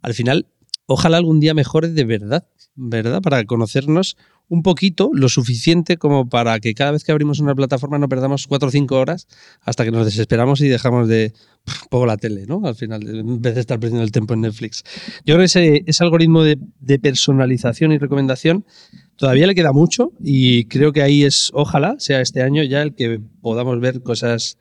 al 0.00 0.14
final, 0.14 0.46
ojalá 0.86 1.18
algún 1.18 1.38
día 1.38 1.54
mejore 1.54 1.88
de 1.88 2.04
verdad, 2.04 2.46
¿verdad? 2.74 3.20
Para 3.20 3.44
conocernos 3.44 4.16
un 4.48 4.62
poquito, 4.62 5.10
lo 5.14 5.28
suficiente 5.28 5.96
como 5.96 6.28
para 6.28 6.58
que 6.58 6.74
cada 6.74 6.90
vez 6.90 7.04
que 7.04 7.12
abrimos 7.12 7.38
una 7.38 7.54
plataforma 7.54 7.98
no 7.98 8.08
perdamos 8.08 8.48
cuatro 8.48 8.68
o 8.68 8.70
cinco 8.72 8.98
horas 8.98 9.28
hasta 9.60 9.84
que 9.84 9.92
nos 9.92 10.04
desesperamos 10.04 10.60
y 10.60 10.68
dejamos 10.68 11.06
de 11.06 11.32
pongo 11.90 12.06
la 12.06 12.16
tele, 12.16 12.46
¿no? 12.46 12.60
Al 12.64 12.74
final, 12.74 13.06
en 13.06 13.40
vez 13.40 13.54
de 13.54 13.60
estar 13.60 13.78
perdiendo 13.78 14.02
el 14.02 14.10
tiempo 14.10 14.34
en 14.34 14.40
Netflix. 14.40 14.82
Yo 15.24 15.34
creo 15.34 15.38
que 15.38 15.44
ese, 15.44 15.84
ese 15.86 16.02
algoritmo 16.02 16.42
de, 16.42 16.58
de 16.80 16.98
personalización 16.98 17.92
y 17.92 17.98
recomendación 17.98 18.64
todavía 19.20 19.46
le 19.46 19.54
queda 19.54 19.72
mucho 19.72 20.12
y 20.18 20.64
creo 20.64 20.94
que 20.94 21.02
ahí 21.02 21.24
es, 21.24 21.50
ojalá 21.52 21.96
sea 21.98 22.22
este 22.22 22.40
año 22.40 22.62
ya 22.62 22.80
el 22.80 22.94
que 22.94 23.20
podamos 23.42 23.78
ver 23.78 24.02
cosas 24.02 24.56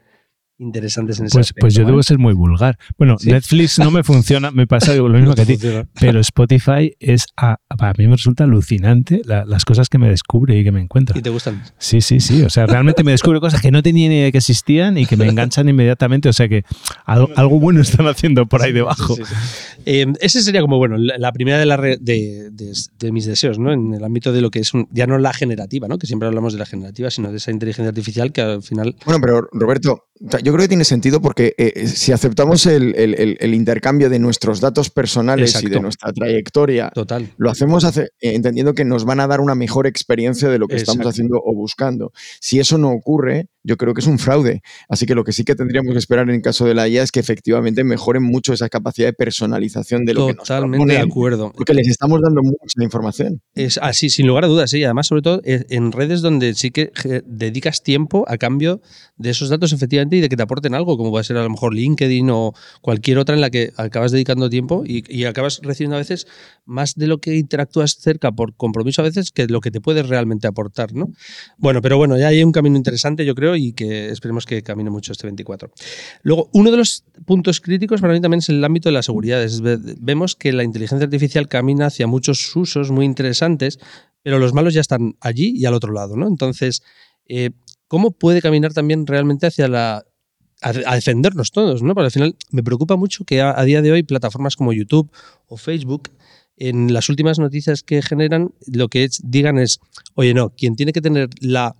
interesantes 0.59 1.19
en 1.19 1.25
ese 1.27 1.33
Pues, 1.35 1.47
aspecto, 1.47 1.61
pues 1.61 1.73
yo 1.73 1.83
¿vale? 1.83 1.93
debo 1.93 2.03
ser 2.03 2.17
muy 2.19 2.33
vulgar. 2.33 2.77
Bueno, 2.97 3.17
Sí. 3.17 3.29
Netflix 3.31 3.79
no 3.79 3.91
me 3.91 4.03
funciona, 4.03 4.51
me 4.51 4.67
pasa 4.67 4.93
lo 4.95 5.09
mismo 5.09 5.33
que 5.33 5.41
a 5.41 5.45
ti. 5.45 5.57
Pero 5.99 6.19
Spotify 6.19 6.93
es, 6.99 7.25
a, 7.37 7.57
a 7.69 7.93
mí 7.97 8.07
me 8.07 8.15
resulta 8.17 8.43
alucinante 8.43 9.21
la- 9.25 9.45
las 9.45 9.65
cosas 9.65 9.89
que 9.89 9.97
me 9.97 10.09
descubre 10.09 10.57
y 10.57 10.63
que 10.63 10.71
me 10.71 10.81
encuentra. 10.81 11.17
¿Y 11.17 11.21
te 11.21 11.29
gustan? 11.29 11.63
Sí, 11.77 12.01
sí, 12.01 12.19
sí. 12.19 12.43
O 12.43 12.49
sea, 12.49 12.65
realmente 12.65 13.03
me 13.03 13.11
descubre 13.11 13.39
cosas 13.39 13.61
que 13.61 13.71
no 13.71 13.81
tenía 13.81 14.09
ni 14.09 14.15
idea 14.17 14.31
que 14.31 14.37
existían 14.39 14.97
y 14.97 15.05
que 15.05 15.15
me 15.17 15.27
enganchan 15.27 15.67
inmediatamente. 15.69 16.29
O 16.29 16.33
sea 16.33 16.47
que 16.49 16.63
algo, 17.05 17.29
algo 17.35 17.59
bueno 17.59 17.81
están 17.81 18.07
haciendo 18.07 18.45
por 18.45 18.61
ahí 18.61 18.71
debajo. 18.73 19.15
Sí, 19.15 19.23
sí, 19.25 19.33
sí. 19.35 19.81
Eh, 19.85 20.05
ese 20.19 20.41
sería 20.43 20.61
como, 20.61 20.77
bueno, 20.77 20.97
la, 20.97 21.31
primera 21.31 21.57
de, 21.57 21.65
la 21.65 21.77
re- 21.77 21.97
de, 21.99 22.49
de- 22.51 22.73
de 22.99 23.11
mis 23.11 23.25
deseos, 23.25 23.57
¿no? 23.59 23.71
En 23.71 23.93
el 23.93 24.03
ámbito 24.03 24.31
de 24.33 24.41
lo 24.41 24.51
que 24.51 24.59
es, 24.59 24.73
un- 24.73 24.87
ya 24.91 25.07
no 25.07 25.17
la 25.17 25.33
generativa, 25.33 25.87
¿no? 25.87 25.97
Que 25.97 26.05
siempre 26.07 26.27
hablamos 26.27 26.53
de 26.53 26.59
la 26.59 26.65
generativa, 26.65 27.09
sino 27.09 27.31
de 27.31 27.37
esa 27.37 27.51
inteligencia 27.51 27.87
artificial 27.89 28.31
que 28.31 28.41
al 28.41 28.61
final... 28.61 28.95
Bueno, 29.05 29.19
pero 29.21 29.47
Roberto, 29.53 30.05
o 30.25 30.29
sea, 30.29 30.39
yo 30.49 30.53
creo 30.53 30.63
que 30.63 30.69
tiene 30.69 30.83
sentido 30.83 31.21
porque 31.21 31.53
eh, 31.59 31.85
si 31.85 32.12
aceptamos 32.12 32.65
el, 32.65 32.95
el- 32.95 33.53
intercambio 33.53 34.09
de 34.09 34.17
nuestros 34.17 34.59
datos 34.62 34.89
personales 34.89 35.62
y 35.62 35.69
de 35.69 35.79
nuestra 35.79 36.12
trayectoria, 36.12 36.89
Total. 36.89 37.29
lo 37.38 37.51
hacemos 37.51 37.83
hace- 37.83 38.05
eh, 38.19 38.33
entendiendo 38.33 38.73
que 38.73 38.83
nos 38.83 39.05
van 39.05 39.19
a 39.19 39.27
dar 39.27 39.41
una 39.41 39.53
mejor 39.53 39.85
experiencia 39.85 40.49
de 40.49 40.57
lo 40.57 40.67
que 40.67 40.77
estamos 40.77 41.05
haciendo 41.05 41.39
o 41.43 41.53
buscando. 41.53 42.13
Si 42.41 42.59
eso 42.59 42.79
no 42.79 42.89
ocurre, 42.89 43.47
yo 43.69 43.77
creo 43.77 43.93
que 43.93 44.01
es 44.01 44.08
un 44.08 44.17
fraude. 44.17 44.63
Así 44.89 45.05
que 45.05 45.13
lo 45.13 45.23
que 45.23 45.32
sí 45.32 45.43
que 45.43 45.53
tendríamos 45.53 45.93
que 45.93 45.99
esperar 45.99 46.27
en 46.27 46.36
el 46.36 46.41
caso 46.41 46.65
de 46.65 46.73
la 46.73 46.88
IA 46.88 47.03
es 47.03 47.12
que 47.12 47.19
efectivamente 47.19 47.84
mejoren 47.84 48.23
mucho 48.23 48.51
esa 48.51 48.67
capacidad 48.67 49.08
de 49.08 49.13
personalización 49.13 50.05
de 50.05 50.15
lo 50.15 50.27
que 50.27 50.34
nos 50.34 50.47
Totalmente 50.47 50.93
de 50.93 50.99
acuerdo. 50.99 51.51
porque 51.55 51.75
les 51.75 51.88
estamos 51.88 52.19
dando 52.19 52.41
mucha 52.41 52.84
información. 52.84 53.41
Es 53.53 53.77
así, 53.77 54.10
sin 54.10 54.25
lugar 54.25 54.45
a 54.45 54.47
dudas, 54.47 54.71
sí. 54.71 54.84
Además, 54.84 55.05
sobre 55.05 55.21
todo 55.21 55.41
eh, 55.43 55.65
en 55.69 55.91
redes 55.91 56.21
donde 56.21 56.55
sí 56.55 56.71
que 56.71 56.91
dedicas 57.27 57.84
tiempo 57.84 58.25
a 58.27 58.38
cambio 58.38 58.82
de 59.17 59.29
esos 59.29 59.49
datos, 59.49 59.71
efectivamente, 59.71 60.15
y 60.15 60.21
de 60.21 60.29
que 60.29 60.36
te 60.36 60.41
aporten 60.41 60.73
algo, 60.73 60.97
como 60.97 61.12
puede 61.12 61.23
ser 61.25 61.38
a 61.38 61.43
lo 61.43 61.49
mejor 61.51 61.75
LinkedIn 61.75 62.27
o 62.32 62.53
cualquier 62.82 63.19
otra 63.19 63.36
en 63.36 63.41
la 63.41 63.51
que 63.51 63.71
acabas 63.77 64.12
dedicando 64.12 64.49
tiempo 64.49 64.84
y, 64.84 65.03
y 65.08 65.25
acabas 65.25 65.60
recibiendo 65.62 65.95
a 65.95 65.99
veces 65.99 66.25
más 66.65 66.95
de 66.95 67.05
lo 67.05 67.19
que 67.19 67.36
interactúas 67.36 67.97
cerca 67.99 68.32
por 68.32 68.55
compromiso 68.55 69.01
a 69.01 69.05
veces 69.05 69.32
que 69.32 69.45
lo 69.45 69.62
que 69.62 69.69
te 69.69 69.79
puedes 69.79 70.08
realmente 70.10 70.47
aportar, 70.47 70.93
¿no? 70.93 71.12
Bueno, 71.58 71.82
pero 71.82 71.97
bueno, 71.97 72.17
ya 72.17 72.27
hay 72.27 72.43
un 72.43 72.51
camino 72.51 72.77
interesante, 72.77 73.25
yo 73.25 73.36
creo, 73.36 73.55
y 73.59 73.73
que 73.73 74.09
esperemos 74.09 74.45
que 74.45 74.63
camine 74.63 74.89
mucho 74.89 75.11
este 75.11 75.27
24. 75.27 75.71
Luego, 76.23 76.49
uno 76.53 76.71
de 76.71 76.77
los 76.77 77.03
puntos 77.25 77.61
críticos 77.61 78.01
para 78.01 78.13
mí 78.13 78.21
también 78.21 78.39
es 78.39 78.49
el 78.49 78.63
ámbito 78.63 78.89
de 78.89 78.93
la 78.93 79.03
seguridad. 79.03 79.43
Es 79.43 79.61
ve- 79.61 79.77
vemos 79.99 80.35
que 80.35 80.51
la 80.53 80.63
inteligencia 80.63 81.05
artificial 81.05 81.47
camina 81.47 81.87
hacia 81.87 82.07
muchos 82.07 82.55
usos 82.55 82.91
muy 82.91 83.05
interesantes, 83.05 83.79
pero 84.23 84.39
los 84.39 84.53
malos 84.53 84.73
ya 84.73 84.81
están 84.81 85.15
allí 85.21 85.53
y 85.55 85.65
al 85.65 85.73
otro 85.73 85.93
lado, 85.93 86.15
¿no? 86.15 86.27
Entonces, 86.27 86.81
eh, 87.27 87.51
¿cómo 87.87 88.11
puede 88.11 88.41
caminar 88.41 88.73
también 88.73 89.05
realmente 89.05 89.47
hacia 89.47 89.67
la 89.67 90.05
a, 90.61 90.95
defendernos 90.95 91.51
todos, 91.51 91.81
¿no? 91.83 91.93
Porque 91.93 92.05
al 92.05 92.11
final 92.11 92.35
me 92.51 92.63
preocupa 92.63 92.95
mucho 92.95 93.23
que 93.23 93.41
a, 93.41 93.63
día 93.63 93.81
de 93.81 93.91
hoy 93.91 94.03
plataformas 94.03 94.55
como 94.55 94.73
YouTube 94.73 95.09
o 95.47 95.57
Facebook 95.57 96.09
en 96.57 96.93
las 96.93 97.07
últimas 97.09 97.39
noticias 97.39 97.83
que 97.83 98.01
generan 98.01 98.53
lo 98.67 98.89
que 98.89 99.07
digan 99.23 99.57
es, 99.57 99.79
oye, 100.15 100.33
no, 100.33 100.49
quien 100.49 100.75
tiene 100.75 100.91
que 100.91 101.01
tener 101.01 101.29
la 101.39 101.75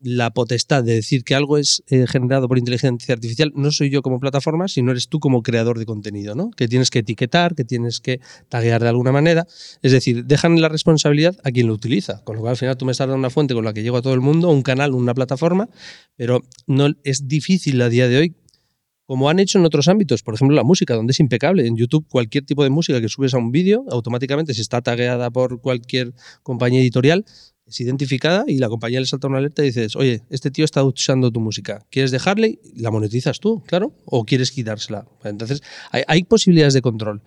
la 0.00 0.30
potestad 0.30 0.82
de 0.82 0.94
decir 0.94 1.24
que 1.24 1.34
algo 1.34 1.58
es 1.58 1.82
eh, 1.88 2.06
generado 2.06 2.48
por 2.48 2.58
inteligencia 2.58 3.12
artificial 3.12 3.52
no 3.54 3.70
soy 3.70 3.90
yo 3.90 4.02
como 4.02 4.18
plataforma, 4.18 4.66
sino 4.66 4.92
eres 4.92 5.08
tú 5.08 5.20
como 5.20 5.42
creador 5.42 5.78
de 5.78 5.86
contenido, 5.86 6.34
¿no? 6.34 6.50
Que 6.50 6.68
tienes 6.68 6.90
que 6.90 7.00
etiquetar, 7.00 7.54
que 7.54 7.64
tienes 7.64 8.00
que 8.00 8.20
taguear 8.48 8.82
de 8.82 8.88
alguna 8.88 9.12
manera. 9.12 9.46
Es 9.82 9.92
decir, 9.92 10.24
dejan 10.24 10.60
la 10.60 10.68
responsabilidad 10.68 11.36
a 11.44 11.50
quien 11.50 11.66
lo 11.66 11.74
utiliza. 11.74 12.24
Con 12.24 12.36
lo 12.36 12.42
cual, 12.42 12.52
al 12.52 12.56
final 12.56 12.76
tú 12.76 12.86
me 12.86 12.92
estás 12.92 13.08
dando 13.08 13.18
una 13.18 13.30
fuente 13.30 13.54
con 13.54 13.64
la 13.64 13.74
que 13.74 13.82
llego 13.82 13.98
a 13.98 14.02
todo 14.02 14.14
el 14.14 14.20
mundo, 14.20 14.48
un 14.48 14.62
canal, 14.62 14.94
una 14.94 15.14
plataforma, 15.14 15.68
pero 16.16 16.42
no 16.66 16.88
es 17.04 17.28
difícil 17.28 17.80
a 17.82 17.88
día 17.88 18.08
de 18.08 18.16
hoy 18.16 18.34
como 19.10 19.28
han 19.28 19.40
hecho 19.40 19.58
en 19.58 19.64
otros 19.64 19.88
ámbitos, 19.88 20.22
por 20.22 20.34
ejemplo 20.34 20.54
la 20.54 20.62
música, 20.62 20.94
donde 20.94 21.10
es 21.10 21.18
impecable. 21.18 21.66
En 21.66 21.76
YouTube 21.76 22.06
cualquier 22.08 22.46
tipo 22.46 22.62
de 22.62 22.70
música 22.70 23.00
que 23.00 23.08
subes 23.08 23.34
a 23.34 23.38
un 23.38 23.50
vídeo, 23.50 23.84
automáticamente 23.90 24.54
si 24.54 24.60
está 24.60 24.82
tagueada 24.82 25.32
por 25.32 25.60
cualquier 25.60 26.14
compañía 26.44 26.80
editorial, 26.80 27.24
es 27.70 27.80
identificada 27.80 28.44
y 28.46 28.58
la 28.58 28.68
compañía 28.68 29.00
le 29.00 29.06
salta 29.06 29.28
una 29.28 29.38
alerta 29.38 29.62
y 29.62 29.66
dices, 29.66 29.96
oye, 29.96 30.22
este 30.28 30.50
tío 30.50 30.64
está 30.64 30.82
usando 30.82 31.30
tu 31.30 31.40
música, 31.40 31.86
¿quieres 31.90 32.10
dejarle? 32.10 32.58
La 32.76 32.90
monetizas 32.90 33.40
tú, 33.40 33.62
claro, 33.66 33.94
o 34.04 34.24
quieres 34.24 34.50
quitársela. 34.50 35.06
Entonces, 35.24 35.62
hay, 35.90 36.24
posibilidades 36.24 36.74
de 36.74 36.82
control. 36.82 37.22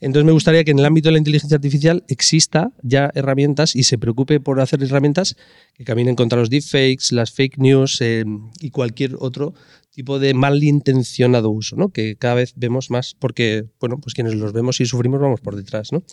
Entonces 0.00 0.26
me 0.26 0.32
gustaría 0.32 0.62
que 0.62 0.70
en 0.70 0.78
el 0.78 0.84
ámbito 0.84 1.08
de 1.08 1.12
la 1.12 1.18
inteligencia 1.18 1.56
artificial 1.56 2.04
exista 2.08 2.70
ya 2.82 3.10
herramientas 3.14 3.74
y 3.74 3.84
se 3.84 3.96
preocupe 3.96 4.40
por 4.40 4.60
hacer 4.60 4.82
herramientas 4.82 5.36
que 5.74 5.84
caminen 5.84 6.16
contra 6.16 6.38
los 6.38 6.50
deepfakes, 6.50 7.12
las 7.12 7.32
fake 7.32 7.56
news 7.58 8.00
eh, 8.02 8.24
y 8.60 8.70
cualquier 8.70 9.16
otro 9.18 9.54
tipo 9.96 10.18
de 10.18 10.34
malintencionado 10.34 11.48
uso, 11.48 11.74
¿no? 11.74 11.88
Que 11.88 12.16
cada 12.16 12.34
vez 12.34 12.52
vemos 12.54 12.90
más 12.90 13.16
porque, 13.18 13.64
bueno, 13.80 13.98
pues 13.98 14.12
quienes 14.12 14.34
los 14.34 14.52
vemos 14.52 14.78
y 14.82 14.84
sufrimos 14.84 15.20
vamos 15.20 15.40
por 15.40 15.56
detrás, 15.56 15.90
¿no? 15.90 16.04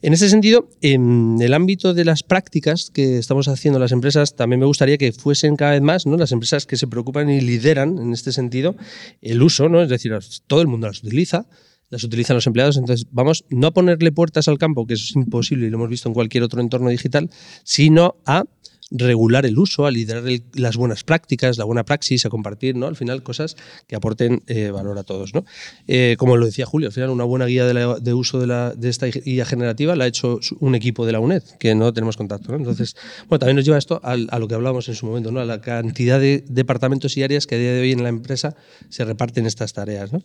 En 0.00 0.12
ese 0.12 0.28
sentido, 0.28 0.68
en 0.80 1.36
el 1.40 1.52
ámbito 1.52 1.92
de 1.92 2.04
las 2.04 2.22
prácticas 2.22 2.88
que 2.94 3.18
estamos 3.18 3.48
haciendo 3.48 3.80
las 3.80 3.90
empresas, 3.90 4.36
también 4.36 4.60
me 4.60 4.66
gustaría 4.66 4.96
que 4.96 5.10
fuesen 5.10 5.56
cada 5.56 5.72
vez 5.72 5.82
más, 5.82 6.06
¿no? 6.06 6.16
Las 6.16 6.30
empresas 6.30 6.66
que 6.66 6.76
se 6.76 6.86
preocupan 6.86 7.28
y 7.28 7.40
lideran 7.40 7.98
en 7.98 8.12
este 8.12 8.30
sentido 8.30 8.76
el 9.20 9.42
uso, 9.42 9.68
¿no? 9.68 9.82
Es 9.82 9.88
decir, 9.88 10.16
todo 10.46 10.60
el 10.60 10.68
mundo 10.68 10.86
las 10.86 11.02
utiliza, 11.02 11.48
las 11.90 12.04
utilizan 12.04 12.36
los 12.36 12.46
empleados, 12.46 12.76
entonces 12.76 13.06
vamos 13.10 13.44
no 13.48 13.66
a 13.66 13.72
ponerle 13.72 14.12
puertas 14.12 14.46
al 14.46 14.58
campo, 14.58 14.86
que 14.86 14.94
eso 14.94 15.04
es 15.04 15.16
imposible 15.16 15.66
y 15.66 15.70
lo 15.70 15.78
hemos 15.78 15.90
visto 15.90 16.08
en 16.08 16.14
cualquier 16.14 16.44
otro 16.44 16.60
entorno 16.60 16.90
digital, 16.90 17.28
sino 17.64 18.16
a 18.24 18.44
regular 18.90 19.46
el 19.46 19.58
uso, 19.58 19.86
a 19.86 19.90
liderar 19.90 20.22
las 20.54 20.76
buenas 20.76 21.02
prácticas, 21.02 21.58
la 21.58 21.64
buena 21.64 21.84
praxis, 21.84 22.24
a 22.24 22.28
compartir, 22.28 22.76
¿no? 22.76 22.86
Al 22.86 22.96
final, 22.96 23.22
cosas 23.22 23.56
que 23.86 23.96
aporten 23.96 24.42
eh, 24.46 24.70
valor 24.70 24.98
a 24.98 25.02
todos, 25.02 25.34
¿no? 25.34 25.44
Eh, 25.88 26.16
como 26.18 26.36
lo 26.36 26.46
decía 26.46 26.66
Julio, 26.66 26.88
al 26.88 26.92
final 26.92 27.10
una 27.10 27.24
buena 27.24 27.46
guía 27.46 27.66
de, 27.66 28.14
uso 28.14 28.38
de, 28.38 28.88
esta 28.88 29.06
guía 29.06 29.44
generativa 29.44 29.96
la 29.96 30.04
ha 30.04 30.06
hecho 30.06 30.38
un 30.60 30.74
equipo 30.74 31.04
de 31.04 31.12
la 31.12 31.20
UNED, 31.20 31.42
que 31.58 31.74
no 31.74 31.92
tenemos 31.92 32.16
contacto, 32.16 32.52
¿no? 32.52 32.58
Entonces, 32.58 32.96
bueno, 33.28 33.40
también 33.40 33.56
nos 33.56 33.64
lleva 33.64 33.78
esto 33.78 34.00
a, 34.04 34.16
lo 34.16 34.48
que 34.48 34.54
hablábamos 34.54 34.88
en 34.88 34.94
su 34.94 35.06
momento, 35.06 35.32
¿no? 35.32 35.40
A 35.40 35.44
la 35.44 35.60
cantidad 35.60 36.20
de 36.20 36.44
departamentos 36.48 37.16
y 37.16 37.22
áreas 37.22 37.46
que 37.46 37.56
a 37.56 37.58
día 37.58 37.72
de 37.72 37.80
hoy 37.80 37.92
en 37.92 38.02
la 38.02 38.08
empresa 38.08 38.54
se 38.88 39.04
reparten 39.04 39.46
estas 39.46 39.72
tareas, 39.72 40.12
¿no? 40.12 40.22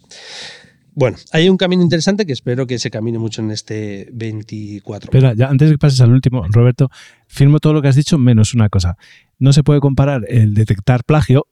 Bueno, 0.93 1.17
hay 1.31 1.47
un 1.47 1.57
camino 1.57 1.81
interesante 1.81 2.25
que 2.25 2.33
espero 2.33 2.67
que 2.67 2.77
se 2.77 2.91
camine 2.91 3.17
mucho 3.17 3.41
en 3.41 3.51
este 3.51 4.09
24. 4.11 5.07
Espera, 5.07 5.33
ya 5.33 5.47
antes 5.47 5.69
de 5.69 5.75
que 5.75 5.79
pases 5.79 6.01
al 6.01 6.11
último, 6.11 6.45
Roberto, 6.49 6.89
firmo 7.27 7.59
todo 7.59 7.73
lo 7.73 7.81
que 7.81 7.87
has 7.87 7.95
dicho 7.95 8.17
menos 8.17 8.53
una 8.53 8.69
cosa. 8.69 8.97
No 9.39 9.53
se 9.53 9.63
puede 9.63 9.79
comparar 9.79 10.25
el 10.27 10.53
detectar 10.53 11.03
plagio, 11.05 11.47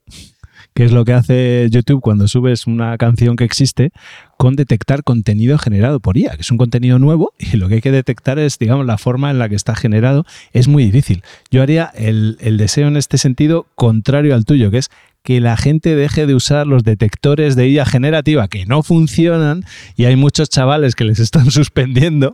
que 0.73 0.83
es 0.83 0.91
lo 0.91 1.05
que 1.05 1.13
hace 1.13 1.67
YouTube 1.71 2.01
cuando 2.01 2.27
subes 2.27 2.67
una 2.67 2.97
canción 2.97 3.37
que 3.37 3.45
existe, 3.45 3.91
con 4.37 4.55
detectar 4.55 5.03
contenido 5.03 5.57
generado 5.57 6.01
por 6.01 6.17
IA, 6.17 6.35
que 6.35 6.41
es 6.41 6.51
un 6.51 6.57
contenido 6.57 6.99
nuevo 6.99 7.33
y 7.37 7.55
lo 7.57 7.69
que 7.69 7.75
hay 7.75 7.81
que 7.81 7.91
detectar 7.91 8.39
es, 8.39 8.59
digamos, 8.59 8.85
la 8.85 8.97
forma 8.97 9.31
en 9.31 9.39
la 9.39 9.47
que 9.47 9.55
está 9.55 9.73
generado. 9.73 10.25
Es 10.51 10.67
muy 10.67 10.83
difícil. 10.83 11.23
Yo 11.49 11.61
haría 11.61 11.85
el, 11.95 12.37
el 12.41 12.57
deseo 12.57 12.89
en 12.89 12.97
este 12.97 13.17
sentido 13.17 13.67
contrario 13.75 14.35
al 14.35 14.43
tuyo, 14.43 14.69
que 14.69 14.79
es 14.79 14.89
que 15.23 15.41
la 15.41 15.57
gente 15.57 15.95
deje 15.95 16.25
de 16.25 16.33
usar 16.33 16.65
los 16.65 16.83
detectores 16.83 17.55
de 17.55 17.67
IA 17.69 17.85
generativa 17.85 18.47
que 18.47 18.65
no 18.65 18.83
funcionan 18.83 19.63
y 19.95 20.05
hay 20.05 20.15
muchos 20.15 20.49
chavales 20.49 20.95
que 20.95 21.03
les 21.03 21.19
están 21.19 21.51
suspendiendo 21.51 22.33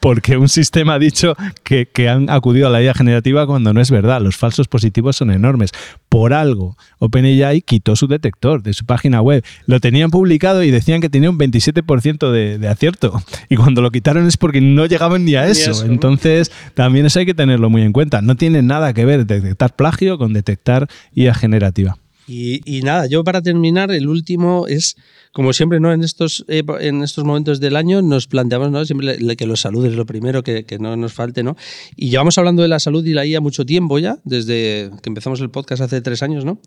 porque 0.00 0.36
un 0.36 0.48
sistema 0.48 0.94
ha 0.94 0.98
dicho 0.98 1.36
que, 1.62 1.86
que 1.86 2.08
han 2.08 2.28
acudido 2.30 2.66
a 2.66 2.70
la 2.70 2.82
IA 2.82 2.94
generativa 2.94 3.46
cuando 3.46 3.72
no 3.72 3.80
es 3.80 3.90
verdad. 3.90 4.20
Los 4.20 4.36
falsos 4.36 4.68
positivos 4.68 5.16
son 5.16 5.30
enormes. 5.30 5.70
Por 6.08 6.32
algo, 6.32 6.76
OpenAI 6.98 7.62
quitó 7.62 7.96
su 7.96 8.06
detector 8.06 8.62
de 8.62 8.74
su 8.74 8.84
página 8.84 9.20
web. 9.20 9.44
Lo 9.66 9.80
tenían 9.80 10.10
publicado 10.10 10.62
y 10.62 10.70
decían 10.70 11.00
que 11.00 11.08
tenía 11.08 11.30
un 11.30 11.38
27% 11.38 12.30
de, 12.30 12.58
de 12.58 12.68
acierto. 12.68 13.22
Y 13.48 13.56
cuando 13.56 13.80
lo 13.80 13.90
quitaron 13.90 14.26
es 14.26 14.36
porque 14.36 14.60
no 14.60 14.86
llegaban 14.86 15.24
ni 15.24 15.34
a 15.34 15.44
Ni 15.44 15.52
eso. 15.52 15.70
eso. 15.70 15.84
Entonces, 15.86 16.52
también 16.74 17.06
eso 17.06 17.18
hay 17.20 17.26
que 17.26 17.34
tenerlo 17.34 17.70
muy 17.70 17.82
en 17.82 17.92
cuenta. 17.92 18.22
No 18.22 18.36
tiene 18.36 18.62
nada 18.62 18.92
que 18.92 19.04
ver 19.04 19.26
detectar 19.26 19.74
plagio 19.76 20.18
con 20.18 20.32
detectar 20.32 20.88
IA 21.14 21.34
generativa. 21.34 21.96
Y, 22.26 22.80
nada, 22.82 23.06
yo 23.06 23.22
para 23.22 23.42
terminar, 23.42 23.90
el 23.90 24.08
último 24.08 24.66
es, 24.66 24.96
como 25.32 25.52
siempre, 25.52 25.78
¿no? 25.78 25.92
En 25.92 26.02
estos, 26.02 26.44
eh, 26.48 26.62
en 26.80 27.02
estos 27.02 27.24
momentos 27.24 27.60
del 27.60 27.76
año 27.76 28.00
nos 28.00 28.26
planteamos, 28.26 28.70
¿no? 28.70 28.84
Siempre 28.84 29.36
que 29.36 29.46
los 29.46 29.60
salud 29.60 29.84
es 29.84 29.94
lo 29.94 30.06
primero, 30.06 30.42
que, 30.42 30.64
que 30.64 30.78
no 30.78 30.96
nos 30.96 31.12
falte, 31.12 31.42
¿no? 31.42 31.56
Y 31.96 32.08
llevamos 32.08 32.38
hablando 32.38 32.62
de 32.62 32.68
la 32.68 32.80
salud 32.80 33.04
y 33.04 33.12
la 33.12 33.26
IA 33.26 33.40
mucho 33.40 33.66
tiempo 33.66 33.98
ya, 33.98 34.18
desde 34.24 34.90
que 35.02 35.10
empezamos 35.10 35.40
el 35.40 35.50
podcast 35.50 35.82
hace 35.82 36.00
tres 36.00 36.22
años, 36.22 36.44
¿no? 36.44 36.60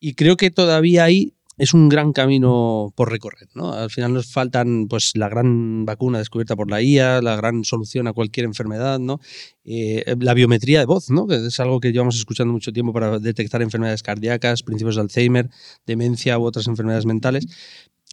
Y 0.00 0.14
creo 0.14 0.36
que 0.36 0.50
todavía 0.50 1.04
ahí 1.04 1.34
es 1.58 1.74
un 1.74 1.88
gran 1.88 2.12
camino 2.12 2.92
por 2.96 3.10
recorrer, 3.10 3.48
¿no? 3.54 3.72
Al 3.72 3.90
final 3.90 4.14
nos 4.14 4.32
faltan, 4.32 4.86
pues, 4.88 5.12
la 5.14 5.28
gran 5.28 5.84
vacuna 5.84 6.18
descubierta 6.18 6.56
por 6.56 6.70
la 6.70 6.80
IA, 6.80 7.20
la 7.20 7.36
gran 7.36 7.64
solución 7.64 8.06
a 8.06 8.12
cualquier 8.12 8.46
enfermedad, 8.46 8.98
¿no? 8.98 9.20
Eh, 9.64 10.16
la 10.20 10.34
biometría 10.34 10.78
de 10.78 10.86
voz, 10.86 11.10
¿no? 11.10 11.26
que 11.26 11.34
es 11.46 11.60
algo 11.60 11.78
que 11.80 11.92
llevamos 11.92 12.16
escuchando 12.16 12.52
mucho 12.52 12.72
tiempo 12.72 12.92
para 12.92 13.18
detectar 13.18 13.60
enfermedades 13.60 14.02
cardíacas, 14.02 14.62
principios 14.62 14.94
de 14.94 15.02
Alzheimer, 15.02 15.50
demencia 15.86 16.38
u 16.38 16.44
otras 16.44 16.68
enfermedades 16.68 17.04
mentales. 17.04 17.46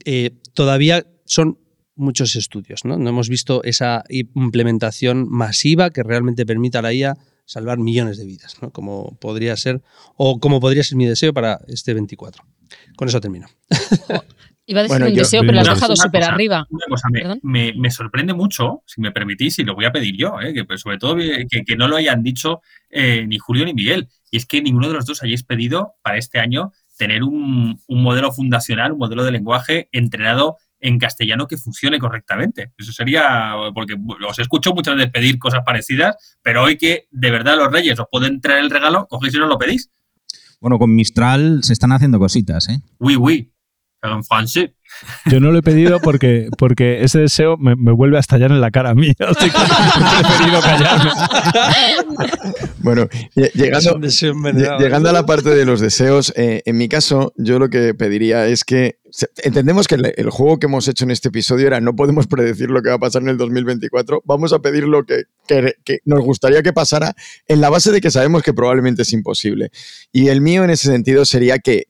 Eh, 0.04 0.32
todavía 0.54 1.06
son 1.24 1.58
muchos 1.96 2.36
estudios, 2.36 2.84
¿no? 2.84 2.98
No 2.98 3.10
hemos 3.10 3.30
visto 3.30 3.64
esa 3.64 4.04
implementación 4.10 5.30
masiva 5.30 5.92
que 5.92 6.04
realmente 6.04 6.46
permita 6.46 6.80
a 6.80 6.82
la 6.82 6.94
IA 6.94 7.18
salvar 7.46 7.78
millones 7.78 8.18
de 8.18 8.26
vidas, 8.26 8.58
¿no? 8.62 8.72
como 8.72 9.18
podría 9.20 9.56
ser 9.58 9.82
o 10.18 10.40
como 10.40 10.60
podría 10.60 10.84
ser 10.84 10.98
mi 10.98 11.06
deseo 11.06 11.34
para 11.34 11.60
este 11.68 11.94
24. 11.94 12.44
Con 12.96 13.08
eso 13.08 13.22
termino. 13.22 13.48
Iba 14.68 14.80
a 14.80 14.84
decir 14.84 14.94
Bueno, 14.98 15.06
un 15.06 15.12
yo- 15.14 15.20
deseo, 15.20 15.42
pero 15.42 15.54
lo 15.54 15.60
has 15.60 15.68
Una 15.68 15.76
dejado 15.76 15.92
cosa- 15.92 16.04
súper 16.04 16.24
arriba. 16.24 16.66
Una 16.72 16.86
cosa, 16.90 17.08
me, 17.12 17.20
¿Perdón? 17.20 17.40
me- 17.44 17.74
me 17.74 17.92
sorprende 17.92 18.34
mucho, 18.34 18.82
si 18.88 19.00
me 19.00 19.12
permitís, 19.12 19.60
y 19.60 19.64
lo 19.64 19.76
voy 19.76 19.86
a 19.86 19.92
pedir 19.92 20.18
yo, 20.18 20.40
¿eh? 20.42 20.54
que 20.56 20.66
pues, 20.66 20.82
sobre 20.82 20.98
todo 20.98 21.20
eh, 21.20 21.46
que, 21.50 21.64
que 21.64 21.76
no 21.76 21.88
lo 21.88 21.98
hayan 21.98 22.24
dicho 22.24 22.62
eh, 22.90 23.26
ni 23.28 23.38
Julio 23.38 23.64
ni 23.66 23.76
Miguel. 23.76 24.10
Y 24.32 24.38
es 24.38 24.48
que 24.48 24.62
ninguno 24.64 24.88
de 24.88 24.96
los 24.96 25.06
dos 25.06 25.22
hayáis 25.22 25.44
pedido 25.44 25.94
para 26.02 26.18
este 26.18 26.40
año 26.40 26.72
tener 26.98 27.22
un, 27.24 27.80
un 27.88 28.02
modelo 28.04 28.32
fundacional, 28.32 28.94
un 28.94 28.98
modelo 29.00 29.24
de 29.24 29.32
lenguaje 29.32 29.88
entrenado 29.92 30.58
en 30.80 31.00
castellano 31.00 31.48
que 31.48 31.58
funcione 31.58 32.00
correctamente. 32.00 32.74
Eso 32.78 32.92
sería, 32.92 33.54
porque 33.74 33.96
os 34.28 34.40
escucho 34.40 34.74
muchas 34.74 34.96
veces 34.96 35.12
pedir 35.12 35.40
cosas 35.40 35.62
parecidas, 35.66 36.16
pero 36.42 36.64
hoy 36.64 36.78
que 36.78 37.08
de 37.12 37.32
verdad 37.32 37.58
los 37.58 37.72
reyes 37.72 38.00
os 38.00 38.08
pueden 38.12 38.42
traer 38.42 38.64
el 38.64 38.70
regalo, 38.70 39.08
cogéis 39.08 39.36
y 39.36 39.38
no 39.38 39.48
lo 39.48 39.58
pedís. 39.58 39.90
Bueno, 40.62 40.80
con 40.80 40.96
Mistral 40.96 41.64
se 41.64 41.74
están 41.74 41.92
haciendo 41.92 42.20
cositas, 42.20 42.70
¿eh? 42.70 42.80
Oui, 43.00 43.16
oui. 43.16 43.52
En 44.12 44.24
francés. 44.24 44.72
Yo 45.26 45.40
no 45.42 45.52
lo 45.52 45.58
he 45.60 45.62
pedido 45.62 46.00
porque, 46.00 46.48
porque 46.58 47.04
ese 47.04 47.20
deseo 47.20 47.58
me, 47.58 47.76
me 47.76 47.92
vuelve 47.92 48.16
a 48.18 48.20
estallar 48.22 48.52
en 48.52 48.62
la 48.62 48.72
cara 48.72 48.92
a 48.92 48.96
mí. 48.96 49.12
Así 49.20 49.50
que 49.50 49.58
he 49.58 50.24
preferido 50.24 50.62
callarme. 50.62 51.12
Bueno, 52.80 53.08
lle- 53.36 53.52
llegando, 53.54 53.90
llegando 54.80 55.10
a 55.10 55.14
la 55.14 55.26
parte 55.26 55.50
de 55.50 55.66
los 55.66 55.80
deseos, 55.82 56.32
eh, 56.36 56.62
en 56.66 56.78
mi 56.78 56.88
caso, 56.88 57.34
yo 57.36 57.60
lo 57.60 57.70
que 57.70 57.94
pediría 57.94 58.46
es 58.48 58.64
que 58.64 59.00
entendemos 59.44 59.88
que 59.88 59.96
el, 59.96 60.14
el 60.16 60.30
juego 60.30 60.60
que 60.60 60.68
hemos 60.68 60.88
hecho 60.88 61.04
en 61.06 61.12
este 61.12 61.30
episodio 61.30 61.68
era 61.68 61.82
no 61.82 61.96
podemos 61.96 62.28
predecir 62.28 62.70
lo 62.70 62.82
que 62.82 62.90
va 62.90 62.96
a 62.96 63.00
pasar 63.00 63.22
en 63.24 63.30
el 63.30 63.38
2024, 63.38 64.22
vamos 64.26 64.54
a 64.54 64.60
pedir 64.60 64.84
lo 64.86 65.04
que, 65.06 65.24
que- 65.48 65.74
que 65.84 66.00
nos 66.06 66.22
gustaría 66.22 66.62
que 66.64 66.74
pasara 66.74 67.16
en 67.48 67.60
la 67.60 67.70
base 67.70 67.92
de 67.92 68.02
que 68.02 68.12
sabemos 68.12 68.44
que 68.44 68.54
probablemente 68.54 69.02
es 69.02 69.12
imposible. 69.14 69.72
Y 70.12 70.28
el 70.28 70.42
mío 70.42 70.64
en 70.64 70.70
ese 70.70 70.90
sentido 70.90 71.26
sería 71.26 71.60
que 71.60 71.86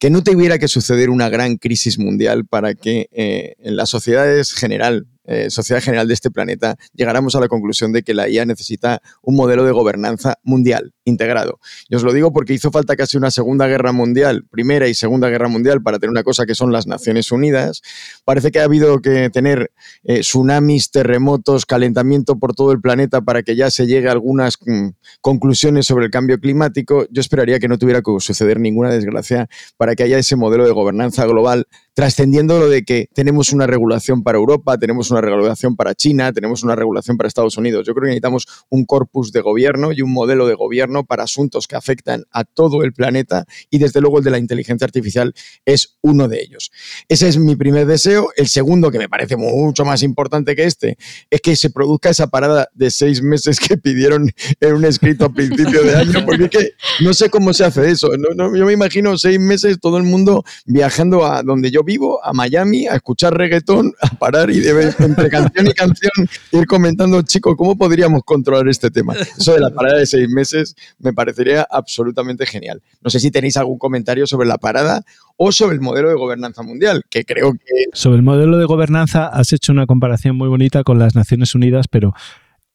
que 0.00 0.08
no 0.08 0.24
tuviera 0.24 0.58
que 0.58 0.66
suceder 0.66 1.10
una 1.10 1.28
gran 1.28 1.58
crisis 1.58 1.98
mundial 1.98 2.46
para 2.46 2.74
que 2.74 3.08
eh, 3.12 3.54
en 3.58 3.76
las 3.76 3.90
sociedades 3.90 4.54
general, 4.54 5.06
eh, 5.26 5.50
sociedad 5.50 5.82
general 5.82 6.08
de 6.08 6.14
este 6.14 6.30
planeta, 6.30 6.76
llegáramos 6.94 7.36
a 7.36 7.40
la 7.40 7.48
conclusión 7.48 7.92
de 7.92 8.02
que 8.02 8.14
la 8.14 8.26
IA 8.26 8.46
necesita 8.46 9.02
un 9.22 9.36
modelo 9.36 9.62
de 9.62 9.72
gobernanza 9.72 10.38
mundial 10.42 10.94
integrado. 11.10 11.60
Y 11.88 11.96
os 11.96 12.02
lo 12.02 12.12
digo 12.12 12.32
porque 12.32 12.54
hizo 12.54 12.70
falta 12.70 12.96
casi 12.96 13.18
una 13.18 13.30
segunda 13.30 13.66
guerra 13.66 13.92
mundial, 13.92 14.44
primera 14.50 14.88
y 14.88 14.94
segunda 14.94 15.28
guerra 15.28 15.48
mundial, 15.48 15.82
para 15.82 15.98
tener 15.98 16.10
una 16.10 16.22
cosa 16.22 16.46
que 16.46 16.54
son 16.54 16.72
las 16.72 16.86
Naciones 16.86 17.30
Unidas. 17.30 17.82
Parece 18.24 18.50
que 18.50 18.60
ha 18.60 18.64
habido 18.64 19.00
que 19.00 19.28
tener 19.30 19.70
eh, 20.04 20.20
tsunamis, 20.20 20.90
terremotos, 20.90 21.66
calentamiento 21.66 22.38
por 22.38 22.54
todo 22.54 22.72
el 22.72 22.80
planeta 22.80 23.20
para 23.20 23.42
que 23.42 23.56
ya 23.56 23.70
se 23.70 23.86
llegue 23.86 24.08
a 24.08 24.12
algunas 24.12 24.56
mm, 24.64 24.88
conclusiones 25.20 25.86
sobre 25.86 26.06
el 26.06 26.10
cambio 26.10 26.38
climático. 26.38 27.06
Yo 27.10 27.20
esperaría 27.20 27.58
que 27.58 27.68
no 27.68 27.78
tuviera 27.78 28.00
que 28.02 28.10
suceder 28.20 28.60
ninguna 28.60 28.90
desgracia 28.90 29.48
para 29.76 29.94
que 29.94 30.04
haya 30.04 30.18
ese 30.18 30.36
modelo 30.36 30.64
de 30.64 30.72
gobernanza 30.72 31.26
global, 31.26 31.66
trascendiendo 31.94 32.58
lo 32.58 32.68
de 32.68 32.84
que 32.84 33.08
tenemos 33.12 33.52
una 33.52 33.66
regulación 33.66 34.22
para 34.22 34.38
Europa, 34.38 34.78
tenemos 34.78 35.10
una 35.10 35.20
regulación 35.20 35.76
para 35.76 35.94
China, 35.94 36.32
tenemos 36.32 36.62
una 36.62 36.76
regulación 36.76 37.16
para 37.16 37.28
Estados 37.28 37.56
Unidos. 37.56 37.86
Yo 37.86 37.94
creo 37.94 38.04
que 38.04 38.10
necesitamos 38.10 38.46
un 38.68 38.84
corpus 38.84 39.32
de 39.32 39.40
gobierno 39.40 39.92
y 39.92 40.02
un 40.02 40.12
modelo 40.12 40.46
de 40.46 40.54
gobierno 40.54 40.99
para 41.04 41.24
asuntos 41.24 41.66
que 41.66 41.76
afectan 41.76 42.24
a 42.30 42.44
todo 42.44 42.82
el 42.82 42.92
planeta 42.92 43.44
y 43.70 43.78
desde 43.78 44.00
luego 44.00 44.18
el 44.18 44.24
de 44.24 44.30
la 44.30 44.38
inteligencia 44.38 44.84
artificial 44.84 45.34
es 45.64 45.98
uno 46.02 46.28
de 46.28 46.40
ellos. 46.40 46.70
Ese 47.08 47.28
es 47.28 47.38
mi 47.38 47.56
primer 47.56 47.86
deseo. 47.86 48.30
El 48.36 48.48
segundo, 48.48 48.90
que 48.90 48.98
me 48.98 49.08
parece 49.08 49.36
mucho 49.36 49.84
más 49.84 50.02
importante 50.02 50.56
que 50.56 50.64
este, 50.64 50.96
es 51.30 51.40
que 51.40 51.56
se 51.56 51.70
produzca 51.70 52.10
esa 52.10 52.28
parada 52.28 52.68
de 52.74 52.90
seis 52.90 53.22
meses 53.22 53.58
que 53.60 53.76
pidieron 53.76 54.30
en 54.60 54.74
un 54.74 54.84
escrito 54.84 55.26
a 55.26 55.32
principio 55.32 55.82
de 55.82 55.96
año, 55.96 56.24
porque 56.24 56.44
es 56.44 56.50
que 56.50 56.72
no 57.00 57.14
sé 57.14 57.30
cómo 57.30 57.52
se 57.52 57.64
hace 57.64 57.90
eso. 57.90 58.10
Yo 58.14 58.64
me 58.64 58.72
imagino 58.72 59.16
seis 59.18 59.38
meses 59.38 59.78
todo 59.80 59.98
el 59.98 60.04
mundo 60.04 60.44
viajando 60.66 61.24
a 61.24 61.42
donde 61.42 61.70
yo 61.70 61.82
vivo, 61.82 62.24
a 62.24 62.32
Miami, 62.32 62.86
a 62.86 62.96
escuchar 62.96 63.36
reggaetón, 63.36 63.94
a 64.00 64.08
parar 64.18 64.50
y 64.50 64.60
de 64.60 64.94
entre 64.98 65.28
canción 65.28 65.66
y 65.66 65.72
canción 65.72 66.10
ir 66.52 66.66
comentando, 66.66 67.22
chicos, 67.22 67.54
¿cómo 67.56 67.76
podríamos 67.76 68.22
controlar 68.24 68.68
este 68.68 68.90
tema? 68.90 69.14
Eso 69.14 69.54
de 69.54 69.60
la 69.60 69.70
parada 69.70 69.98
de 69.98 70.06
seis 70.06 70.28
meses 70.28 70.74
me 70.98 71.12
parecería 71.12 71.66
absolutamente 71.68 72.46
genial. 72.46 72.82
No 73.00 73.10
sé 73.10 73.20
si 73.20 73.30
tenéis 73.30 73.56
algún 73.56 73.78
comentario 73.78 74.26
sobre 74.26 74.48
la 74.48 74.58
parada 74.58 75.02
o 75.36 75.52
sobre 75.52 75.74
el 75.74 75.80
modelo 75.80 76.08
de 76.08 76.14
gobernanza 76.14 76.62
mundial, 76.62 77.02
que 77.08 77.24
creo 77.24 77.52
que 77.52 77.84
Sobre 77.92 78.16
el 78.16 78.22
modelo 78.22 78.58
de 78.58 78.66
gobernanza 78.66 79.26
has 79.26 79.52
hecho 79.52 79.72
una 79.72 79.86
comparación 79.86 80.36
muy 80.36 80.48
bonita 80.48 80.82
con 80.82 80.98
las 80.98 81.14
Naciones 81.14 81.54
Unidas, 81.54 81.86
pero 81.88 82.14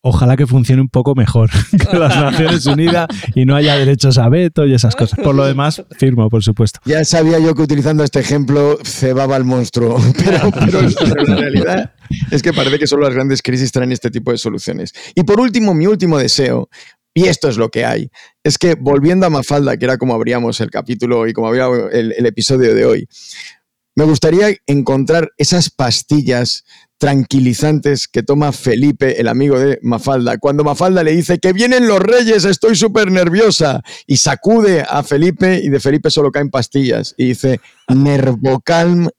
ojalá 0.07 0.37
que 0.37 0.45
funcione 0.45 0.83
un 0.83 0.89
poco 0.89 1.15
mejor 1.15 1.49
que 1.91 1.97
las 1.97 2.15
Naciones 2.15 2.65
Unidas 2.67 3.07
y 3.33 3.45
no 3.45 3.55
haya 3.55 3.75
derechos 3.75 4.19
a 4.19 4.29
veto 4.29 4.65
y 4.65 4.73
esas 4.73 4.95
cosas. 4.95 5.19
Por 5.19 5.33
lo 5.33 5.45
demás, 5.45 5.83
firmo, 5.97 6.29
por 6.29 6.43
supuesto. 6.43 6.79
Ya 6.85 7.03
sabía 7.03 7.39
yo 7.39 7.55
que 7.55 7.63
utilizando 7.63 8.03
este 8.03 8.19
ejemplo 8.19 8.77
cebaba 8.83 9.35
al 9.35 9.45
monstruo, 9.45 9.97
pero, 10.23 10.51
pero 10.51 10.81
la 11.25 11.35
realidad 11.35 11.93
es 12.29 12.43
que 12.43 12.53
parece 12.53 12.77
que 12.77 12.85
solo 12.85 13.03
las 13.03 13.15
grandes 13.15 13.41
crisis 13.41 13.71
traen 13.71 13.91
este 13.91 14.11
tipo 14.11 14.29
de 14.31 14.37
soluciones. 14.37 14.93
Y 15.15 15.23
por 15.23 15.39
último, 15.39 15.73
mi 15.73 15.87
último 15.87 16.19
deseo, 16.19 16.69
y 17.15 17.27
esto 17.27 17.49
es 17.49 17.57
lo 17.57 17.69
que 17.69 17.85
hay, 17.85 18.11
es 18.43 18.59
que 18.59 18.75
volviendo 18.75 19.25
a 19.25 19.31
Mafalda, 19.31 19.77
que 19.77 19.85
era 19.85 19.97
como 19.97 20.13
abríamos 20.13 20.59
el 20.61 20.69
capítulo 20.69 21.25
y 21.27 21.33
como 21.33 21.47
había 21.47 21.67
el, 21.91 22.11
el 22.11 22.25
episodio 22.27 22.75
de 22.75 22.85
hoy, 22.85 23.07
me 23.95 24.03
gustaría 24.03 24.49
encontrar 24.67 25.31
esas 25.37 25.69
pastillas 25.69 26.65
tranquilizantes 26.97 28.09
que 28.09 28.23
toma 28.23 28.51
Felipe, 28.51 29.19
el 29.21 29.29
amigo 29.29 29.57
de 29.57 29.79
Mafalda. 29.81 30.37
Cuando 30.37 30.65
Mafalda 30.65 31.03
le 31.03 31.15
dice 31.15 31.39
que 31.39 31.53
vienen 31.53 31.87
los 31.87 31.99
reyes, 31.99 32.43
estoy 32.43 32.75
súper 32.75 33.09
nerviosa, 33.09 33.81
y 34.05 34.17
sacude 34.17 34.85
a 34.87 35.01
Felipe 35.03 35.61
y 35.63 35.69
de 35.69 35.79
Felipe 35.79 36.11
solo 36.11 36.31
caen 36.31 36.49
pastillas. 36.49 37.15
Y 37.17 37.27
dice, 37.29 37.61
Nervocalm 37.87 39.09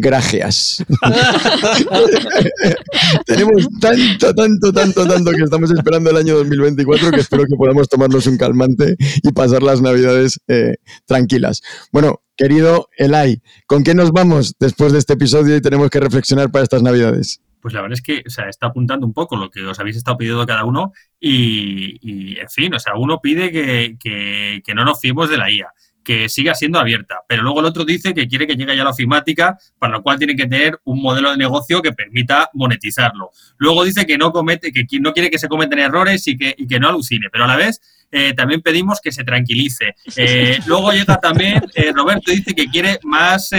gracias. 0.00 0.84
Tenemos 3.26 3.68
tanto, 3.80 4.34
tanto, 4.34 4.72
tanto, 4.72 5.06
tanto 5.06 5.30
que 5.32 5.42
estamos 5.42 5.70
esperando 5.70 6.10
el 6.10 6.16
año 6.16 6.36
2024 6.36 7.10
que 7.10 7.20
espero 7.20 7.44
que 7.44 7.56
podamos 7.56 7.88
tomarnos 7.88 8.26
un 8.26 8.38
calmante 8.38 8.96
y 9.22 9.32
pasar 9.32 9.62
las 9.62 9.80
navidades 9.80 10.40
eh, 10.48 10.76
tranquilas. 11.06 11.62
Bueno, 11.92 12.22
querido 12.36 12.88
Elai, 12.96 13.42
¿con 13.66 13.82
qué 13.82 13.94
nos 13.94 14.12
vamos 14.12 14.54
después 14.58 14.92
de 14.92 14.98
este 14.98 15.14
episodio 15.14 15.56
y 15.56 15.60
tenemos 15.60 15.90
que 15.90 16.00
reflexionar 16.00 16.50
para 16.50 16.62
estas 16.62 16.82
navidades? 16.82 17.42
Pues 17.60 17.74
la 17.74 17.82
verdad 17.82 17.98
es 17.98 18.02
que 18.02 18.22
está 18.24 18.68
apuntando 18.68 19.04
un 19.04 19.12
poco 19.12 19.36
lo 19.36 19.50
que 19.50 19.66
os 19.66 19.78
habéis 19.80 19.96
estado 19.96 20.16
pidiendo 20.16 20.46
cada 20.46 20.64
uno 20.64 20.92
y, 21.18 22.38
en 22.38 22.48
fin, 22.48 22.72
o 22.72 22.78
sea, 22.78 22.94
uno 22.96 23.18
pide 23.20 23.50
que, 23.50 23.96
que, 23.98 24.62
que 24.64 24.74
no 24.74 24.84
nos 24.84 25.00
fiemos 25.00 25.28
de 25.28 25.38
la 25.38 25.50
IA 25.50 25.66
que 26.08 26.30
siga 26.30 26.54
siendo 26.54 26.78
abierta. 26.78 27.16
Pero 27.28 27.42
luego 27.42 27.60
el 27.60 27.66
otro 27.66 27.84
dice 27.84 28.14
que 28.14 28.26
quiere 28.26 28.46
que 28.46 28.56
llegue 28.56 28.74
ya 28.74 28.82
la 28.82 28.88
ofimática, 28.88 29.58
para 29.78 29.92
lo 29.92 30.02
cual 30.02 30.16
tiene 30.16 30.34
que 30.34 30.46
tener 30.46 30.80
un 30.84 31.02
modelo 31.02 31.30
de 31.30 31.36
negocio 31.36 31.82
que 31.82 31.92
permita 31.92 32.48
monetizarlo. 32.54 33.30
Luego 33.58 33.84
dice 33.84 34.06
que 34.06 34.16
no 34.16 34.32
comete, 34.32 34.72
que 34.72 34.86
no 35.00 35.12
quiere 35.12 35.28
que 35.28 35.38
se 35.38 35.48
cometen 35.48 35.80
errores 35.80 36.26
y 36.26 36.38
que, 36.38 36.54
y 36.56 36.66
que 36.66 36.80
no 36.80 36.88
alucine, 36.88 37.28
pero 37.30 37.44
a 37.44 37.46
la 37.46 37.56
vez 37.56 37.82
eh, 38.10 38.32
también 38.32 38.62
pedimos 38.62 39.02
que 39.02 39.12
se 39.12 39.22
tranquilice. 39.22 39.96
Eh, 40.16 40.58
luego 40.66 40.92
llega 40.92 41.20
también, 41.20 41.62
eh, 41.74 41.92
Roberto 41.94 42.32
dice 42.32 42.54
que 42.54 42.68
quiere 42.68 42.98
más 43.02 43.50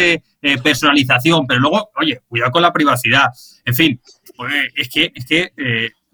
personalización, 0.64 1.46
pero 1.46 1.60
luego, 1.60 1.92
oye, 1.98 2.22
cuidado 2.28 2.50
con 2.50 2.64
la 2.64 2.74
privacidad. 2.74 3.28
En 3.64 3.76
fin, 3.76 4.02
pues, 4.36 4.54
es 4.74 4.90
que, 4.90 5.12
es 5.14 5.24
que 5.24 5.52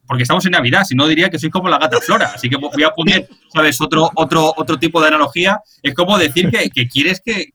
porque 0.07 0.23
estamos 0.23 0.45
en 0.45 0.51
Navidad, 0.51 0.83
si 0.83 0.95
no 0.95 1.07
diría 1.07 1.29
que 1.29 1.39
soy 1.39 1.49
como 1.49 1.69
la 1.69 1.77
gata 1.77 1.99
Flora. 1.99 2.31
Así 2.35 2.49
que 2.49 2.57
voy 2.57 2.83
a 2.83 2.91
poner, 2.91 3.27
¿sabes? 3.51 3.79
Otro, 3.81 4.09
otro, 4.15 4.53
otro 4.55 4.77
tipo 4.77 5.01
de 5.01 5.07
analogía. 5.07 5.61
Es 5.81 5.93
como 5.93 6.17
decir 6.17 6.49
que, 6.49 6.87
quieres 6.87 7.21
que, 7.23 7.53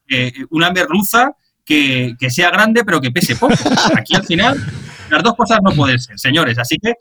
una 0.51 0.71
merluza 0.71 1.33
que, 1.65 2.17
sea 2.29 2.51
grande 2.51 2.85
pero 2.85 3.01
que 3.01 3.11
pese 3.11 3.37
poco. 3.37 3.55
Aquí 3.97 4.15
al 4.15 4.25
final 4.25 4.59
las 5.11 5.23
dos 5.23 5.35
cosas 5.35 5.61
no 5.63 5.73
pueden 5.73 5.99
ser, 5.99 6.19
señores. 6.19 6.59
Así 6.59 6.77
que, 6.79 6.95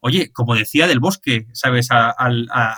oye, 0.00 0.32
como 0.32 0.54
decía 0.54 0.86
del 0.86 1.00
bosque, 1.00 1.46
¿sabes? 1.52 1.88
A, 1.90 2.14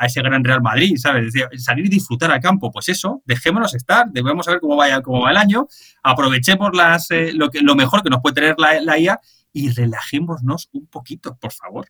ese 0.05 0.21
gran 0.23 0.45
Real 0.45 0.63
Madrid, 0.63 0.97
¿sabes? 0.97 1.33
salir 1.57 1.87
y 1.87 1.89
disfrutar 1.89 2.31
al 2.31 2.41
campo, 2.41 2.71
pues 2.71 2.89
eso, 2.89 3.23
dejémonos 3.25 3.75
estar, 3.75 4.07
debemos 4.11 4.47
saber 4.47 4.61
cómo, 4.61 4.77
vaya, 4.77 5.01
cómo 5.01 5.23
va 5.23 5.31
el 5.31 5.37
año, 5.37 5.67
aprovechemos 6.03 6.71
las, 6.75 7.11
eh, 7.11 7.33
lo, 7.33 7.51
que, 7.51 7.61
lo 7.61 7.75
mejor 7.75 8.03
que 8.03 8.11
nos 8.11 8.21
puede 8.21 8.35
tener 8.35 8.55
la, 8.59 8.81
la 8.81 8.99
IA 8.99 9.21
y 9.53 9.71
relajémonos 9.71 10.69
un 10.73 10.87
poquito, 10.87 11.37
por 11.37 11.53
favor. 11.53 11.87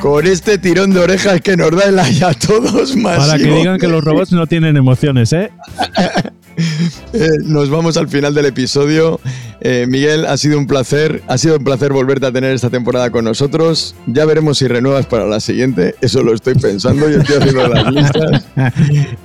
Con 0.00 0.26
este 0.26 0.56
tirón 0.56 0.94
de 0.94 1.00
orejas 1.00 1.42
que 1.42 1.56
nos 1.58 1.70
da 1.72 1.84
el 1.84 1.98
a 1.98 2.32
todos 2.34 2.96
más. 2.96 3.18
Para 3.18 3.36
que 3.36 3.44
digan 3.44 3.78
que 3.78 3.86
los 3.86 4.02
robots 4.02 4.32
no 4.32 4.46
tienen 4.46 4.78
emociones, 4.78 5.32
¿eh? 5.34 5.52
¿eh? 7.12 7.28
nos 7.44 7.70
vamos 7.70 7.96
al 7.96 8.08
final 8.08 8.34
del 8.34 8.46
episodio. 8.46 9.20
Eh, 9.60 9.86
Miguel, 9.88 10.26
ha 10.26 10.36
sido 10.36 10.58
un 10.58 10.66
placer. 10.66 11.22
Ha 11.28 11.38
sido 11.38 11.56
un 11.56 11.64
placer 11.64 11.92
volverte 11.92 12.26
a 12.26 12.32
tener 12.32 12.54
esta 12.54 12.70
temporada 12.70 13.10
con 13.10 13.24
nosotros. 13.24 13.94
Ya 14.06 14.24
veremos 14.24 14.58
si 14.58 14.68
renuevas 14.68 15.06
para 15.06 15.26
la 15.26 15.40
siguiente. 15.40 15.94
Eso 16.00 16.22
lo 16.22 16.34
estoy 16.34 16.54
pensando. 16.54 17.08
Yo 17.08 17.20
estoy 17.20 17.36
haciendo 17.36 17.68
las 17.68 17.92
listas. 17.92 18.44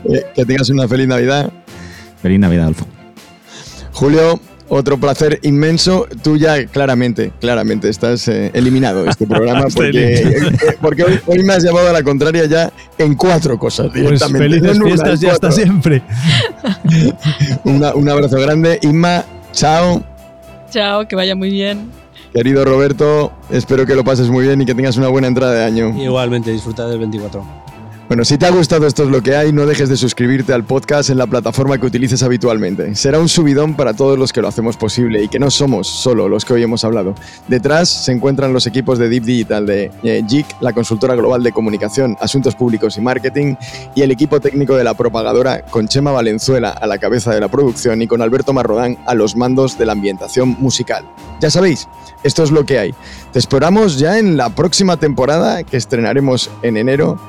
Eh, 0.05 0.23
que 0.35 0.45
tengas 0.45 0.69
una 0.69 0.87
feliz 0.87 1.07
Navidad. 1.07 1.51
Feliz 2.21 2.39
Navidad, 2.39 2.67
Alfo. 2.67 2.85
Julio, 3.91 4.39
otro 4.69 4.99
placer 4.99 5.39
inmenso. 5.43 6.07
Tú 6.23 6.37
ya 6.37 6.65
claramente, 6.67 7.31
claramente 7.39 7.89
estás 7.89 8.27
eh, 8.27 8.51
eliminado 8.53 9.03
de 9.03 9.09
este 9.09 9.27
programa 9.27 9.65
porque, 9.75 10.15
eh, 10.15 10.77
porque 10.81 11.21
hoy, 11.25 11.43
me 11.43 11.53
has 11.53 11.63
llevado 11.63 11.89
a 11.89 11.93
la 11.93 12.03
contraria 12.03 12.45
ya 12.45 12.71
en 12.97 13.15
cuatro 13.15 13.57
cosas 13.57 13.87
pues 13.87 14.01
directamente. 14.01 14.59
Pues 14.59 14.61
felices 14.61 14.83
fiestas 14.83 15.21
ya 15.21 15.31
hasta 15.33 15.51
siempre. 15.51 16.01
un 17.63 18.09
abrazo 18.09 18.39
grande. 18.39 18.79
Inma, 18.81 19.23
chao. 19.51 20.03
Chao, 20.69 21.07
que 21.07 21.15
vaya 21.15 21.35
muy 21.35 21.49
bien. 21.49 21.89
Querido 22.33 22.65
Roberto, 22.65 23.31
espero 23.49 23.85
que 23.85 23.95
lo 23.95 24.03
pases 24.03 24.29
muy 24.29 24.45
bien 24.45 24.61
y 24.61 24.65
que 24.65 24.75
tengas 24.75 24.97
una 24.97 25.07
buena 25.07 25.27
entrada 25.27 25.53
de 25.53 25.63
año. 25.63 25.95
Igualmente, 25.97 26.51
disfruta 26.51 26.85
del 26.85 26.99
24. 26.99 27.64
Bueno, 28.07 28.23
si 28.23 28.37
te 28.37 28.45
ha 28.45 28.51
gustado 28.51 28.85
esto 28.85 29.03
es 29.03 29.09
lo 29.09 29.23
que 29.23 29.35
hay, 29.35 29.51
no 29.51 29.65
dejes 29.65 29.89
de 29.89 29.97
suscribirte 29.97 30.53
al 30.53 30.63
podcast 30.63 31.09
en 31.09 31.17
la 31.17 31.25
plataforma 31.25 31.79
que 31.79 31.87
utilices 31.87 32.21
habitualmente. 32.21 32.93
Será 32.93 33.17
un 33.17 33.27
subidón 33.27 33.73
para 33.73 33.95
todos 33.95 34.19
los 34.19 34.31
que 34.31 34.43
lo 34.43 34.47
hacemos 34.47 34.77
posible 34.77 35.23
y 35.23 35.27
que 35.27 35.39
no 35.39 35.49
somos 35.49 35.87
solo 35.87 36.29
los 36.29 36.45
que 36.45 36.53
hoy 36.53 36.61
hemos 36.61 36.83
hablado. 36.83 37.15
Detrás 37.47 37.89
se 37.89 38.11
encuentran 38.11 38.53
los 38.53 38.67
equipos 38.67 38.99
de 38.99 39.09
Deep 39.09 39.23
Digital 39.23 39.65
de 39.65 39.91
eh, 40.03 40.23
JIC, 40.27 40.45
la 40.61 40.71
consultora 40.71 41.15
global 41.15 41.41
de 41.41 41.51
comunicación, 41.51 42.15
asuntos 42.21 42.53
públicos 42.53 42.95
y 42.95 43.01
marketing, 43.01 43.55
y 43.95 44.03
el 44.03 44.11
equipo 44.11 44.39
técnico 44.39 44.75
de 44.75 44.83
la 44.83 44.93
propagadora 44.93 45.65
con 45.65 45.87
Chema 45.87 46.11
Valenzuela 46.11 46.69
a 46.69 46.85
la 46.85 46.99
cabeza 46.99 47.33
de 47.33 47.41
la 47.41 47.47
producción 47.47 48.03
y 48.03 48.07
con 48.07 48.21
Alberto 48.21 48.53
Marrodán 48.53 48.99
a 49.07 49.15
los 49.15 49.35
mandos 49.35 49.79
de 49.79 49.87
la 49.87 49.93
ambientación 49.93 50.55
musical. 50.59 51.03
Ya 51.41 51.49
sabéis, 51.49 51.87
esto 52.21 52.43
es 52.43 52.51
lo 52.51 52.67
que 52.67 52.77
hay. 52.77 52.93
Te 53.33 53.39
esperamos 53.39 53.97
ya 53.97 54.19
en 54.19 54.37
la 54.37 54.49
próxima 54.49 54.97
temporada 54.97 55.63
que 55.63 55.77
estrenaremos 55.77 56.51
en 56.61 56.77
enero 56.77 57.19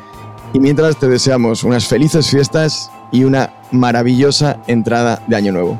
y 0.57 0.59
mientras 0.59 0.96
te 0.96 1.07
deseamos 1.07 1.64
unas 1.64 1.86
felices 1.86 2.30
fiestas 2.30 2.90
y 3.12 3.24
una 3.24 3.50
maravillosa 3.72 4.57
entrada 4.66 5.20
de 5.26 5.36
Año 5.36 5.52
Nuevo. 5.52 5.78